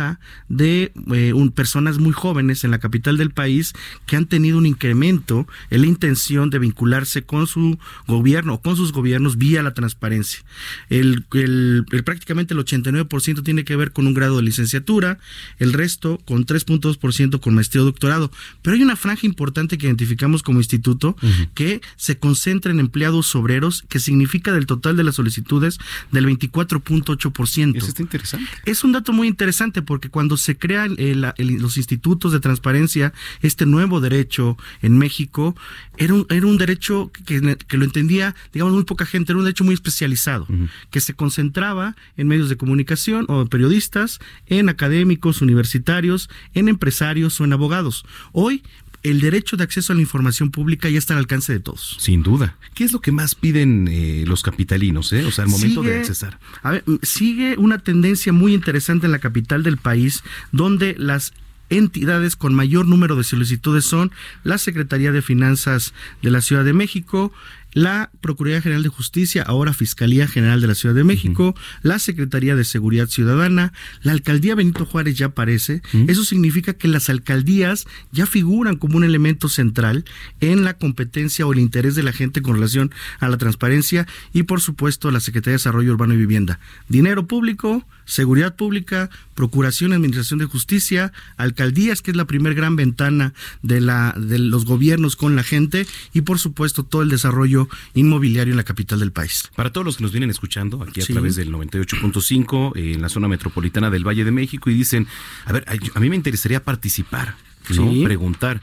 de 0.49 0.93
eh, 1.13 1.33
un, 1.33 1.51
personas 1.51 1.99
muy 1.99 2.13
jóvenes 2.13 2.65
en 2.65 2.71
la 2.71 2.79
capital 2.79 3.17
del 3.17 3.31
país 3.31 3.73
que 4.07 4.17
han 4.17 4.27
tenido 4.27 4.59
un 4.59 4.67
incremento 4.67 5.47
en 5.71 5.83
la 5.83 5.87
intención 5.87 6.51
de 6.51 6.59
vincularse 6.59 7.23
con 7.23 7.47
su 7.47 7.79
gobierno 8.07 8.55
o 8.55 8.63
con 8.63 8.77
sus 8.77 8.93
gobiernos 8.93 9.39
vía 9.39 9.63
la 9.63 9.75
transparencia. 9.75 10.41
El, 10.89 11.25
el, 11.33 11.85
prácticamente 12.05 12.55
el 12.55 12.61
89% 12.61 13.43
tiene 13.43 13.65
que 13.65 13.77
ver 13.77 13.93
con 13.93 14.07
un 14.07 14.15
grado 14.15 14.37
de 14.37 14.43
licenciatura, 14.43 15.19
el 15.59 15.73
resto 15.73 16.19
con 16.25 16.47
3.2% 16.47 17.41
con 17.41 17.55
maestría 17.55 17.83
o 17.83 17.87
doctorado. 17.87 18.31
Pero 18.63 18.77
hay 18.77 18.83
una 18.83 18.97
franja 18.97 19.27
importante 19.27 19.79
que 19.79 19.87
identificamos 19.87 20.43
como 20.43 20.59
instituto 20.59 21.17
que 21.55 21.81
se 21.97 22.19
concentra 22.19 22.73
en 22.73 22.81
empleados 22.81 23.35
obreros, 23.35 23.85
que 23.89 23.99
significa 23.99 24.53
del 24.53 24.67
total 24.67 24.97
de 24.97 25.05
las 25.05 25.17
solicitudes 25.17 25.79
del 26.13 26.27
24.8%. 26.27 27.77
Eso 27.77 27.87
está 27.87 28.03
interesante. 28.03 28.51
Es 28.65 28.85
un 28.85 28.93
dato 28.93 29.13
muy 29.13 29.29
interesante 29.29 29.83
porque 29.89 30.11
cuando 30.11 30.37
se 30.37 30.59
crean 30.59 30.99
los 31.39 31.79
institutos 31.79 32.31
de 32.31 32.41
transparencia, 32.41 33.15
este 33.41 33.65
nuevo 33.65 34.03
derecho 34.03 34.59
en 34.83 34.99
México, 34.99 35.57
era 35.97 36.13
un, 36.13 36.27
era 36.29 36.47
un 36.47 36.59
derecho 36.59 37.11
que, 37.25 37.41
lo 37.41 37.85
entendía, 37.85 38.35
digamos, 38.53 38.75
muy 38.75 38.85
poca 38.85 39.07
gente, 39.07 39.33
era 39.33 39.39
un 39.39 39.47
derecho 39.47 39.65
muy 39.65 39.73
especializado, 39.73 40.47
que 40.91 41.01
se 41.01 41.15
concentraba 41.15 41.97
en 42.19 42.29
medios 42.29 42.51
de 42.51 42.59
comunicación 42.59 43.25
o 43.29 43.41
en 43.41 43.49
periodistas, 43.49 44.19
en 44.47 44.69
académicos, 44.69 45.41
universitarios, 45.41 46.29
en 46.53 46.69
empresarios 46.69 47.41
o 47.41 47.45
en 47.47 47.55
abogados. 47.55 48.05
Hoy 48.33 48.63
el 49.03 49.21
derecho 49.21 49.57
de 49.57 49.65
acceso 49.65 49.93
a 49.93 49.97
la 49.97 50.03
información 50.03 50.51
pública 50.51 50.89
ya 50.89 50.99
está 50.99 51.15
al 51.15 51.21
alcance 51.21 51.53
de 51.53 51.61
todos. 51.61 51.97
Sin 52.01 52.23
duda. 52.23 52.57
¿Qué 52.75 52.85
es 52.85 52.93
lo 52.93 53.01
que 53.01 53.13
más 53.13 53.35
piden 53.35 53.89
eh, 53.91 54.25
los 54.27 54.43
capitalinos, 54.43 55.13
eh? 55.13 55.25
o 55.25 55.31
sea, 55.31 55.45
al 55.45 55.51
momento 55.51 55.83
de 55.83 55.99
accesar? 55.99 56.39
A 56.63 56.73
ver, 56.73 56.85
sigue 57.03 57.57
una 57.59 57.79
tendencia 57.79 58.33
muy 58.33 58.55
interesante 58.55 59.07
en 59.07 59.13
la 59.13 59.19
capital 59.19 59.63
del 59.63 59.77
país, 59.77 60.23
donde 60.53 60.95
las 60.99 61.33
entidades 61.71 62.37
con 62.37 62.55
mayor 62.55 62.87
número 62.87 63.17
de 63.17 63.25
solicitudes 63.25 63.85
son 63.85 64.11
la 64.43 64.59
Secretaría 64.59 65.13
de 65.13 65.23
Finanzas 65.23 65.93
de 66.23 66.31
la 66.31 66.41
Ciudad 66.41 66.65
de 66.65 66.73
México, 66.73 67.33
la 67.73 68.11
Procuraduría 68.21 68.63
General 68.63 68.83
de 68.83 68.89
Justicia, 68.89 69.43
ahora 69.43 69.73
Fiscalía 69.73 70.27
General 70.27 70.61
de 70.61 70.67
la 70.67 70.75
Ciudad 70.75 70.95
de 70.95 71.05
México, 71.05 71.55
la 71.83 71.99
Secretaría 71.99 72.57
de 72.57 72.65
Seguridad 72.65 73.09
Ciudadana, 73.09 73.73
la 74.03 74.13
Alcaldía 74.13 74.55
Benito 74.55 74.87
Juárez 74.87 75.17
ya 75.17 75.27
aparece. 75.27 75.83
Eso 76.07 76.25
significa 76.25 76.75
que 76.75 76.89
las 76.89 77.09
alcaldías 77.09 77.87
ya 78.13 78.27
figuran 78.27 78.77
como 78.77 78.97
un 78.97 79.05
elemento 79.05 79.49
central 79.49 80.05
en 80.41 80.65
la 80.65 80.75
competencia 80.75 81.47
o 81.47 81.53
el 81.53 81.59
interés 81.59 81.95
de 81.95 82.03
la 82.03 82.13
gente 82.13 82.43
con 82.43 82.55
relación 82.55 82.91
a 83.21 83.29
la 83.29 83.39
transparencia 83.39 84.07
y, 84.33 84.45
por 84.45 84.61
supuesto, 84.61 85.11
la 85.11 85.21
Secretaría 85.21 85.53
de 85.53 85.59
Desarrollo 85.59 85.93
Urbano 85.93 86.15
y 86.15 86.19
Vivienda. 86.19 86.61
Dinero 86.89 87.27
público, 87.27 87.85
seguridad 88.05 88.57
pública, 88.57 89.11
procuración 89.35 89.93
y 89.93 89.95
administración 89.95 90.39
de 90.39 90.47
justicia, 90.47 91.13
alcaldías, 91.37 92.03
que 92.03 92.11
es 92.11 92.17
la 92.17 92.27
primer 92.27 92.55
gran 92.55 92.77
ventana 92.77 93.35
de, 93.63 93.81
la, 93.81 94.15
de 94.17 94.39
los 94.39 94.65
gobiernos 94.65 95.17
con 95.17 95.37
la 95.37 95.43
gente 95.43 95.87
y, 96.13 96.23
por 96.23 96.39
supuesto, 96.39 96.85
todo 96.85 97.03
el 97.03 97.09
desarrollo 97.09 97.58
inmobiliario 97.95 98.53
en 98.53 98.59
la 98.59 98.65
capital 98.65 99.01
del 99.01 99.13
país. 99.13 99.51
Para 99.57 99.73
todos 99.73 99.85
los 99.85 99.97
que 99.97 100.03
nos 100.03 100.13
vienen 100.13 100.31
escuchando 100.31 100.83
aquí 100.83 101.01
a 101.01 101.07
través 101.07 101.37
del 101.37 101.51
98.5 101.51 102.77
eh, 102.77 102.93
en 102.95 103.03
la 103.03 103.09
zona 103.09 103.29
metropolitana 103.29 103.91
del 103.91 104.07
Valle 104.07 104.25
de 104.25 104.31
México 104.31 104.71
y 104.71 104.75
dicen, 104.75 105.07
a 105.47 105.53
ver, 105.53 105.65
a 105.69 106.01
mí 106.01 106.11
me 106.11 106.17
interesaría 106.17 106.63
participar, 106.63 107.37
preguntar, 107.67 108.61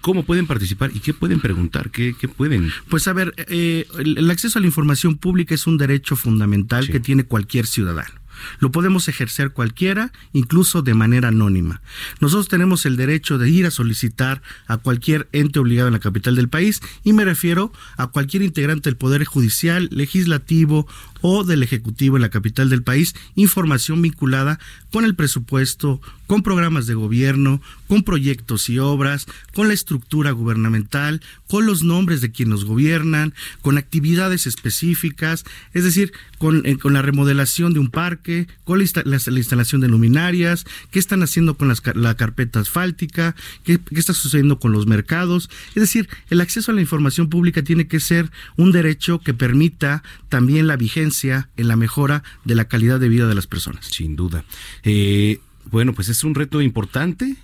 ¿Cómo 0.00 0.24
pueden 0.24 0.46
participar 0.46 0.90
y 0.94 1.00
qué 1.00 1.12
pueden 1.12 1.40
preguntar? 1.40 1.90
¿Qué, 1.90 2.14
pueden? 2.34 2.70
Pues 2.88 3.06
a 3.06 3.12
ver, 3.12 3.34
eh, 3.36 3.86
el, 3.98 4.30
acceso 4.30 4.58
a 4.58 4.62
la 4.62 4.66
información 4.66 5.18
pública 5.18 5.54
es 5.54 5.66
un 5.66 5.76
derecho 5.76 6.16
fundamental 6.16 6.88
que 6.88 7.00
tiene 7.00 7.24
cualquier 7.24 7.66
ciudadano. 7.66 8.20
Lo 8.58 8.70
podemos 8.72 9.08
ejercer 9.08 9.50
cualquiera, 9.50 10.12
incluso 10.32 10.82
de 10.82 10.94
manera 10.94 11.28
anónima. 11.28 11.80
Nosotros 12.20 12.48
tenemos 12.48 12.86
el 12.86 12.96
derecho 12.96 13.38
de 13.38 13.50
ir 13.50 13.66
a 13.66 13.70
solicitar 13.70 14.42
a 14.66 14.76
cualquier 14.76 15.28
ente 15.32 15.58
obligado 15.58 15.88
en 15.88 15.94
la 15.94 16.00
capital 16.00 16.36
del 16.36 16.48
país 16.48 16.80
y 17.04 17.12
me 17.12 17.24
refiero 17.24 17.72
a 17.96 18.08
cualquier 18.08 18.42
integrante 18.42 18.90
del 18.90 18.96
Poder 18.96 19.24
Judicial, 19.24 19.88
Legislativo 19.90 20.86
o 21.20 21.44
del 21.44 21.62
Ejecutivo 21.62 22.16
en 22.16 22.22
la 22.22 22.30
capital 22.30 22.68
del 22.68 22.82
país 22.82 23.14
información 23.34 24.02
vinculada 24.02 24.58
con 24.90 25.04
el 25.04 25.14
presupuesto, 25.14 26.00
con 26.30 26.44
programas 26.44 26.86
de 26.86 26.94
gobierno, 26.94 27.60
con 27.88 28.04
proyectos 28.04 28.68
y 28.68 28.78
obras, 28.78 29.26
con 29.52 29.66
la 29.66 29.74
estructura 29.74 30.30
gubernamental, 30.30 31.20
con 31.48 31.66
los 31.66 31.82
nombres 31.82 32.20
de 32.20 32.30
quienes 32.30 32.62
gobiernan, 32.62 33.34
con 33.62 33.78
actividades 33.78 34.46
específicas, 34.46 35.44
es 35.74 35.82
decir, 35.82 36.12
con, 36.38 36.64
eh, 36.66 36.76
la 36.84 37.02
remodelación 37.02 37.74
de 37.74 37.80
un 37.80 37.90
parque, 37.90 38.46
con 38.62 38.78
la, 38.78 38.84
instalación 38.84 39.80
de 39.80 39.88
luminarias, 39.88 40.66
qué 40.92 41.00
están 41.00 41.24
haciendo 41.24 41.56
con 41.56 41.74
la 41.96 42.14
carpeta 42.14 42.60
asfáltica, 42.60 43.34
qué, 43.64 43.80
qué 43.80 43.98
está 43.98 44.14
sucediendo 44.14 44.60
con 44.60 44.70
los 44.70 44.86
mercados. 44.86 45.50
Es 45.70 45.82
decir, 45.82 46.08
el 46.28 46.40
acceso 46.40 46.70
a 46.70 46.76
la 46.76 46.80
información 46.80 47.28
pública 47.28 47.64
tiene 47.64 47.88
que 47.88 47.98
ser 47.98 48.30
un 48.56 48.70
derecho 48.70 49.18
que 49.18 49.34
permita 49.34 50.04
también 50.28 50.68
la 50.68 50.76
vigencia 50.76 51.48
en 51.56 51.66
la 51.66 51.74
mejora 51.74 52.22
de 52.44 52.54
la 52.54 52.66
calidad 52.66 53.00
de 53.00 53.08
vida 53.08 53.26
de 53.26 53.34
las 53.34 53.48
personas. 53.48 53.86
Sin 53.86 54.14
duda. 54.14 54.44
Eh, 54.84 55.40
bueno, 55.70 55.92
pues 55.92 56.08
es 56.08 56.24
un 56.24 56.34
reto 56.34 56.60
importante 56.60 57.36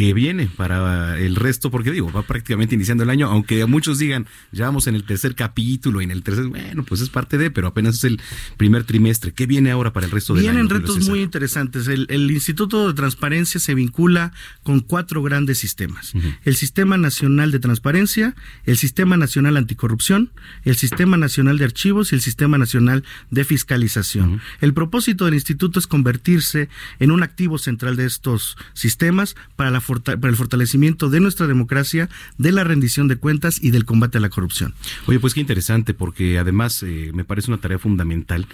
que 0.00 0.14
viene 0.14 0.48
para 0.56 1.18
el 1.18 1.36
resto, 1.36 1.70
porque 1.70 1.90
digo, 1.90 2.10
va 2.10 2.22
prácticamente 2.22 2.74
iniciando 2.74 3.04
el 3.04 3.10
año, 3.10 3.28
aunque 3.28 3.66
muchos 3.66 3.98
digan, 3.98 4.26
ya 4.50 4.64
vamos 4.64 4.86
en 4.86 4.94
el 4.94 5.04
tercer 5.04 5.34
capítulo 5.34 6.00
y 6.00 6.04
en 6.04 6.10
el 6.10 6.22
tercer, 6.22 6.46
bueno, 6.46 6.84
pues 6.84 7.02
es 7.02 7.10
parte 7.10 7.36
de, 7.36 7.50
pero 7.50 7.66
apenas 7.66 7.96
es 7.96 8.04
el 8.04 8.18
primer 8.56 8.84
trimestre. 8.84 9.32
¿Qué 9.32 9.44
viene 9.44 9.70
ahora 9.70 9.92
para 9.92 10.06
el 10.06 10.12
resto 10.12 10.32
del 10.32 10.44
año? 10.44 10.52
Vienen 10.54 10.70
retos 10.70 11.06
muy 11.06 11.20
interesantes. 11.20 11.86
El, 11.86 12.30
Instituto 12.30 12.88
de 12.88 12.94
Transparencia 12.94 13.60
se 13.60 13.74
vincula 13.74 14.32
con 14.62 14.80
cuatro 14.80 15.22
grandes 15.22 15.58
sistemas. 15.58 16.14
El 16.44 16.56
Sistema 16.56 16.96
Nacional 16.96 17.50
de 17.50 17.58
Transparencia, 17.58 18.34
el 18.64 18.78
Sistema 18.78 19.18
Nacional 19.18 19.58
Anticorrupción, 19.58 20.32
el 20.64 20.76
Sistema 20.76 21.18
Nacional 21.18 21.58
de 21.58 21.66
Archivos 21.66 22.12
y 22.12 22.14
el 22.14 22.22
Sistema 22.22 22.56
Nacional 22.56 23.04
de 23.30 23.44
Fiscalización. 23.44 24.40
El 24.62 24.72
propósito 24.72 25.26
del 25.26 25.34
instituto 25.34 25.78
es 25.78 25.86
convertirse 25.86 26.70
en 27.00 27.10
un 27.10 27.22
activo 27.22 27.58
central 27.58 27.96
de 27.96 28.06
estos 28.06 28.56
sistemas 28.72 29.36
para 29.56 29.70
la 29.70 29.82
para 30.02 30.30
el 30.30 30.36
fortalecimiento 30.36 31.10
de 31.10 31.20
nuestra 31.20 31.46
democracia, 31.46 32.08
de 32.38 32.52
la 32.52 32.64
rendición 32.64 33.08
de 33.08 33.16
cuentas 33.16 33.62
y 33.62 33.70
del 33.70 33.84
combate 33.84 34.18
a 34.18 34.20
la 34.20 34.30
corrupción. 34.30 34.74
Oye, 35.06 35.20
pues 35.20 35.34
qué 35.34 35.40
interesante, 35.40 35.94
porque 35.94 36.38
además 36.38 36.82
eh, 36.82 37.10
me 37.14 37.24
parece 37.24 37.50
una 37.50 37.60
tarea 37.60 37.78
fundamental 37.78 38.46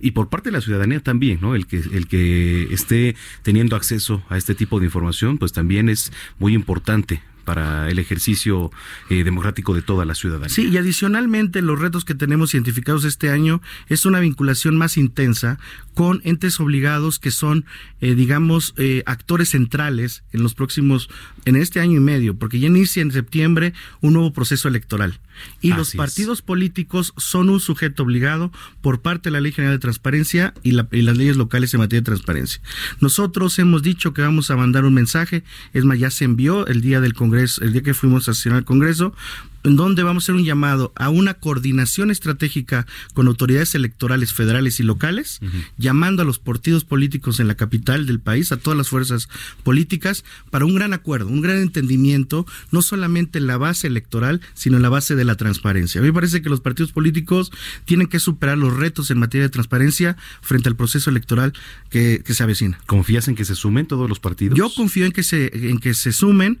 y 0.00 0.12
por 0.12 0.28
parte 0.28 0.48
de 0.48 0.54
la 0.54 0.60
ciudadanía 0.60 1.00
también, 1.00 1.40
¿no? 1.40 1.54
El 1.54 1.66
que 1.66 1.76
el 1.78 2.06
que 2.08 2.72
esté 2.72 3.16
teniendo 3.42 3.76
acceso 3.76 4.22
a 4.28 4.36
este 4.36 4.54
tipo 4.54 4.80
de 4.80 4.86
información, 4.86 5.38
pues 5.38 5.52
también 5.52 5.88
es 5.88 6.12
muy 6.38 6.54
importante 6.54 7.22
para 7.50 7.90
el 7.90 7.98
ejercicio 7.98 8.70
eh, 9.08 9.24
democrático 9.24 9.74
de 9.74 9.82
toda 9.82 10.04
la 10.04 10.14
ciudadanía. 10.14 10.54
Sí, 10.54 10.68
y 10.68 10.76
adicionalmente 10.76 11.62
los 11.62 11.80
retos 11.80 12.04
que 12.04 12.14
tenemos 12.14 12.54
identificados 12.54 13.04
este 13.04 13.28
año 13.28 13.60
es 13.88 14.06
una 14.06 14.20
vinculación 14.20 14.76
más 14.76 14.96
intensa 14.96 15.58
con 15.94 16.20
entes 16.22 16.60
obligados 16.60 17.18
que 17.18 17.32
son, 17.32 17.64
eh, 18.00 18.14
digamos, 18.14 18.72
eh, 18.76 19.02
actores 19.04 19.48
centrales 19.48 20.22
en 20.32 20.44
los 20.44 20.54
próximos, 20.54 21.10
en 21.44 21.56
este 21.56 21.80
año 21.80 21.96
y 21.96 22.00
medio, 22.00 22.36
porque 22.36 22.60
ya 22.60 22.68
inicia 22.68 23.02
en 23.02 23.10
septiembre 23.10 23.74
un 24.00 24.12
nuevo 24.12 24.32
proceso 24.32 24.68
electoral. 24.68 25.18
Y 25.60 25.72
los 25.72 25.94
partidos 25.94 26.42
políticos 26.42 27.12
son 27.16 27.50
un 27.50 27.60
sujeto 27.60 28.02
obligado 28.02 28.52
por 28.80 29.00
parte 29.00 29.28
de 29.28 29.32
la 29.32 29.40
Ley 29.40 29.52
General 29.52 29.74
de 29.74 29.80
Transparencia 29.80 30.54
y, 30.62 30.70
y, 30.70 31.02
las 31.02 31.16
leyes 31.16 31.36
locales 31.36 31.74
en 31.74 31.80
materia 31.80 32.00
de 32.00 32.06
transparencia. 32.06 32.60
Nosotros 33.00 33.58
hemos 33.58 33.82
dicho 33.82 34.12
que 34.12 34.22
vamos 34.22 34.50
a 34.50 34.56
mandar 34.56 34.84
un 34.84 34.94
mensaje, 34.94 35.42
es 35.72 35.84
más, 35.84 35.98
ya 35.98 36.10
se 36.10 36.24
envió 36.24 36.66
el 36.66 36.80
día 36.80 37.00
del 37.00 37.14
Congreso, 37.14 37.62
el 37.62 37.72
día 37.72 37.82
que 37.82 37.94
fuimos 37.94 38.28
a 38.28 38.34
sesionar 38.34 38.58
al 38.58 38.64
Congreso, 38.64 39.14
en 39.64 39.76
donde 39.76 40.02
vamos 40.02 40.22
a 40.22 40.26
hacer 40.26 40.34
un 40.34 40.44
llamado 40.44 40.92
a 40.96 41.10
una 41.10 41.34
coordinación 41.34 42.10
estratégica 42.10 42.86
con 43.14 43.26
autoridades 43.26 43.74
electorales 43.74 44.32
federales 44.32 44.80
y 44.80 44.82
locales, 44.82 45.40
llamando 45.76 46.22
a 46.22 46.24
los 46.24 46.38
partidos 46.38 46.84
políticos 46.84 47.40
en 47.40 47.48
la 47.48 47.54
capital 47.54 48.06
del 48.06 48.20
país, 48.20 48.52
a 48.52 48.56
todas 48.56 48.76
las 48.76 48.88
fuerzas 48.88 49.28
políticas, 49.62 50.24
para 50.50 50.64
un 50.64 50.74
gran 50.74 50.92
acuerdo, 50.92 51.28
un 51.28 51.40
gran 51.40 51.58
entendimiento, 51.58 52.46
no 52.70 52.82
solamente 52.82 53.38
en 53.38 53.46
la 53.46 53.58
base 53.58 53.86
electoral, 53.86 54.40
sino 54.54 54.76
en 54.76 54.82
la 54.82 54.88
base 54.88 55.14
de 55.14 55.24
la 55.24 55.36
transparencia. 55.36 56.00
A 56.00 56.02
mí 56.02 56.08
me 56.08 56.14
parece 56.14 56.42
que 56.42 56.48
los 56.48 56.60
partidos 56.60 56.92
políticos 56.92 57.52
tienen 57.84 58.06
que 58.06 58.18
superar 58.18 58.58
los 58.58 58.76
retos 58.76 59.10
en 59.10 59.18
materia 59.18 59.46
de 59.46 59.50
transparencia 59.50 60.16
frente 60.40 60.68
al 60.68 60.76
proceso 60.76 61.10
electoral 61.10 61.52
que, 61.88 62.22
se 62.30 62.42
avecina. 62.42 62.78
¿Confías 62.86 63.28
en 63.28 63.34
que 63.34 63.44
se 63.44 63.54
sumen 63.54 63.86
todos 63.86 64.08
los 64.08 64.20
partidos? 64.20 64.56
Yo 64.56 64.70
confío 64.72 65.04
en 65.04 65.12
que 65.12 65.22
se, 65.22 65.70
en 65.70 65.78
que 65.78 65.94
se 65.94 66.12
sumen. 66.12 66.58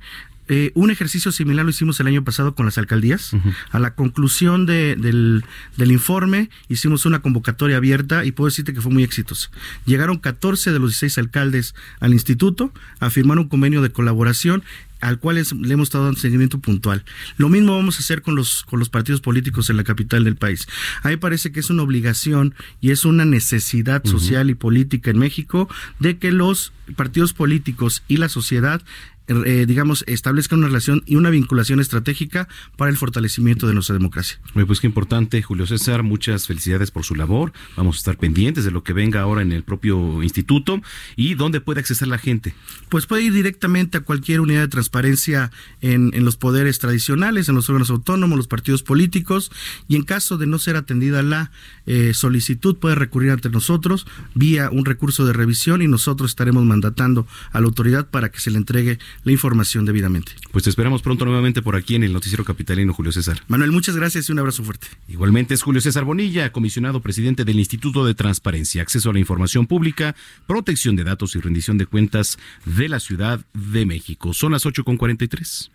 Eh, 0.52 0.72
un 0.74 0.90
ejercicio 0.90 1.30
similar 1.30 1.64
lo 1.64 1.70
hicimos 1.70 2.00
el 2.00 2.08
año 2.08 2.24
pasado 2.24 2.56
con 2.56 2.66
las 2.66 2.76
alcaldías. 2.76 3.30
A 3.70 3.78
la 3.78 3.94
conclusión 3.94 4.66
del, 4.66 5.44
informe 5.78 6.50
hicimos 6.68 7.06
una 7.06 7.22
convocatoria 7.22 7.76
abierta 7.76 8.24
y 8.24 8.32
puedo 8.32 8.48
decirte 8.48 8.74
que 8.74 8.80
fue 8.80 8.90
muy 8.90 9.04
exitosa. 9.04 9.48
Llegaron 9.86 10.18
14 10.18 10.72
de 10.72 10.80
los 10.80 10.90
16 10.90 11.18
alcaldes 11.18 11.76
al 12.00 12.12
instituto 12.14 12.72
a 12.98 13.10
firmar 13.10 13.38
un 13.38 13.48
convenio 13.48 13.80
de 13.80 13.92
colaboración 13.92 14.64
al 15.00 15.20
cual 15.20 15.36
le 15.36 15.72
hemos 15.72 15.88
estado 15.88 16.04
dando 16.04 16.18
seguimiento 16.18 16.58
puntual. 16.58 17.04
Lo 17.36 17.48
mismo 17.48 17.76
vamos 17.76 17.96
a 17.96 18.00
hacer 18.00 18.20
con 18.20 18.34
los, 18.34 18.64
con 18.64 18.80
los 18.80 18.90
partidos 18.90 19.20
políticos 19.20 19.70
en 19.70 19.76
la 19.76 19.84
capital 19.84 20.24
del 20.24 20.34
país. 20.34 20.66
A 21.02 21.10
mí 21.10 21.16
parece 21.16 21.52
que 21.52 21.60
es 21.60 21.70
una 21.70 21.84
obligación 21.84 22.54
y 22.80 22.90
es 22.90 23.04
una 23.04 23.24
necesidad 23.24 24.04
social 24.04 24.50
y 24.50 24.54
política 24.54 25.10
en 25.10 25.18
México 25.18 25.68
de 26.00 26.18
que 26.18 26.32
los 26.32 26.72
partidos 26.96 27.32
políticos 27.32 28.02
y 28.08 28.16
la 28.16 28.28
sociedad 28.28 28.82
eh, 29.30 29.64
digamos, 29.66 30.04
establezcan 30.06 30.58
una 30.58 30.68
relación 30.68 31.02
y 31.06 31.16
una 31.16 31.30
vinculación 31.30 31.80
estratégica 31.80 32.48
para 32.76 32.90
el 32.90 32.96
fortalecimiento 32.96 33.66
de 33.66 33.74
nuestra 33.74 33.94
democracia. 33.94 34.38
Pues 34.66 34.80
qué 34.80 34.86
importante, 34.86 35.42
Julio 35.42 35.66
César, 35.66 36.02
muchas 36.02 36.46
felicidades 36.46 36.90
por 36.90 37.04
su 37.04 37.14
labor. 37.14 37.52
Vamos 37.76 37.96
a 37.96 37.98
estar 37.98 38.16
pendientes 38.16 38.64
de 38.64 38.70
lo 38.70 38.82
que 38.82 38.92
venga 38.92 39.20
ahora 39.20 39.42
en 39.42 39.52
el 39.52 39.62
propio 39.62 40.22
instituto 40.22 40.80
y 41.16 41.34
dónde 41.34 41.60
puede 41.60 41.80
acceder 41.80 42.08
la 42.08 42.18
gente. 42.18 42.54
Pues 42.88 43.06
puede 43.06 43.22
ir 43.22 43.32
directamente 43.32 43.98
a 43.98 44.00
cualquier 44.00 44.40
unidad 44.40 44.62
de 44.62 44.68
transparencia 44.68 45.50
en, 45.80 46.10
en 46.14 46.24
los 46.24 46.36
poderes 46.36 46.78
tradicionales, 46.78 47.48
en 47.48 47.54
los 47.54 47.68
órganos 47.68 47.90
autónomos, 47.90 48.36
los 48.36 48.48
partidos 48.48 48.82
políticos 48.82 49.50
y 49.88 49.96
en 49.96 50.02
caso 50.02 50.38
de 50.38 50.46
no 50.46 50.58
ser 50.58 50.76
atendida 50.76 51.22
la 51.22 51.50
eh, 51.86 52.12
solicitud 52.14 52.76
puede 52.76 52.94
recurrir 52.94 53.30
ante 53.30 53.50
nosotros 53.50 54.06
vía 54.34 54.70
un 54.70 54.84
recurso 54.84 55.24
de 55.24 55.32
revisión 55.32 55.82
y 55.82 55.88
nosotros 55.88 56.30
estaremos 56.30 56.64
mandatando 56.64 57.26
a 57.52 57.60
la 57.60 57.66
autoridad 57.66 58.08
para 58.08 58.30
que 58.30 58.40
se 58.40 58.50
le 58.50 58.58
entregue 58.58 58.98
la 59.24 59.32
información 59.32 59.84
debidamente. 59.84 60.32
Pues 60.50 60.64
te 60.64 60.70
esperamos 60.70 61.02
pronto 61.02 61.24
nuevamente 61.24 61.62
por 61.62 61.76
aquí 61.76 61.94
en 61.94 62.04
el 62.04 62.12
Noticiero 62.12 62.44
Capitalino, 62.44 62.92
Julio 62.92 63.12
César. 63.12 63.42
Manuel, 63.48 63.72
muchas 63.72 63.96
gracias 63.96 64.28
y 64.28 64.32
un 64.32 64.38
abrazo 64.38 64.64
fuerte. 64.64 64.88
Igualmente 65.08 65.54
es 65.54 65.62
Julio 65.62 65.80
César 65.80 66.04
Bonilla, 66.04 66.52
comisionado 66.52 67.00
presidente 67.00 67.44
del 67.44 67.58
Instituto 67.58 68.04
de 68.04 68.14
Transparencia, 68.14 68.82
Acceso 68.82 69.10
a 69.10 69.12
la 69.12 69.18
Información 69.18 69.66
Pública, 69.66 70.14
Protección 70.46 70.96
de 70.96 71.04
Datos 71.04 71.36
y 71.36 71.40
Rendición 71.40 71.78
de 71.78 71.86
Cuentas 71.86 72.38
de 72.64 72.88
la 72.88 73.00
Ciudad 73.00 73.44
de 73.52 73.86
México. 73.86 74.32
Son 74.34 74.52
las 74.52 74.64
8.43. 74.64 75.70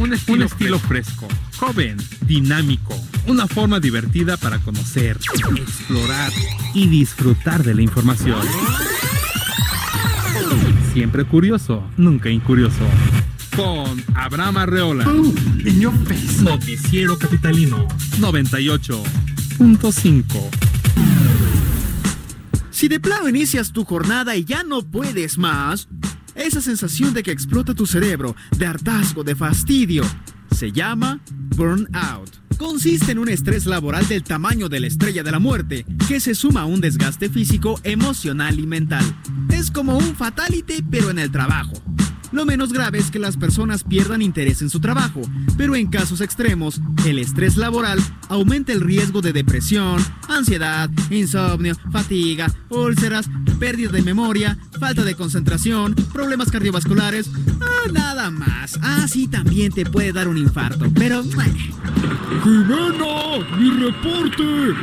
Un 0.00 0.12
estilo, 0.12 0.36
un 0.36 0.42
estilo 0.42 0.78
fresco, 0.78 1.26
joven, 1.56 1.96
dinámico, 2.20 2.94
una 3.26 3.46
forma 3.46 3.80
divertida 3.80 4.36
para 4.36 4.58
conocer, 4.60 5.18
explorar 5.56 6.32
y 6.74 6.86
disfrutar 6.86 7.64
de 7.64 7.74
la 7.74 7.82
información. 7.82 8.40
Siempre 10.98 11.24
curioso, 11.24 11.88
nunca 11.96 12.28
incurioso. 12.28 12.84
Con 13.54 14.02
Abraham 14.16 14.56
Arreola. 14.56 15.04
Noticiero 16.42 17.16
Capitalino 17.16 17.86
98.5. 18.18 20.24
Si 22.70 22.88
de 22.88 22.98
plano 22.98 23.28
inicias 23.28 23.70
tu 23.70 23.84
jornada 23.84 24.34
y 24.34 24.44
ya 24.44 24.64
no 24.64 24.82
puedes 24.82 25.38
más, 25.38 25.88
esa 26.34 26.60
sensación 26.60 27.14
de 27.14 27.22
que 27.22 27.30
explota 27.30 27.74
tu 27.74 27.86
cerebro, 27.86 28.34
de 28.56 28.66
hartazgo, 28.66 29.22
de 29.22 29.36
fastidio, 29.36 30.02
se 30.50 30.72
llama 30.72 31.20
burnout. 31.54 32.47
Consiste 32.58 33.12
en 33.12 33.18
un 33.18 33.28
estrés 33.28 33.66
laboral 33.66 34.06
del 34.08 34.24
tamaño 34.24 34.68
de 34.68 34.80
la 34.80 34.88
estrella 34.88 35.22
de 35.22 35.30
la 35.30 35.38
muerte, 35.38 35.86
que 36.08 36.18
se 36.18 36.34
suma 36.34 36.62
a 36.62 36.66
un 36.66 36.80
desgaste 36.80 37.30
físico, 37.30 37.80
emocional 37.84 38.58
y 38.58 38.66
mental. 38.66 39.04
Es 39.48 39.70
como 39.70 39.96
un 39.96 40.16
fatality, 40.16 40.82
pero 40.90 41.10
en 41.10 41.20
el 41.20 41.30
trabajo. 41.30 41.74
Lo 42.30 42.44
menos 42.44 42.72
grave 42.72 42.98
es 42.98 43.10
que 43.10 43.18
las 43.18 43.36
personas 43.36 43.84
pierdan 43.84 44.22
interés 44.22 44.60
en 44.62 44.70
su 44.70 44.80
trabajo, 44.80 45.22
pero 45.56 45.74
en 45.76 45.86
casos 45.86 46.20
extremos, 46.20 46.80
el 47.06 47.18
estrés 47.18 47.56
laboral 47.56 47.98
aumenta 48.28 48.72
el 48.72 48.80
riesgo 48.82 49.22
de 49.22 49.32
depresión, 49.32 50.04
ansiedad, 50.28 50.90
insomnio, 51.10 51.74
fatiga, 51.90 52.52
úlceras, 52.68 53.30
pérdida 53.58 53.92
de 53.92 54.02
memoria, 54.02 54.58
falta 54.78 55.04
de 55.04 55.14
concentración, 55.14 55.94
problemas 56.12 56.50
cardiovasculares, 56.50 57.30
ah, 57.60 57.88
nada 57.92 58.30
más. 58.30 58.78
Ah, 58.82 59.06
sí, 59.08 59.26
también 59.26 59.72
te 59.72 59.86
puede 59.86 60.12
dar 60.12 60.28
un 60.28 60.36
infarto, 60.36 60.86
pero... 60.94 61.22
¡Jimena! 62.42 63.46
¡Mi 63.58 63.70
reporte! 63.70 64.74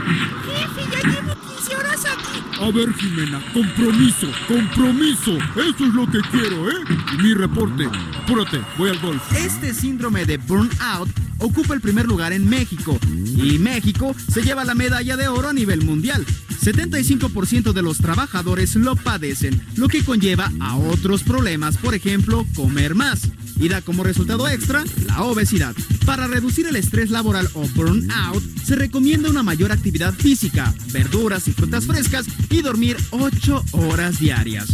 Jefe, 0.45 0.81
ya 0.91 1.09
llevo 1.09 1.35
15 1.57 1.75
horas 1.75 2.05
aquí. 2.05 2.24
A 2.61 2.71
ver, 2.71 2.93
Jimena, 2.93 3.41
compromiso, 3.53 4.27
compromiso. 4.47 5.37
Eso 5.55 5.85
es 5.85 5.93
lo 5.93 6.09
que 6.09 6.19
quiero, 6.31 6.69
¿eh? 6.69 6.75
Mi 7.21 7.33
reporte. 7.33 7.85
Apúrate, 8.23 8.61
voy 8.77 8.91
al 8.91 8.99
golf. 8.99 9.21
Este 9.33 9.73
síndrome 9.73 10.25
de 10.25 10.37
burnout 10.37 11.09
ocupa 11.39 11.73
el 11.73 11.81
primer 11.81 12.05
lugar 12.05 12.31
en 12.31 12.49
México 12.49 12.97
y 13.35 13.59
México 13.59 14.15
se 14.31 14.41
lleva 14.41 14.63
la 14.63 14.73
medalla 14.73 15.17
de 15.17 15.27
oro 15.27 15.49
a 15.49 15.53
nivel 15.53 15.83
mundial. 15.83 16.25
75% 16.61 17.73
de 17.73 17.81
los 17.81 17.97
trabajadores 17.97 18.75
lo 18.75 18.95
padecen, 18.95 19.61
lo 19.75 19.87
que 19.87 20.03
conlleva 20.03 20.51
a 20.61 20.77
otros 20.77 21.23
problemas, 21.23 21.77
por 21.77 21.93
ejemplo, 21.93 22.45
comer 22.55 22.95
más. 22.95 23.29
Y 23.57 23.69
da 23.69 23.81
como 23.81 24.03
resultado 24.03 24.49
extra 24.49 24.83
la 25.07 25.21
obesidad. 25.21 25.75
Para 26.05 26.27
reducir 26.27 26.67
el 26.67 26.75
estrés 26.75 27.09
laboral 27.09 27.47
o 27.53 27.65
burnout, 27.69 28.43
se 28.63 28.75
recomienda 28.75 29.29
una 29.29 29.43
mayor 29.43 29.71
actividad 29.71 30.13
física, 30.13 30.73
verduras 30.91 31.47
y 31.47 31.53
frutas 31.53 31.85
frescas 31.85 32.25
y 32.49 32.61
dormir 32.61 32.97
8 33.11 33.65
horas 33.71 34.19
diarias. 34.19 34.69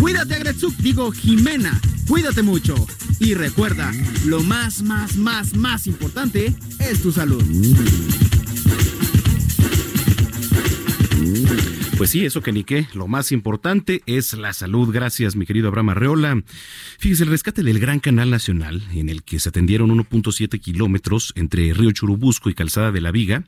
Cuídate, 0.00 0.34
Agretsuk, 0.34 0.76
digo 0.76 1.12
Jimena, 1.12 1.80
cuídate 2.06 2.42
mucho. 2.42 2.74
Y 3.20 3.34
recuerda, 3.34 3.92
lo 4.26 4.42
más, 4.42 4.82
más, 4.82 5.16
más, 5.16 5.54
más 5.54 5.86
importante 5.86 6.54
es 6.80 7.02
tu 7.02 7.12
salud. 7.12 7.42
Pues 11.96 12.10
sí, 12.10 12.24
eso 12.24 12.42
que 12.42 12.52
ni 12.52 12.64
qué. 12.64 12.88
Lo 12.92 13.06
más 13.06 13.30
importante 13.30 14.02
es 14.06 14.34
la 14.34 14.52
salud. 14.52 14.92
Gracias, 14.92 15.36
mi 15.36 15.46
querido 15.46 15.68
Abraham 15.68 15.90
Arreola. 15.90 16.42
Fíjese, 16.98 17.22
el 17.22 17.30
rescate 17.30 17.62
del 17.62 17.78
Gran 17.78 18.00
Canal 18.00 18.30
Nacional, 18.30 18.82
en 18.92 19.08
el 19.08 19.22
que 19.22 19.38
se 19.38 19.48
atendieron 19.48 19.90
1.7 19.90 20.60
kilómetros 20.60 21.32
entre 21.36 21.72
Río 21.72 21.92
Churubusco 21.92 22.50
y 22.50 22.54
Calzada 22.54 22.90
de 22.90 23.00
la 23.00 23.12
Viga, 23.12 23.44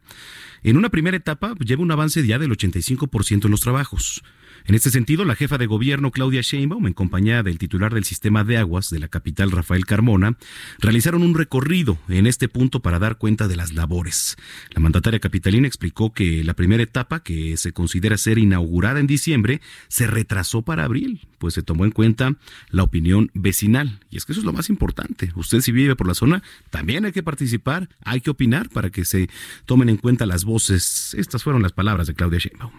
en 0.71 0.77
una 0.77 0.89
primera 0.89 1.17
etapa 1.17 1.55
lleva 1.61 1.83
un 1.83 1.91
avance 1.93 2.27
ya 2.27 2.39
del 2.39 2.51
85% 2.51 3.45
en 3.45 3.51
los 3.51 3.61
trabajos. 3.61 4.23
En 4.69 4.75
este 4.75 4.91
sentido, 4.91 5.25
la 5.25 5.37
jefa 5.37 5.59
de 5.59 5.67
gobierno 5.67 6.11
Claudia 6.11 6.41
Sheinbaum, 6.41 6.89
en 6.89 6.93
compañía 6.93 7.45
del 7.45 7.57
titular 7.57 7.95
del 7.95 8.03
sistema 8.03 8.43
de 8.43 8.57
aguas 8.57 8.91
de 8.91 8.99
la 8.99 9.07
capital 9.07 9.53
Rafael 9.53 9.87
Carmona, 9.87 10.37
realizaron 10.81 11.23
un 11.23 11.37
recorrido 11.37 11.99
en 12.09 12.27
este 12.27 12.49
punto 12.49 12.81
para 12.81 12.99
dar 12.99 13.17
cuenta 13.17 13.47
de 13.47 13.55
las 13.55 13.75
labores. 13.75 14.37
La 14.75 14.81
mandataria 14.81 15.21
capitalina 15.21 15.69
explicó 15.69 16.13
que 16.13 16.43
la 16.43 16.55
primera 16.55 16.83
etapa, 16.83 17.23
que 17.23 17.57
se 17.57 17.71
considera 17.71 18.19
ser 18.19 18.39
inaugurada 18.39 18.99
en 18.99 19.07
diciembre, 19.07 19.61
se 19.87 20.09
retrasó 20.09 20.63
para 20.63 20.83
abril, 20.83 21.29
pues 21.39 21.55
se 21.55 21.63
tomó 21.63 21.85
en 21.85 21.93
cuenta 21.93 22.35
la 22.71 22.83
opinión 22.83 23.31
vecinal. 23.35 24.01
Y 24.11 24.17
es 24.17 24.25
que 24.25 24.33
eso 24.33 24.41
es 24.41 24.47
lo 24.47 24.53
más 24.53 24.69
importante. 24.69 25.31
Usted 25.37 25.61
si 25.61 25.71
vive 25.71 25.95
por 25.95 26.09
la 26.09 26.15
zona, 26.15 26.43
también 26.71 27.05
hay 27.05 27.13
que 27.13 27.23
participar, 27.23 27.89
hay 28.05 28.21
que 28.21 28.31
opinar 28.31 28.69
para 28.71 28.91
que 28.91 29.05
se 29.05 29.29
tomen 29.65 29.91
en 29.91 29.97
cuenta 29.97 30.27
las 30.27 30.45
voces. 30.45 31.15
Estas 31.17 31.45
fueron 31.45 31.63
las 31.63 31.71
palabras 31.71 32.09
de 32.09 32.15
Claudia 32.15 32.41
Sheinbaum. 32.41 32.73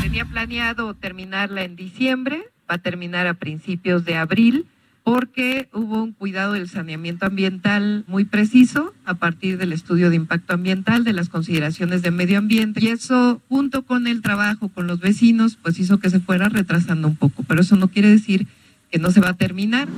Tenía 0.00 0.24
planeado 0.24 0.94
terminarla 1.26 1.64
en 1.64 1.74
diciembre, 1.74 2.44
va 2.70 2.76
a 2.76 2.78
terminar 2.78 3.26
a 3.26 3.34
principios 3.34 4.04
de 4.04 4.14
abril, 4.14 4.66
porque 5.02 5.68
hubo 5.72 6.00
un 6.00 6.12
cuidado 6.12 6.52
del 6.52 6.68
saneamiento 6.68 7.26
ambiental 7.26 8.04
muy 8.06 8.24
preciso 8.24 8.94
a 9.04 9.14
partir 9.14 9.58
del 9.58 9.72
estudio 9.72 10.08
de 10.08 10.16
impacto 10.16 10.54
ambiental, 10.54 11.02
de 11.02 11.12
las 11.12 11.28
consideraciones 11.28 12.02
de 12.02 12.12
medio 12.12 12.38
ambiente, 12.38 12.84
y 12.84 12.88
eso 12.88 13.42
junto 13.48 13.82
con 13.82 14.06
el 14.06 14.22
trabajo 14.22 14.68
con 14.68 14.86
los 14.86 15.00
vecinos, 15.00 15.58
pues 15.60 15.80
hizo 15.80 15.98
que 15.98 16.10
se 16.10 16.20
fuera 16.20 16.48
retrasando 16.48 17.08
un 17.08 17.16
poco, 17.16 17.42
pero 17.42 17.60
eso 17.60 17.74
no 17.74 17.88
quiere 17.88 18.08
decir 18.08 18.46
que 18.88 19.00
no 19.00 19.10
se 19.10 19.20
va 19.20 19.30
a 19.30 19.36
terminar. 19.36 19.88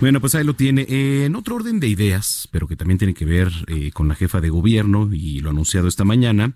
Bueno, 0.00 0.20
pues 0.20 0.34
ahí 0.34 0.44
lo 0.44 0.54
tiene. 0.54 0.86
Eh, 0.88 1.26
en 1.26 1.36
otro 1.36 1.56
orden 1.56 1.80
de 1.80 1.88
ideas, 1.88 2.48
pero 2.50 2.66
que 2.66 2.76
también 2.76 2.96
tiene 2.96 3.12
que 3.12 3.26
ver 3.26 3.50
eh, 3.66 3.90
con 3.92 4.08
la 4.08 4.14
jefa 4.14 4.40
de 4.40 4.48
gobierno 4.48 5.10
y 5.12 5.40
lo 5.40 5.50
anunciado 5.50 5.86
esta 5.86 6.04
mañana. 6.04 6.54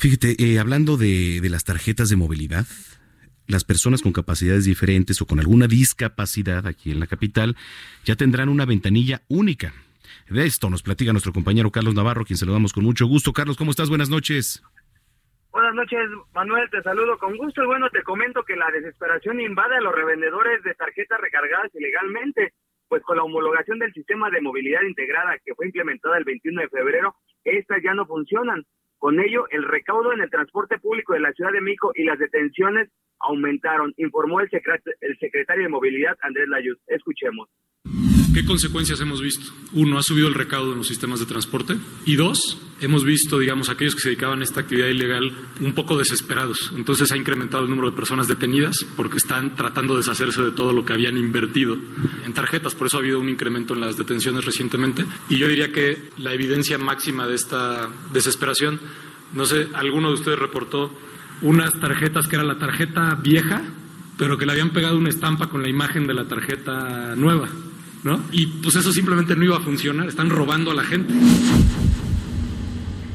Fíjate, 0.00 0.34
eh, 0.38 0.58
hablando 0.58 0.96
de, 0.96 1.42
de 1.42 1.50
las 1.50 1.64
tarjetas 1.64 2.08
de 2.08 2.16
movilidad, 2.16 2.64
las 3.46 3.64
personas 3.64 4.00
con 4.00 4.14
capacidades 4.14 4.64
diferentes 4.64 5.20
o 5.20 5.26
con 5.26 5.40
alguna 5.40 5.66
discapacidad 5.66 6.66
aquí 6.66 6.90
en 6.90 7.00
la 7.00 7.06
capital 7.06 7.54
ya 8.04 8.16
tendrán 8.16 8.48
una 8.48 8.64
ventanilla 8.64 9.20
única. 9.28 9.74
De 10.30 10.46
esto 10.46 10.70
nos 10.70 10.82
platica 10.82 11.12
nuestro 11.12 11.34
compañero 11.34 11.70
Carlos 11.70 11.94
Navarro, 11.94 12.24
quien 12.24 12.38
saludamos 12.38 12.72
con 12.72 12.82
mucho 12.82 13.04
gusto. 13.04 13.34
Carlos, 13.34 13.58
¿cómo 13.58 13.72
estás? 13.72 13.90
Buenas 13.90 14.08
noches. 14.08 14.62
Buenas 15.52 15.74
noches, 15.74 16.00
Manuel, 16.32 16.70
te 16.70 16.80
saludo 16.82 17.18
con 17.18 17.36
gusto 17.36 17.62
y 17.62 17.66
bueno, 17.66 17.90
te 17.90 18.02
comento 18.02 18.42
que 18.42 18.56
la 18.56 18.70
desesperación 18.70 19.38
invade 19.38 19.76
a 19.76 19.80
los 19.82 19.94
revendedores 19.94 20.62
de 20.62 20.72
tarjetas 20.76 21.20
recargadas 21.20 21.74
ilegalmente, 21.74 22.54
pues 22.88 23.02
con 23.02 23.18
la 23.18 23.24
homologación 23.24 23.78
del 23.78 23.92
sistema 23.92 24.30
de 24.30 24.40
movilidad 24.40 24.80
integrada 24.80 25.36
que 25.44 25.54
fue 25.54 25.66
implementada 25.66 26.16
el 26.16 26.24
21 26.24 26.62
de 26.62 26.68
febrero, 26.68 27.16
estas 27.44 27.82
ya 27.82 27.92
no 27.92 28.06
funcionan. 28.06 28.64
Con 29.00 29.18
ello, 29.18 29.46
el 29.48 29.64
recaudo 29.64 30.12
en 30.12 30.20
el 30.20 30.28
transporte 30.28 30.78
público 30.78 31.14
de 31.14 31.20
la 31.20 31.32
Ciudad 31.32 31.52
de 31.52 31.62
México 31.62 31.90
y 31.94 32.04
las 32.04 32.18
detenciones 32.18 32.90
aumentaron, 33.18 33.94
informó 33.96 34.40
el, 34.40 34.50
secret 34.50 34.82
el 35.00 35.18
secretario 35.18 35.62
de 35.62 35.70
Movilidad, 35.70 36.18
Andrés 36.20 36.48
Layuz. 36.48 36.78
Escuchemos. 36.86 37.48
¿Qué 38.32 38.44
consecuencias 38.44 39.00
hemos 39.00 39.20
visto? 39.20 39.50
Uno, 39.72 39.98
ha 39.98 40.04
subido 40.04 40.28
el 40.28 40.34
recaudo 40.34 40.70
en 40.70 40.78
los 40.78 40.86
sistemas 40.86 41.18
de 41.18 41.26
transporte. 41.26 41.76
Y 42.06 42.14
dos, 42.14 42.58
hemos 42.80 43.04
visto, 43.04 43.40
digamos, 43.40 43.68
aquellos 43.68 43.96
que 43.96 44.02
se 44.02 44.10
dedicaban 44.10 44.40
a 44.40 44.44
esta 44.44 44.60
actividad 44.60 44.86
ilegal 44.86 45.32
un 45.60 45.72
poco 45.72 45.98
desesperados. 45.98 46.70
Entonces 46.76 47.10
ha 47.10 47.16
incrementado 47.16 47.64
el 47.64 47.70
número 47.70 47.90
de 47.90 47.96
personas 47.96 48.28
detenidas 48.28 48.86
porque 48.96 49.16
están 49.16 49.56
tratando 49.56 49.94
de 49.94 50.00
deshacerse 50.00 50.42
de 50.42 50.52
todo 50.52 50.72
lo 50.72 50.84
que 50.84 50.92
habían 50.92 51.16
invertido 51.16 51.76
en 52.24 52.32
tarjetas. 52.32 52.76
Por 52.76 52.86
eso 52.86 52.98
ha 52.98 53.00
habido 53.00 53.18
un 53.18 53.28
incremento 53.28 53.74
en 53.74 53.80
las 53.80 53.96
detenciones 53.96 54.44
recientemente. 54.44 55.04
Y 55.28 55.38
yo 55.38 55.48
diría 55.48 55.72
que 55.72 56.10
la 56.16 56.32
evidencia 56.32 56.78
máxima 56.78 57.26
de 57.26 57.34
esta 57.34 57.88
desesperación, 58.12 58.80
no 59.34 59.44
sé, 59.44 59.66
alguno 59.74 60.08
de 60.08 60.14
ustedes 60.14 60.38
reportó 60.38 60.96
unas 61.42 61.78
tarjetas 61.80 62.28
que 62.28 62.36
era 62.36 62.44
la 62.44 62.58
tarjeta 62.58 63.16
vieja 63.16 63.64
pero 64.16 64.36
que 64.36 64.44
le 64.44 64.52
habían 64.52 64.68
pegado 64.68 64.98
una 64.98 65.08
estampa 65.08 65.48
con 65.48 65.62
la 65.62 65.70
imagen 65.70 66.06
de 66.06 66.12
la 66.12 66.28
tarjeta 66.28 67.16
nueva, 67.16 67.48
¿no? 68.04 68.22
Y 68.32 68.46
pues 68.46 68.76
eso 68.76 68.92
simplemente 68.92 69.36
no 69.36 69.44
iba 69.44 69.56
a 69.56 69.60
funcionar, 69.60 70.08
están 70.08 70.30
robando 70.30 70.70
a 70.70 70.74
la 70.74 70.84
gente. 70.84 71.12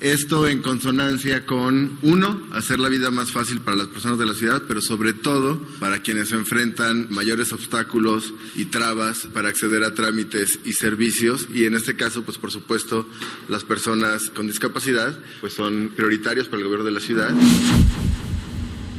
esto 0.00 0.48
en 0.48 0.62
consonancia 0.62 1.44
con, 1.44 1.98
uno, 2.02 2.40
hacer 2.52 2.78
la 2.78 2.88
vida 2.88 3.10
más 3.10 3.32
fácil 3.32 3.60
para 3.60 3.76
las 3.76 3.88
personas 3.88 4.18
de 4.18 4.26
la 4.26 4.34
ciudad, 4.34 4.62
pero 4.66 4.80
sobre 4.80 5.12
todo 5.12 5.60
para 5.78 6.00
quienes 6.00 6.32
enfrentan 6.32 7.06
mayores 7.10 7.52
obstáculos 7.52 8.32
y 8.56 8.66
trabas 8.66 9.26
para 9.34 9.48
acceder 9.48 9.84
a 9.84 9.94
trámites 9.94 10.60
y 10.64 10.72
servicios. 10.72 11.48
Y 11.52 11.66
en 11.66 11.74
este 11.74 11.96
caso, 11.96 12.24
pues 12.24 12.38
por 12.38 12.50
supuesto, 12.50 13.06
las 13.48 13.64
personas 13.64 14.30
con 14.30 14.46
discapacidad 14.46 15.18
pues 15.40 15.52
son 15.52 15.92
prioritarios 15.94 16.48
para 16.48 16.58
el 16.58 16.64
gobierno 16.64 16.86
de 16.86 16.92
la 16.92 17.00
ciudad. 17.00 17.30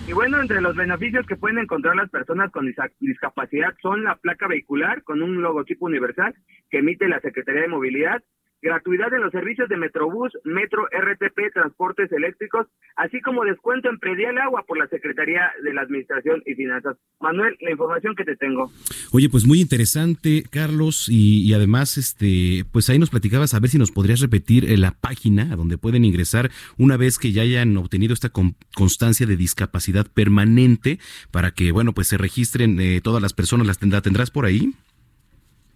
Y 0.07 0.13
bueno, 0.13 0.41
entre 0.41 0.61
los 0.61 0.75
beneficios 0.75 1.25
que 1.25 1.37
pueden 1.37 1.57
encontrar 1.57 1.95
las 1.95 2.09
personas 2.09 2.51
con 2.51 2.65
discapacidad 2.99 3.73
son 3.81 4.03
la 4.03 4.17
placa 4.17 4.47
vehicular 4.47 5.03
con 5.03 5.21
un 5.21 5.41
logotipo 5.41 5.85
universal 5.85 6.35
que 6.69 6.79
emite 6.79 7.07
la 7.07 7.21
Secretaría 7.21 7.61
de 7.61 7.69
Movilidad, 7.69 8.21
gratuidad 8.61 9.13
en 9.13 9.21
los 9.21 9.31
servicios 9.31 9.67
de 9.69 9.77
Metrobús, 9.77 10.31
Metro, 10.43 10.85
RTP, 10.85 11.53
transportes 11.53 12.11
eléctricos, 12.11 12.67
así 12.95 13.19
como 13.21 13.43
descuento 13.43 13.89
en 13.89 13.99
predial 13.99 14.37
agua 14.37 14.63
por 14.67 14.77
la 14.77 14.87
Secretaría 14.87 15.51
de 15.63 15.73
la 15.73 15.81
Administración 15.81 16.43
y 16.45 16.53
Finanzas. 16.53 16.97
Manuel, 17.19 17.57
la 17.61 17.71
información 17.71 18.15
que 18.15 18.23
te 18.23 18.35
tengo. 18.35 18.71
Oye, 19.11 19.29
pues 19.29 19.45
muy 19.45 19.61
interesante, 19.61 20.43
Carlos, 20.49 21.07
y, 21.09 21.53
además, 21.53 21.97
este, 21.97 22.65
pues 22.71 22.89
ahí 22.89 22.99
nos 22.99 23.09
platicabas 23.09 23.53
a 23.53 23.59
ver 23.59 23.69
si 23.69 23.77
nos 23.77 23.91
podrías 23.91 24.21
repetir 24.21 24.65
eh, 24.65 24.77
la 24.77 24.91
página 24.91 25.53
a 25.53 25.55
donde 25.55 25.77
pueden 25.77 26.05
ingresar 26.05 26.51
una 26.77 26.97
vez 26.97 27.17
que 27.17 27.31
ya 27.31 27.41
hayan 27.41 27.75
obtenido 27.77 28.13
esta 28.13 28.29
constancia 28.29 29.25
de 29.25 29.35
discapacidad 29.35 30.05
permanente 30.13 30.99
para 31.31 31.51
que, 31.51 31.71
bueno, 31.71 31.93
pues 31.93 32.07
se 32.07 32.17
registren 32.17 32.79
eh, 32.79 33.01
todas 33.01 33.21
las 33.21 33.33
personas, 33.33 33.67
las 33.67 33.79
tendrá, 33.79 34.01
tendrás 34.01 34.31
por 34.31 34.45
ahí. 34.45 34.73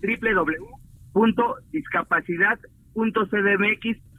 www.discapacidad.cdmx.gov 1.14 4.11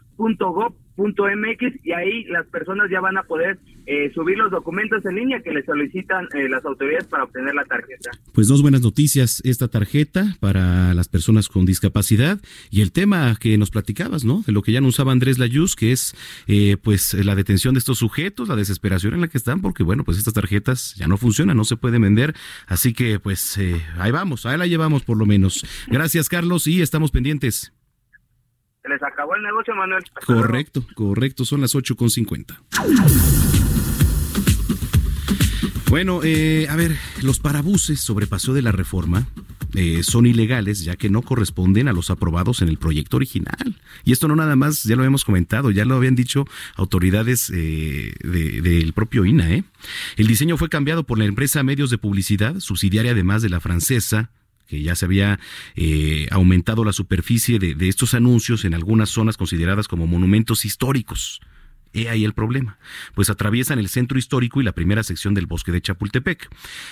.mx 0.96 1.84
y 1.84 1.92
ahí 1.92 2.24
las 2.24 2.46
personas 2.46 2.90
ya 2.90 3.00
van 3.00 3.16
a 3.16 3.22
poder 3.22 3.58
eh, 3.86 4.12
subir 4.14 4.38
los 4.38 4.50
documentos 4.50 5.04
en 5.04 5.16
línea 5.16 5.40
que 5.42 5.50
les 5.50 5.64
solicitan 5.64 6.28
eh, 6.34 6.48
las 6.48 6.64
autoridades 6.64 7.06
para 7.06 7.24
obtener 7.24 7.54
la 7.54 7.64
tarjeta. 7.64 8.10
Pues 8.32 8.46
dos 8.46 8.62
buenas 8.62 8.82
noticias, 8.82 9.40
esta 9.44 9.68
tarjeta 9.68 10.36
para 10.40 10.94
las 10.94 11.08
personas 11.08 11.48
con 11.48 11.66
discapacidad 11.66 12.40
y 12.70 12.82
el 12.82 12.92
tema 12.92 13.36
que 13.40 13.58
nos 13.58 13.70
platicabas, 13.70 14.24
¿no? 14.24 14.42
De 14.46 14.52
lo 14.52 14.62
que 14.62 14.72
ya 14.72 14.78
anunciaba 14.78 15.12
Andrés 15.12 15.38
Layuz, 15.38 15.74
que 15.74 15.92
es 15.92 16.14
eh, 16.46 16.76
pues 16.80 17.14
la 17.14 17.34
detención 17.34 17.74
de 17.74 17.78
estos 17.78 17.98
sujetos, 17.98 18.48
la 18.48 18.56
desesperación 18.56 19.14
en 19.14 19.22
la 19.22 19.28
que 19.28 19.38
están, 19.38 19.60
porque 19.60 19.82
bueno, 19.82 20.04
pues 20.04 20.18
estas 20.18 20.34
tarjetas 20.34 20.94
ya 20.96 21.08
no 21.08 21.16
funcionan, 21.16 21.56
no 21.56 21.64
se 21.64 21.76
pueden 21.76 22.02
vender, 22.02 22.34
así 22.66 22.92
que 22.92 23.18
pues 23.18 23.58
ahí 23.98 24.10
vamos, 24.12 24.46
ahí 24.46 24.58
la 24.58 24.66
llevamos 24.66 25.02
por 25.02 25.16
lo 25.16 25.26
menos. 25.26 25.66
Gracias 25.88 26.28
Carlos 26.28 26.66
y 26.66 26.82
estamos 26.82 27.10
pendientes. 27.10 27.72
Se 28.82 28.88
les 28.88 29.02
acabó 29.02 29.36
el 29.36 29.42
negocio, 29.42 29.74
Manuel. 29.76 30.02
correcto, 30.26 30.84
correcto, 30.94 31.44
son 31.44 31.60
las 31.60 31.74
8.50. 31.76 32.58
Bueno, 35.88 36.20
eh, 36.24 36.66
a 36.68 36.74
ver, 36.74 36.96
los 37.22 37.38
parabuses 37.38 38.00
sobre 38.00 38.26
Paseo 38.26 38.54
de 38.54 38.62
la 38.62 38.72
Reforma 38.72 39.28
eh, 39.74 40.02
son 40.02 40.26
ilegales 40.26 40.82
ya 40.84 40.96
que 40.96 41.10
no 41.10 41.22
corresponden 41.22 41.86
a 41.86 41.92
los 41.92 42.10
aprobados 42.10 42.60
en 42.60 42.68
el 42.68 42.76
proyecto 42.78 43.18
original. 43.18 43.78
Y 44.02 44.12
esto 44.12 44.26
no 44.26 44.34
nada 44.34 44.56
más, 44.56 44.82
ya 44.82 44.96
lo 44.96 45.02
habíamos 45.02 45.24
comentado, 45.24 45.70
ya 45.70 45.84
lo 45.84 45.94
habían 45.94 46.16
dicho 46.16 46.44
autoridades 46.74 47.52
eh, 47.54 48.14
del 48.24 48.92
propio 48.94 49.24
INA. 49.24 49.64
El 50.16 50.26
diseño 50.26 50.56
fue 50.56 50.68
cambiado 50.68 51.04
por 51.04 51.18
la 51.18 51.24
empresa 51.26 51.62
Medios 51.62 51.90
de 51.90 51.98
Publicidad, 51.98 52.58
subsidiaria 52.58 53.12
además 53.12 53.42
de 53.42 53.50
la 53.50 53.60
francesa 53.60 54.30
que 54.66 54.82
ya 54.82 54.94
se 54.94 55.04
había 55.04 55.38
eh, 55.76 56.26
aumentado 56.30 56.84
la 56.84 56.92
superficie 56.92 57.58
de, 57.58 57.74
de 57.74 57.88
estos 57.88 58.14
anuncios 58.14 58.64
en 58.64 58.74
algunas 58.74 59.10
zonas 59.10 59.36
consideradas 59.36 59.88
como 59.88 60.06
monumentos 60.06 60.64
históricos. 60.64 61.40
He 61.94 62.08
ahí 62.08 62.24
el 62.24 62.32
problema, 62.32 62.78
pues 63.14 63.30
atraviesan 63.30 63.78
el 63.78 63.88
centro 63.88 64.18
histórico 64.18 64.60
y 64.60 64.64
la 64.64 64.72
primera 64.72 65.02
sección 65.02 65.34
del 65.34 65.46
bosque 65.46 65.72
de 65.72 65.82
Chapultepec. 65.82 66.48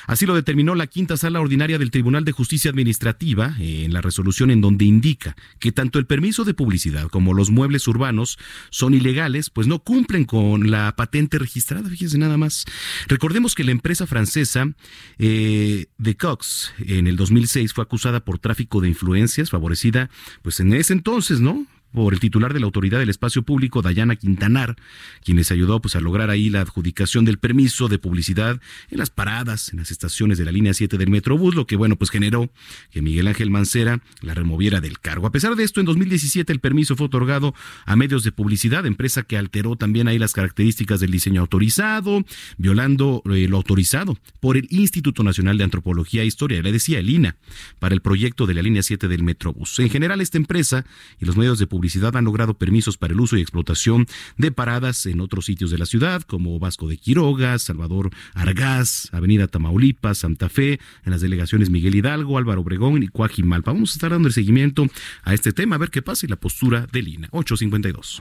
Así 0.07 0.27
lo 0.27 0.35
determinó 0.35 0.75
la 0.75 0.87
quinta 0.87 1.17
sala 1.17 1.41
ordinaria 1.41 1.79
del 1.79 1.91
Tribunal 1.91 2.25
de 2.25 2.33
Justicia 2.33 2.71
Administrativa 2.71 3.55
eh, 3.59 3.85
en 3.85 3.93
la 3.93 4.01
resolución 4.01 4.51
en 4.51 4.61
donde 4.61 4.85
indica 4.85 5.37
que 5.59 5.73
tanto 5.73 5.99
el 5.99 6.07
permiso 6.07 6.45
de 6.45 6.55
publicidad 6.55 7.09
como 7.09 7.35
los 7.35 7.51
muebles 7.51 7.87
urbanos 7.89 8.39
son 8.71 8.95
ilegales, 8.95 9.51
pues 9.51 9.67
no 9.67 9.79
cumplen 9.81 10.25
con 10.25 10.71
la 10.71 10.95
patente 10.97 11.39
registrada, 11.39 11.89
fíjense 11.89 12.19
nada 12.19 12.37
más. 12.37 12.67
Recordemos 13.09 13.55
que 13.55 13.65
la 13.65 13.71
empresa 13.71 14.07
francesa 14.07 14.73
eh, 15.19 15.87
de 15.99 16.17
Cox 16.17 16.73
en 16.79 17.07
el 17.07 17.17
2006 17.17 17.73
fue 17.73 17.85
acusada 17.85 18.25
por 18.25 18.39
tráfico 18.39 18.81
de 18.81 18.89
influencias, 18.89 19.51
favorecida 19.51 20.11
pues 20.43 20.61
en 20.61 20.73
ese 20.75 20.93
entonces, 20.93 21.41
¿no? 21.41 21.67
Por 21.93 22.15
el 22.15 22.21
titular 22.21 22.55
de 22.55 22.61
la 22.61 22.67
Autoridad 22.67 22.99
del 22.99 23.11
Espacio 23.11 23.43
Público, 23.43 23.83
Dayana 23.83 24.17
Quintanar, 24.17 24.77
quien 25.25 25.37
les 25.37 25.51
ayudó 25.51 25.81
pues, 25.81 25.97
a 25.97 26.01
lograr 26.01 26.31
ahí 26.31 26.51
la 26.51 26.61
adjudicación 26.61 27.25
del 27.25 27.39
permiso 27.39 27.89
de 27.89 27.99
publicidad 27.99 28.61
en 28.91 28.99
las 28.99 29.11
paradas, 29.11 29.73
en 29.73 29.79
las 29.79 29.91
estaciones 29.91 30.39
de 30.39 30.45
la 30.45 30.53
línea 30.53 30.75
7 30.75 30.99
del 30.99 31.11
Metrobús, 31.11 31.55
lo 31.55 31.67
que 31.67 31.77
bueno, 31.77 31.97
pues 31.97 32.11
generó 32.11 32.51
que 32.91 33.03
Miguel 33.03 33.27
Ángel 33.27 33.51
Mancera 33.51 34.01
la 34.21 34.35
removiera 34.35 34.81
del 34.81 35.01
cargo. 35.01 35.27
A 35.27 35.33
pesar 35.33 35.57
de 35.57 35.65
esto, 35.65 35.81
en 35.81 35.87
2017 35.87 36.53
el 36.53 36.61
permiso 36.61 36.97
fue 36.97 37.07
otorgado 37.07 37.55
a 37.87 37.97
medios 37.97 38.23
de 38.23 38.33
publicidad, 38.33 38.87
empresa 38.87 39.23
que 39.23 39.37
alteró 39.37 39.77
también 39.77 40.09
ahí 40.09 40.19
las 40.19 40.33
características 40.33 41.01
del 41.01 41.11
diseño 41.11 41.41
autorizado, 41.41 42.25
violando 42.57 43.23
eh, 43.27 43.49
lo 43.49 43.57
autorizado 43.57 44.19
por 44.41 44.57
el 44.57 44.67
Instituto 44.71 45.23
Nacional 45.23 45.59
de 45.59 45.65
Antropología 45.65 46.23
e 46.23 46.27
Historia, 46.27 46.63
le 46.63 46.73
decía 46.73 46.99
el 46.99 47.11
INA, 47.11 47.37
para 47.79 47.95
el 47.95 48.01
proyecto 48.01 48.47
de 48.47 48.55
la 48.55 48.63
línea 48.63 48.83
7 48.83 49.09
del 49.09 49.23
Metrobús. 49.23 49.79
En 49.79 49.91
general, 49.91 50.21
esta 50.21 50.39
empresa 50.39 50.85
y 51.21 51.25
los 51.25 51.37
medios 51.37 51.59
de 51.59 51.67
publicidad 51.67 51.80
publicidad 51.81 52.15
han 52.15 52.27
logrado 52.27 52.53
permisos 52.53 52.99
para 52.99 53.15
el 53.15 53.21
uso 53.21 53.39
y 53.39 53.41
explotación 53.41 54.07
de 54.37 54.53
paradas 54.53 55.07
en 55.07 55.23
otros 55.23 55.47
sitios 55.47 55.71
de 55.71 55.79
la 55.79 55.87
ciudad, 55.87 56.21
como 56.21 56.59
Vasco 56.59 56.87
de 56.87 56.99
Quiroga, 56.99 57.59
Salvador 57.59 58.11
Argaz, 58.35 59.09
Avenida 59.13 59.49
Tamaulipas, 59.49 60.19
Santa 60.19 60.51
Fe, 60.51 60.79
en 61.07 61.11
las 61.11 61.23
delegaciones 61.23 61.71
Miguel 61.71 61.95
Hidalgo, 61.95 62.37
Álvaro 62.37 62.61
Obregón 62.61 63.03
y 63.03 63.09
Cuajimalpa. 63.09 63.73
Vamos 63.73 63.93
a 63.93 63.95
estar 63.95 64.11
dando 64.11 64.29
el 64.29 64.35
seguimiento 64.35 64.89
a 65.23 65.33
este 65.33 65.53
tema, 65.55 65.77
a 65.77 65.79
ver 65.79 65.89
qué 65.89 66.03
pasa 66.03 66.27
y 66.27 66.29
la 66.29 66.37
postura 66.37 66.87
de 66.93 67.01
Lina. 67.01 67.29
852. 67.31 68.21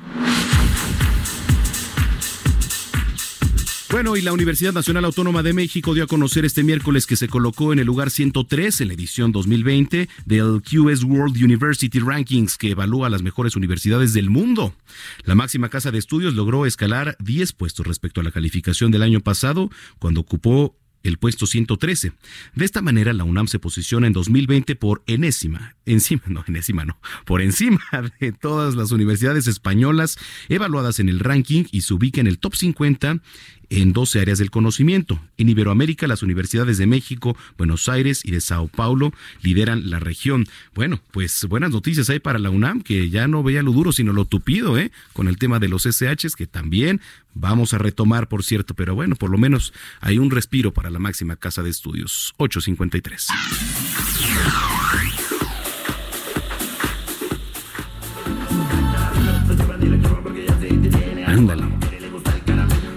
Bueno, 3.92 4.16
y 4.16 4.22
la 4.22 4.34
Universidad 4.34 4.72
Nacional 4.72 5.04
Autónoma 5.04 5.42
de 5.42 5.52
México 5.52 5.96
dio 5.96 6.04
a 6.04 6.08
conocer 6.08 6.46
este 6.46 6.64
miércoles 6.64 7.08
que 7.08 7.16
se 7.16 7.28
colocó 7.28 7.74
en 7.74 7.80
el 7.80 7.88
lugar 7.88 8.12
103 8.12 8.82
en 8.82 8.88
la 8.88 8.94
edición 8.94 9.32
2020 9.32 10.08
del 10.28 10.62
QS 10.62 11.04
World 11.06 11.44
University 11.44 12.00
Rankings, 12.00 12.56
que 12.60 12.70
evalúa 12.70 13.10
las 13.10 13.24
mejores 13.24 13.56
universidades 13.56 14.14
del 14.14 14.30
mundo. 14.30 14.76
La 15.24 15.34
máxima 15.34 15.70
casa 15.70 15.90
de 15.90 15.98
estudios 15.98 16.36
logró 16.36 16.68
escalar 16.68 17.18
10 17.18 17.54
puestos 17.54 17.88
respecto 17.88 18.22
a 18.22 18.24
la 18.24 18.32
calificación 18.32 18.92
del 18.92 19.02
año 19.02 19.22
pasado, 19.22 19.72
cuando 19.98 20.22
ocupó 20.22 20.76
el 21.04 21.18
puesto 21.18 21.46
113. 21.46 22.14
De 22.56 22.66
esta 22.66 22.82
manera, 22.82 23.14
la 23.14 23.24
UNAM 23.24 23.48
se 23.48 23.60
posiciona 23.60 24.08
en 24.08 24.14
2020 24.14 24.76
por 24.76 25.04
enésima, 25.08 25.76
encima, 25.86 26.24
no, 26.28 26.44
enésima 26.48 26.86
no, 26.86 27.00
por 27.26 27.42
encima 27.42 27.82
de 28.20 28.32
todas 28.32 28.76
las 28.76 28.92
universidades 28.92 29.48
españolas 29.48 30.18
evaluadas 30.50 31.00
en 31.00 31.10
el 31.10 31.20
ranking 31.20 31.66
y 31.72 31.82
se 31.82 31.94
ubica 31.94 32.22
en 32.22 32.28
el 32.28 32.40
top 32.40 32.56
50 32.56 33.22
en 33.70 33.93
12 33.93 34.20
áreas 34.22 34.39
del 34.39 34.51
conocimiento. 34.51 35.20
En 35.38 35.49
Iberoamérica, 35.49 36.07
las 36.07 36.24
universidades 36.24 36.78
de 36.78 36.88
México, 36.88 37.38
Buenos 37.57 37.88
Aires 37.89 38.22
y 38.24 38.32
de 38.32 38.41
Sao 38.41 38.67
Paulo 38.67 39.13
lideran 39.41 39.89
la 39.89 39.99
región. 39.99 40.47
Bueno, 40.74 40.99
pues 41.11 41.45
buenas 41.45 41.72
noticias 41.72 42.09
hay 42.09 42.20
para 42.20 42.39
la 42.39 42.49
UNAM, 42.49 42.82
que 42.82 43.09
ya 43.09 43.28
no 43.28 43.43
veía 43.43 43.63
lo 43.63 43.72
duro, 43.72 43.91
sino 43.91 44.13
lo 44.13 44.26
tupido, 44.26 44.78
¿eh? 44.78 44.91
Con 45.13 45.28
el 45.28 45.38
tema 45.38 45.59
de 45.59 45.70
los 45.70 45.84
SHs, 45.84 46.36
que 46.36 46.47
también 46.47 47.01
vamos 47.34 47.74
a 47.74 47.78
retomar, 47.78 48.28
por 48.28 48.43
cierto, 48.43 48.74
pero 48.74 48.95
bueno, 48.95 49.15
por 49.15 49.30
lo 49.30 49.38
menos 49.38 49.74
hay 50.01 50.17
un 50.17 50.32
respiro 50.32 50.74
para 50.74 50.89
la 50.89 50.99
máxima 50.99 51.36
casa 51.36 51.63
de 51.63 51.70
estudios. 51.70 52.34
853. 52.38 53.28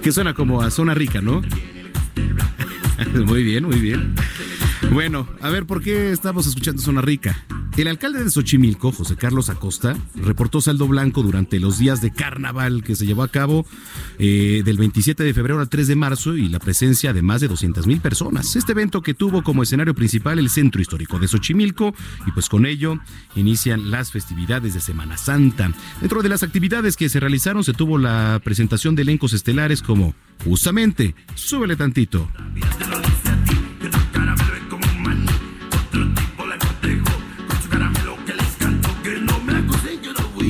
Que 0.03 0.11
suena 0.11 0.35
como 0.35 0.63
a 0.63 0.71
zona 0.71 0.95
rica, 0.95 1.21
¿no? 1.21 1.43
muy 3.27 3.43
bien, 3.45 3.65
muy 3.65 3.79
bien. 3.79 4.15
Bueno, 4.93 5.27
a 5.41 5.49
ver, 5.49 5.65
¿por 5.65 5.83
qué 5.83 6.13
estamos 6.13 6.47
escuchando 6.47 6.83
Zona 6.83 7.01
Rica? 7.01 7.43
El 7.79 7.89
alcalde 7.89 8.23
de 8.23 8.31
Xochimilco, 8.31 8.93
José 8.93 9.17
Carlos 9.17 9.49
Acosta, 9.49 9.97
reportó 10.15 10.61
saldo 10.61 10.87
blanco 10.87 11.23
durante 11.23 11.59
los 11.59 11.79
días 11.79 12.03
de 12.03 12.13
carnaval 12.13 12.85
que 12.85 12.95
se 12.95 13.07
llevó 13.07 13.23
a 13.23 13.29
cabo 13.29 13.65
eh, 14.19 14.61
del 14.63 14.77
27 14.77 15.25
de 15.25 15.33
febrero 15.33 15.61
al 15.61 15.71
3 15.71 15.89
de 15.89 15.97
marzo 15.97 16.37
y 16.37 16.51
la 16.51 16.59
presencia 16.59 17.15
de 17.15 17.23
más 17.23 17.41
de 17.41 17.49
200 17.49 17.87
mil 17.87 18.03
personas. 18.03 18.55
Este 18.55 18.73
evento 18.73 19.01
que 19.01 19.15
tuvo 19.15 19.43
como 19.43 19.63
escenario 19.63 19.95
principal 19.95 20.39
el 20.39 20.51
centro 20.51 20.83
histórico 20.83 21.19
de 21.19 21.29
Xochimilco 21.29 21.95
y 22.27 22.31
pues 22.33 22.51
con 22.51 22.67
ello 22.67 22.99
inician 23.35 23.91
las 23.91 24.13
festividades 24.13 24.75
de 24.75 24.81
Semana 24.81 25.17
Santa. 25.17 25.73
Dentro 26.01 26.23
de 26.23 26.29
las 26.29 26.43
actividades 26.43 26.99
que 26.99 27.09
se 27.09 27.19
realizaron 27.19 27.65
se 27.65 27.73
tuvo 27.73 27.97
la 27.97 28.43
presentación 28.45 28.95
de 28.95 29.03
elencos 29.03 29.33
estelares 29.33 29.81
como 29.81 30.15
justamente, 30.45 31.15
súbele 31.35 31.77
tantito. 31.77 32.29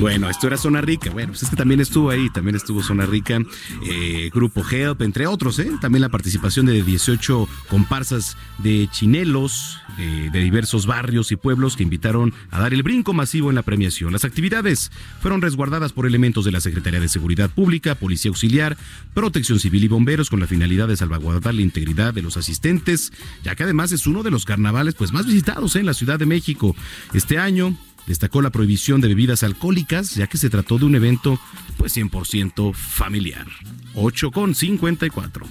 Bueno, 0.03 0.29
esto 0.29 0.49
era 0.49 0.57
Zona 0.57 0.81
Rica. 0.81 1.11
Bueno, 1.11 1.29
pues 1.29 1.45
es 1.45 1.51
que 1.51 1.55
también 1.55 1.79
estuvo 1.79 2.11
ahí, 2.11 2.29
también 2.29 2.57
estuvo 2.57 2.83
Zona 2.83 3.07
Rica, 3.07 3.39
eh, 3.87 4.31
Grupo 4.35 4.65
Help, 4.69 5.01
entre 5.03 5.29
otros, 5.29 5.61
¿eh? 5.61 5.71
También 5.81 6.03
la 6.03 6.09
participación 6.09 6.67
de 6.67 6.83
18 6.83 7.49
comparsas 7.69 8.37
de 8.59 8.89
chinelos 8.91 9.79
eh, 9.99 10.29
de 10.33 10.41
diversos 10.41 10.87
barrios 10.87 11.31
y 11.31 11.37
pueblos 11.37 11.77
que 11.77 11.85
invitaron 11.85 12.35
a 12.51 12.59
dar 12.59 12.75
el 12.75 12.83
brinco 12.83 13.13
masivo 13.13 13.49
en 13.51 13.55
la 13.55 13.63
premiación. 13.63 14.13
Las 14.13 14.25
actividades 14.25 14.91
fueron 15.21 15.41
resguardadas 15.41 15.93
por 15.93 16.05
elementos 16.05 16.45
de 16.45 16.51
la 16.51 16.61
Secretaría 16.61 16.99
de 16.99 17.09
Seguridad 17.09 17.49
Pública, 17.49 17.95
Policía 17.95 18.31
Auxiliar, 18.31 18.77
Protección 19.15 19.61
Civil 19.61 19.85
y 19.85 19.89
Bomberos 19.89 20.31
con 20.31 20.41
la 20.41 20.49
finalidad 20.49 20.89
de 20.89 20.97
salvaguardar 20.97 21.55
la 21.55 21.63
integridad 21.63 22.13
de 22.13 22.23
los 22.23 22.37
asistentes, 22.37 23.13
ya 23.45 23.55
que 23.55 23.63
además 23.63 23.93
es 23.93 24.09
uno 24.09 24.25
de 24.25 24.33
los 24.33 24.47
carnavales 24.47 24.97
pues 24.97 25.13
más 25.13 25.27
visitados 25.27 25.77
¿eh? 25.77 25.81
en 25.81 25.87
la 25.87 25.95
Ciudad 25.95 26.19
de 26.19 26.27
México. 26.27 26.75
Este 27.15 27.39
año 27.39 27.77
Destacó 28.07 28.43
la 28.43 28.51
prohibición 28.51 29.01
de 29.01 29.09
bebidas 29.09 29.43
alcohólicas, 29.43 30.15
ya 30.15 30.27
que 30.27 30.39
se 30.39 30.51
trató 30.51 30.79
de 30.79 30.87
un 30.87 30.95
evento 30.95 31.39
pues 31.77 31.97
100% 31.97 32.75
familiar. 32.75 33.47
8 33.95 34.31
con 34.31 34.55
54. 34.55 35.47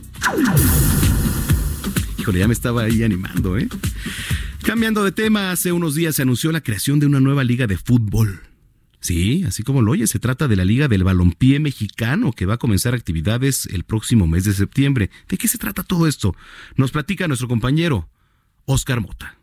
Híjole, 2.17 2.39
ya 2.39 2.47
me 2.47 2.53
estaba 2.53 2.83
ahí 2.83 3.03
animando, 3.03 3.57
¿eh? 3.57 3.67
Cambiando 4.63 5.03
de 5.03 5.11
tema, 5.11 5.51
hace 5.51 5.71
unos 5.71 5.95
días 5.95 6.15
se 6.15 6.21
anunció 6.21 6.51
la 6.51 6.61
creación 6.61 6.99
de 6.99 7.07
una 7.07 7.19
nueva 7.19 7.43
liga 7.43 7.65
de 7.65 7.77
fútbol. 7.77 8.41
Sí, 8.99 9.43
así 9.47 9.63
como 9.63 9.81
lo 9.81 9.93
oye, 9.93 10.05
se 10.05 10.19
trata 10.19 10.47
de 10.47 10.55
la 10.55 10.63
Liga 10.63 10.87
del 10.87 11.03
Balompié 11.03 11.59
Mexicano 11.59 12.31
que 12.31 12.45
va 12.45 12.53
a 12.53 12.57
comenzar 12.57 12.93
actividades 12.93 13.65
el 13.65 13.83
próximo 13.83 14.27
mes 14.27 14.43
de 14.43 14.53
septiembre. 14.53 15.09
¿De 15.27 15.39
qué 15.39 15.47
se 15.47 15.57
trata 15.57 15.81
todo 15.81 16.05
esto? 16.05 16.35
Nos 16.75 16.91
platica 16.91 17.27
nuestro 17.27 17.47
compañero 17.47 18.07
Oscar 18.65 19.01
Mota. 19.01 19.37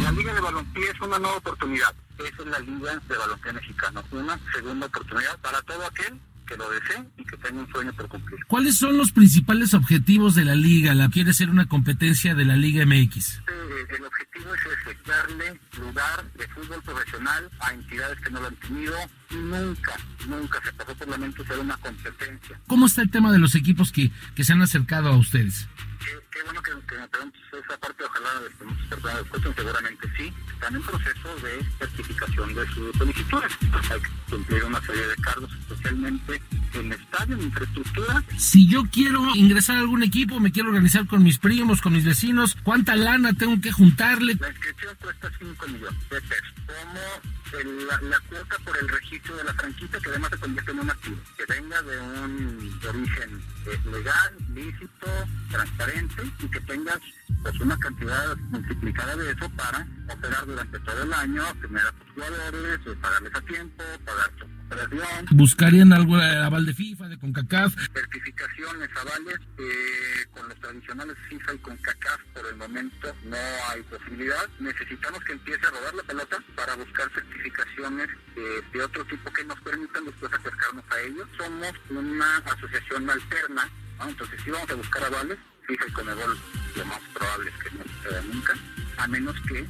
La 0.00 0.12
Liga 0.12 0.32
de 0.32 0.40
Balompié 0.40 0.84
es 0.94 1.00
una 1.00 1.18
nueva 1.18 1.38
oportunidad. 1.38 1.92
Es 2.20 2.46
la 2.46 2.58
Liga 2.58 3.00
de 3.08 3.16
Balompié 3.16 3.52
Mexicano. 3.52 4.04
Una 4.10 4.38
segunda 4.52 4.86
oportunidad 4.86 5.38
para 5.40 5.62
todo 5.62 5.86
aquel 5.86 6.20
que 6.46 6.56
lo 6.56 6.68
desee 6.70 7.04
y 7.16 7.24
que 7.24 7.36
tenga 7.36 7.60
un 7.60 7.72
sueño 7.72 7.92
por 7.94 8.08
cumplir. 8.08 8.44
¿Cuáles 8.46 8.76
son 8.76 8.98
los 8.98 9.12
principales 9.12 9.72
objetivos 9.72 10.34
de 10.34 10.44
la 10.44 10.56
liga? 10.56 10.94
¿La 10.94 11.08
quiere 11.08 11.32
ser 11.32 11.48
una 11.48 11.66
competencia 11.66 12.34
de 12.34 12.44
la 12.44 12.56
Liga 12.56 12.84
MX? 12.84 13.38
Eh, 13.38 13.86
el 13.96 14.04
objetivo 14.04 14.54
es 14.54 14.60
ese, 14.60 14.98
darle 15.06 15.60
lugar 15.78 16.32
de 16.34 16.48
fútbol 16.48 16.82
profesional 16.82 17.48
a 17.60 17.72
entidades 17.72 18.18
que 18.20 18.30
no 18.30 18.40
lo 18.40 18.48
han 18.48 18.56
tenido. 18.56 18.96
Nunca, 19.30 19.96
nunca 20.26 20.60
se 20.64 20.72
pasó 20.72 20.94
por 20.96 21.08
la 21.08 21.18
mente 21.18 21.44
ser 21.46 21.58
una 21.60 21.76
competencia. 21.76 22.60
¿Cómo 22.66 22.86
está 22.86 23.02
el 23.02 23.10
tema 23.10 23.32
de 23.32 23.38
los 23.38 23.54
equipos 23.54 23.92
que, 23.92 24.10
que 24.34 24.44
se 24.44 24.52
han 24.52 24.62
acercado 24.62 25.08
a 25.08 25.16
ustedes? 25.16 25.68
Qué, 26.10 26.18
qué 26.32 26.42
bueno 26.42 26.60
que, 26.62 26.72
que 26.88 26.98
me 26.98 27.08
preguntes 27.08 27.40
esa 27.52 27.78
parte, 27.78 28.02
ojalá 28.04 28.28
estemos 28.50 28.76
cercanos 28.88 29.18
después, 29.30 29.54
seguramente 29.56 30.08
sí. 30.16 30.32
Están 30.54 30.74
en 30.74 30.82
proceso 30.82 31.36
de 31.36 31.64
certificación 31.78 32.54
de 32.54 32.66
sus 32.74 32.96
solicitudes. 32.96 33.52
Hay 33.92 34.00
que 34.00 34.08
cumplir 34.30 34.64
una 34.64 34.80
serie 34.80 35.06
de 35.06 35.16
cargos, 35.16 35.50
especialmente 35.60 36.42
en 36.74 36.92
estadio, 36.92 37.34
en 37.36 37.42
infraestructura. 37.42 38.24
Si 38.36 38.68
yo 38.68 38.82
quiero 38.90 39.34
ingresar 39.36 39.76
a 39.76 39.80
algún 39.80 40.02
equipo, 40.02 40.40
me 40.40 40.50
quiero 40.50 40.70
organizar 40.70 41.06
con 41.06 41.22
mis 41.22 41.38
primos, 41.38 41.80
con 41.80 41.92
mis 41.92 42.04
vecinos, 42.04 42.56
¿cuánta 42.64 42.96
lana 42.96 43.32
tengo 43.34 43.60
que 43.60 43.70
juntarle? 43.70 44.34
La 44.40 44.48
inscripción 44.50 44.96
cuesta 45.00 45.30
5 45.38 45.68
millones 45.68 46.10
de 46.10 46.20
pesos. 46.22 46.54
Como 46.66 47.60
el- 47.60 47.86
la, 47.86 48.00
la 48.02 48.20
cuota 48.20 48.56
por 48.64 48.76
el 48.78 48.88
registro 48.88 49.36
de 49.36 49.44
la 49.44 49.52
franquicia, 49.54 49.98
que 49.98 50.08
además 50.08 50.30
se 50.30 50.38
convierte 50.38 50.70
en 50.70 50.78
un 50.80 50.90
activo, 50.90 51.16
que 51.36 51.44
venga 51.52 51.82
de 51.82 51.98
un 52.00 52.80
origen 52.88 53.42
eh, 53.66 53.80
legal, 53.90 54.36
lícito, 54.54 55.06
transparente 55.50 55.99
y 56.38 56.48
que 56.48 56.60
tengas 56.60 56.98
pues 57.42 57.60
una 57.60 57.76
cantidad 57.78 58.36
multiplicada 58.50 59.16
de 59.16 59.32
eso 59.32 59.50
para 59.50 59.86
operar 60.08 60.46
durante 60.46 60.78
todo 60.80 61.02
el 61.02 61.12
año, 61.12 61.42
tener 61.60 61.86
a 61.86 61.92
tus 61.92 62.10
jugadores, 62.14 62.80
eh, 62.86 62.96
pagarles 63.00 63.34
a 63.34 63.40
tiempo, 63.42 63.84
pagar 64.04 64.30
tu 64.30 64.44
operación. 64.66 65.26
¿Buscarían 65.32 65.92
algo 65.92 66.16
de 66.16 66.36
aval 66.36 66.64
de 66.66 66.74
FIFA, 66.74 67.08
de 67.08 67.18
CONCACAF? 67.18 67.74
certificaciones, 67.92 68.88
avales, 68.96 69.40
eh, 69.58 70.26
con 70.32 70.48
los 70.48 70.58
tradicionales 70.60 71.16
FIFA 71.28 71.54
y 71.54 71.58
con 71.58 71.76
CACAF 71.76 72.20
por 72.34 72.46
el 72.46 72.56
momento 72.56 73.14
no 73.24 73.36
hay 73.70 73.82
posibilidad. 73.82 74.48
Necesitamos 74.58 75.22
que 75.24 75.32
empiece 75.32 75.66
a 75.66 75.70
rodar 75.70 75.94
la 75.94 76.02
pelota 76.02 76.42
para 76.56 76.76
buscar 76.76 77.10
certificaciones 77.12 78.08
eh, 78.36 78.62
de 78.72 78.82
otro 78.82 79.04
tipo 79.04 79.30
que 79.32 79.44
nos 79.44 79.60
permitan 79.60 80.04
después 80.06 80.32
acercarnos 80.32 80.84
a 80.90 81.00
ellos. 81.00 81.28
Somos 81.36 81.72
una 81.90 82.38
asociación 82.38 83.08
alterna, 83.08 83.68
¿no? 83.98 84.08
entonces 84.08 84.40
si 84.42 84.50
vamos 84.50 84.70
a 84.70 84.74
buscar 84.74 85.04
avales, 85.04 85.38
FIFA 85.70 85.86
y 85.86 85.92
Conebol 85.92 86.38
lo 86.76 86.84
más 86.84 86.98
probable 87.14 87.50
es 87.50 87.62
que 87.62 87.78
no 87.78 87.84
suceda 87.84 88.22
nunca, 88.22 88.54
a 88.96 89.06
menos 89.06 89.36
que 89.46 89.64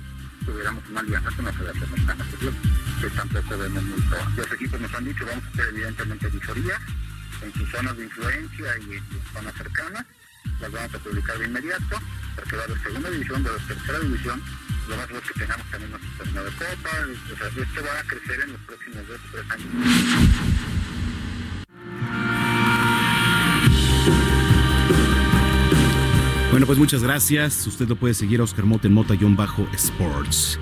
tuviéramos 0.47 0.83
una 0.89 1.01
alianza 1.01 1.31
con 1.31 1.45
la 1.45 1.53
Federación 1.53 1.91
Mexicana 1.91 2.25
de 2.25 2.31
Fútbol, 2.31 2.55
que 3.01 3.11
tampoco 3.11 3.59
vemos 3.59 3.83
muy 3.85 4.01
probable. 4.01 4.37
Los 4.37 4.53
equipos 4.53 4.81
nos 4.81 4.95
han 4.95 5.05
dicho 5.05 5.27
vamos 5.27 5.45
a 5.45 5.49
hacer 5.49 5.65
evidentemente 5.69 6.29
visorías, 6.29 6.81
en 7.43 7.53
sus 7.53 7.71
zonas 7.71 7.97
de 7.97 8.05
influencia 8.05 8.79
y 8.79 8.93
en 8.97 9.05
sus 9.11 9.33
zonas 9.33 9.55
cercanas. 9.55 10.07
Las 10.61 10.73
vamos 10.73 10.95
a 10.95 10.99
publicar 10.99 11.39
de 11.39 11.45
inmediato, 11.47 12.01
porque 12.35 12.57
va 12.57 12.65
haber 12.65 12.83
segunda 12.83 13.11
división, 13.11 13.45
va 13.45 13.51
a 13.51 13.53
haber 13.53 13.67
tercera 13.67 13.99
división. 13.99 14.43
Lo 14.89 14.97
más 14.97 15.11
es 15.11 15.21
que 15.21 15.41
tengamos 15.41 15.71
también 15.71 15.91
nuestro 15.91 16.25
torneo 16.25 16.45
de 16.45 16.51
copa. 16.53 16.91
O 17.33 17.37
sea, 17.37 17.47
esto 17.47 17.83
va 17.85 18.01
a 18.01 18.05
crecer 18.05 18.41
en 18.41 18.53
los 18.53 18.61
próximos 18.63 19.07
dos 19.07 19.21
o 19.21 19.37
tres 19.37 19.51
años. 19.51 20.80
Bueno, 26.51 26.67
pues 26.67 26.79
muchas 26.79 27.03
gracias. 27.03 27.65
Usted 27.67 27.89
lo 27.89 27.95
puede 27.95 28.13
seguir 28.13 28.41
a 28.41 28.43
Oscar 28.43 28.65
Mota 28.65 28.89
en 28.89 28.93
Mota-Sports. 28.93 30.59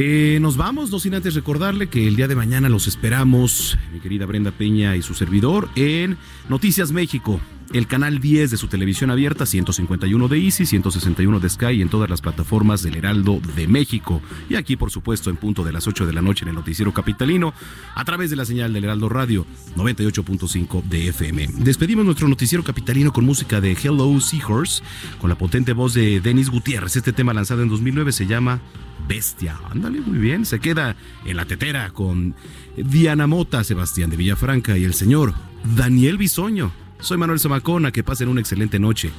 Eh, 0.00 0.38
nos 0.40 0.56
vamos, 0.56 0.92
no 0.92 1.00
sin 1.00 1.16
antes 1.16 1.34
recordarle 1.34 1.88
que 1.88 2.06
el 2.06 2.14
día 2.14 2.28
de 2.28 2.36
mañana 2.36 2.68
los 2.68 2.86
esperamos, 2.86 3.76
mi 3.92 3.98
querida 3.98 4.26
Brenda 4.26 4.52
Peña 4.52 4.94
y 4.94 5.02
su 5.02 5.12
servidor, 5.12 5.68
en 5.74 6.16
Noticias 6.48 6.92
México, 6.92 7.40
el 7.72 7.88
canal 7.88 8.20
10 8.20 8.52
de 8.52 8.56
su 8.58 8.68
televisión 8.68 9.10
abierta, 9.10 9.44
151 9.44 10.28
de 10.28 10.38
Easy, 10.38 10.66
161 10.66 11.40
de 11.40 11.50
Sky 11.50 11.72
y 11.72 11.82
en 11.82 11.88
todas 11.88 12.08
las 12.08 12.20
plataformas 12.20 12.84
del 12.84 12.94
Heraldo 12.94 13.40
de 13.56 13.66
México. 13.66 14.22
Y 14.48 14.54
aquí, 14.54 14.76
por 14.76 14.92
supuesto, 14.92 15.30
en 15.30 15.36
punto 15.36 15.64
de 15.64 15.72
las 15.72 15.88
8 15.88 16.06
de 16.06 16.12
la 16.12 16.22
noche 16.22 16.44
en 16.44 16.50
el 16.50 16.54
Noticiero 16.54 16.94
Capitalino, 16.94 17.52
a 17.96 18.04
través 18.04 18.30
de 18.30 18.36
la 18.36 18.44
señal 18.44 18.72
del 18.72 18.84
Heraldo 18.84 19.08
Radio 19.08 19.46
98.5 19.74 20.84
de 20.84 21.08
FM. 21.08 21.48
Despedimos 21.58 22.04
nuestro 22.04 22.28
Noticiero 22.28 22.62
Capitalino 22.62 23.12
con 23.12 23.24
música 23.24 23.60
de 23.60 23.72
Hello 23.72 24.20
Seahorse, 24.20 24.80
con 25.20 25.28
la 25.28 25.36
potente 25.36 25.72
voz 25.72 25.92
de 25.92 26.20
Denis 26.20 26.50
Gutiérrez. 26.50 26.94
Este 26.94 27.12
tema 27.12 27.34
lanzado 27.34 27.64
en 27.64 27.68
2009 27.68 28.12
se 28.12 28.26
llama 28.26 28.60
Bestia. 29.08 29.58
Ándale, 29.70 30.00
muy 30.00 30.18
bien. 30.18 30.44
Se 30.44 30.60
queda 30.60 30.94
en 31.24 31.36
la 31.36 31.46
tetera 31.46 31.90
con 31.90 32.34
Diana 32.76 33.26
Mota, 33.26 33.64
Sebastián 33.64 34.10
de 34.10 34.16
Villafranca 34.16 34.76
y 34.76 34.84
el 34.84 34.94
señor 34.94 35.34
Daniel 35.76 36.18
Bisoño. 36.18 36.70
Soy 37.00 37.16
Manuel 37.16 37.40
Zamacona, 37.40 37.90
que 37.90 38.04
pasen 38.04 38.28
una 38.28 38.40
excelente 38.40 38.78
noche 38.78 39.10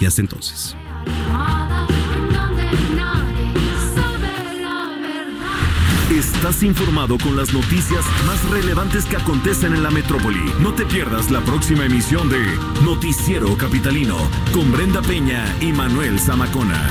y 0.00 0.06
hasta 0.06 0.20
entonces. 0.20 0.76
Estás 6.10 6.62
informado 6.62 7.18
con 7.18 7.36
las 7.36 7.52
noticias 7.52 8.04
más 8.26 8.48
relevantes 8.50 9.04
que 9.06 9.16
acontecen 9.16 9.74
en 9.74 9.82
la 9.82 9.90
metrópoli. 9.90 10.44
No 10.60 10.72
te 10.72 10.86
pierdas 10.86 11.30
la 11.30 11.40
próxima 11.40 11.86
emisión 11.86 12.28
de 12.28 12.38
Noticiero 12.84 13.56
Capitalino 13.56 14.16
con 14.52 14.70
Brenda 14.70 15.02
Peña 15.02 15.44
y 15.60 15.72
Manuel 15.72 16.20
Zamacona. 16.20 16.90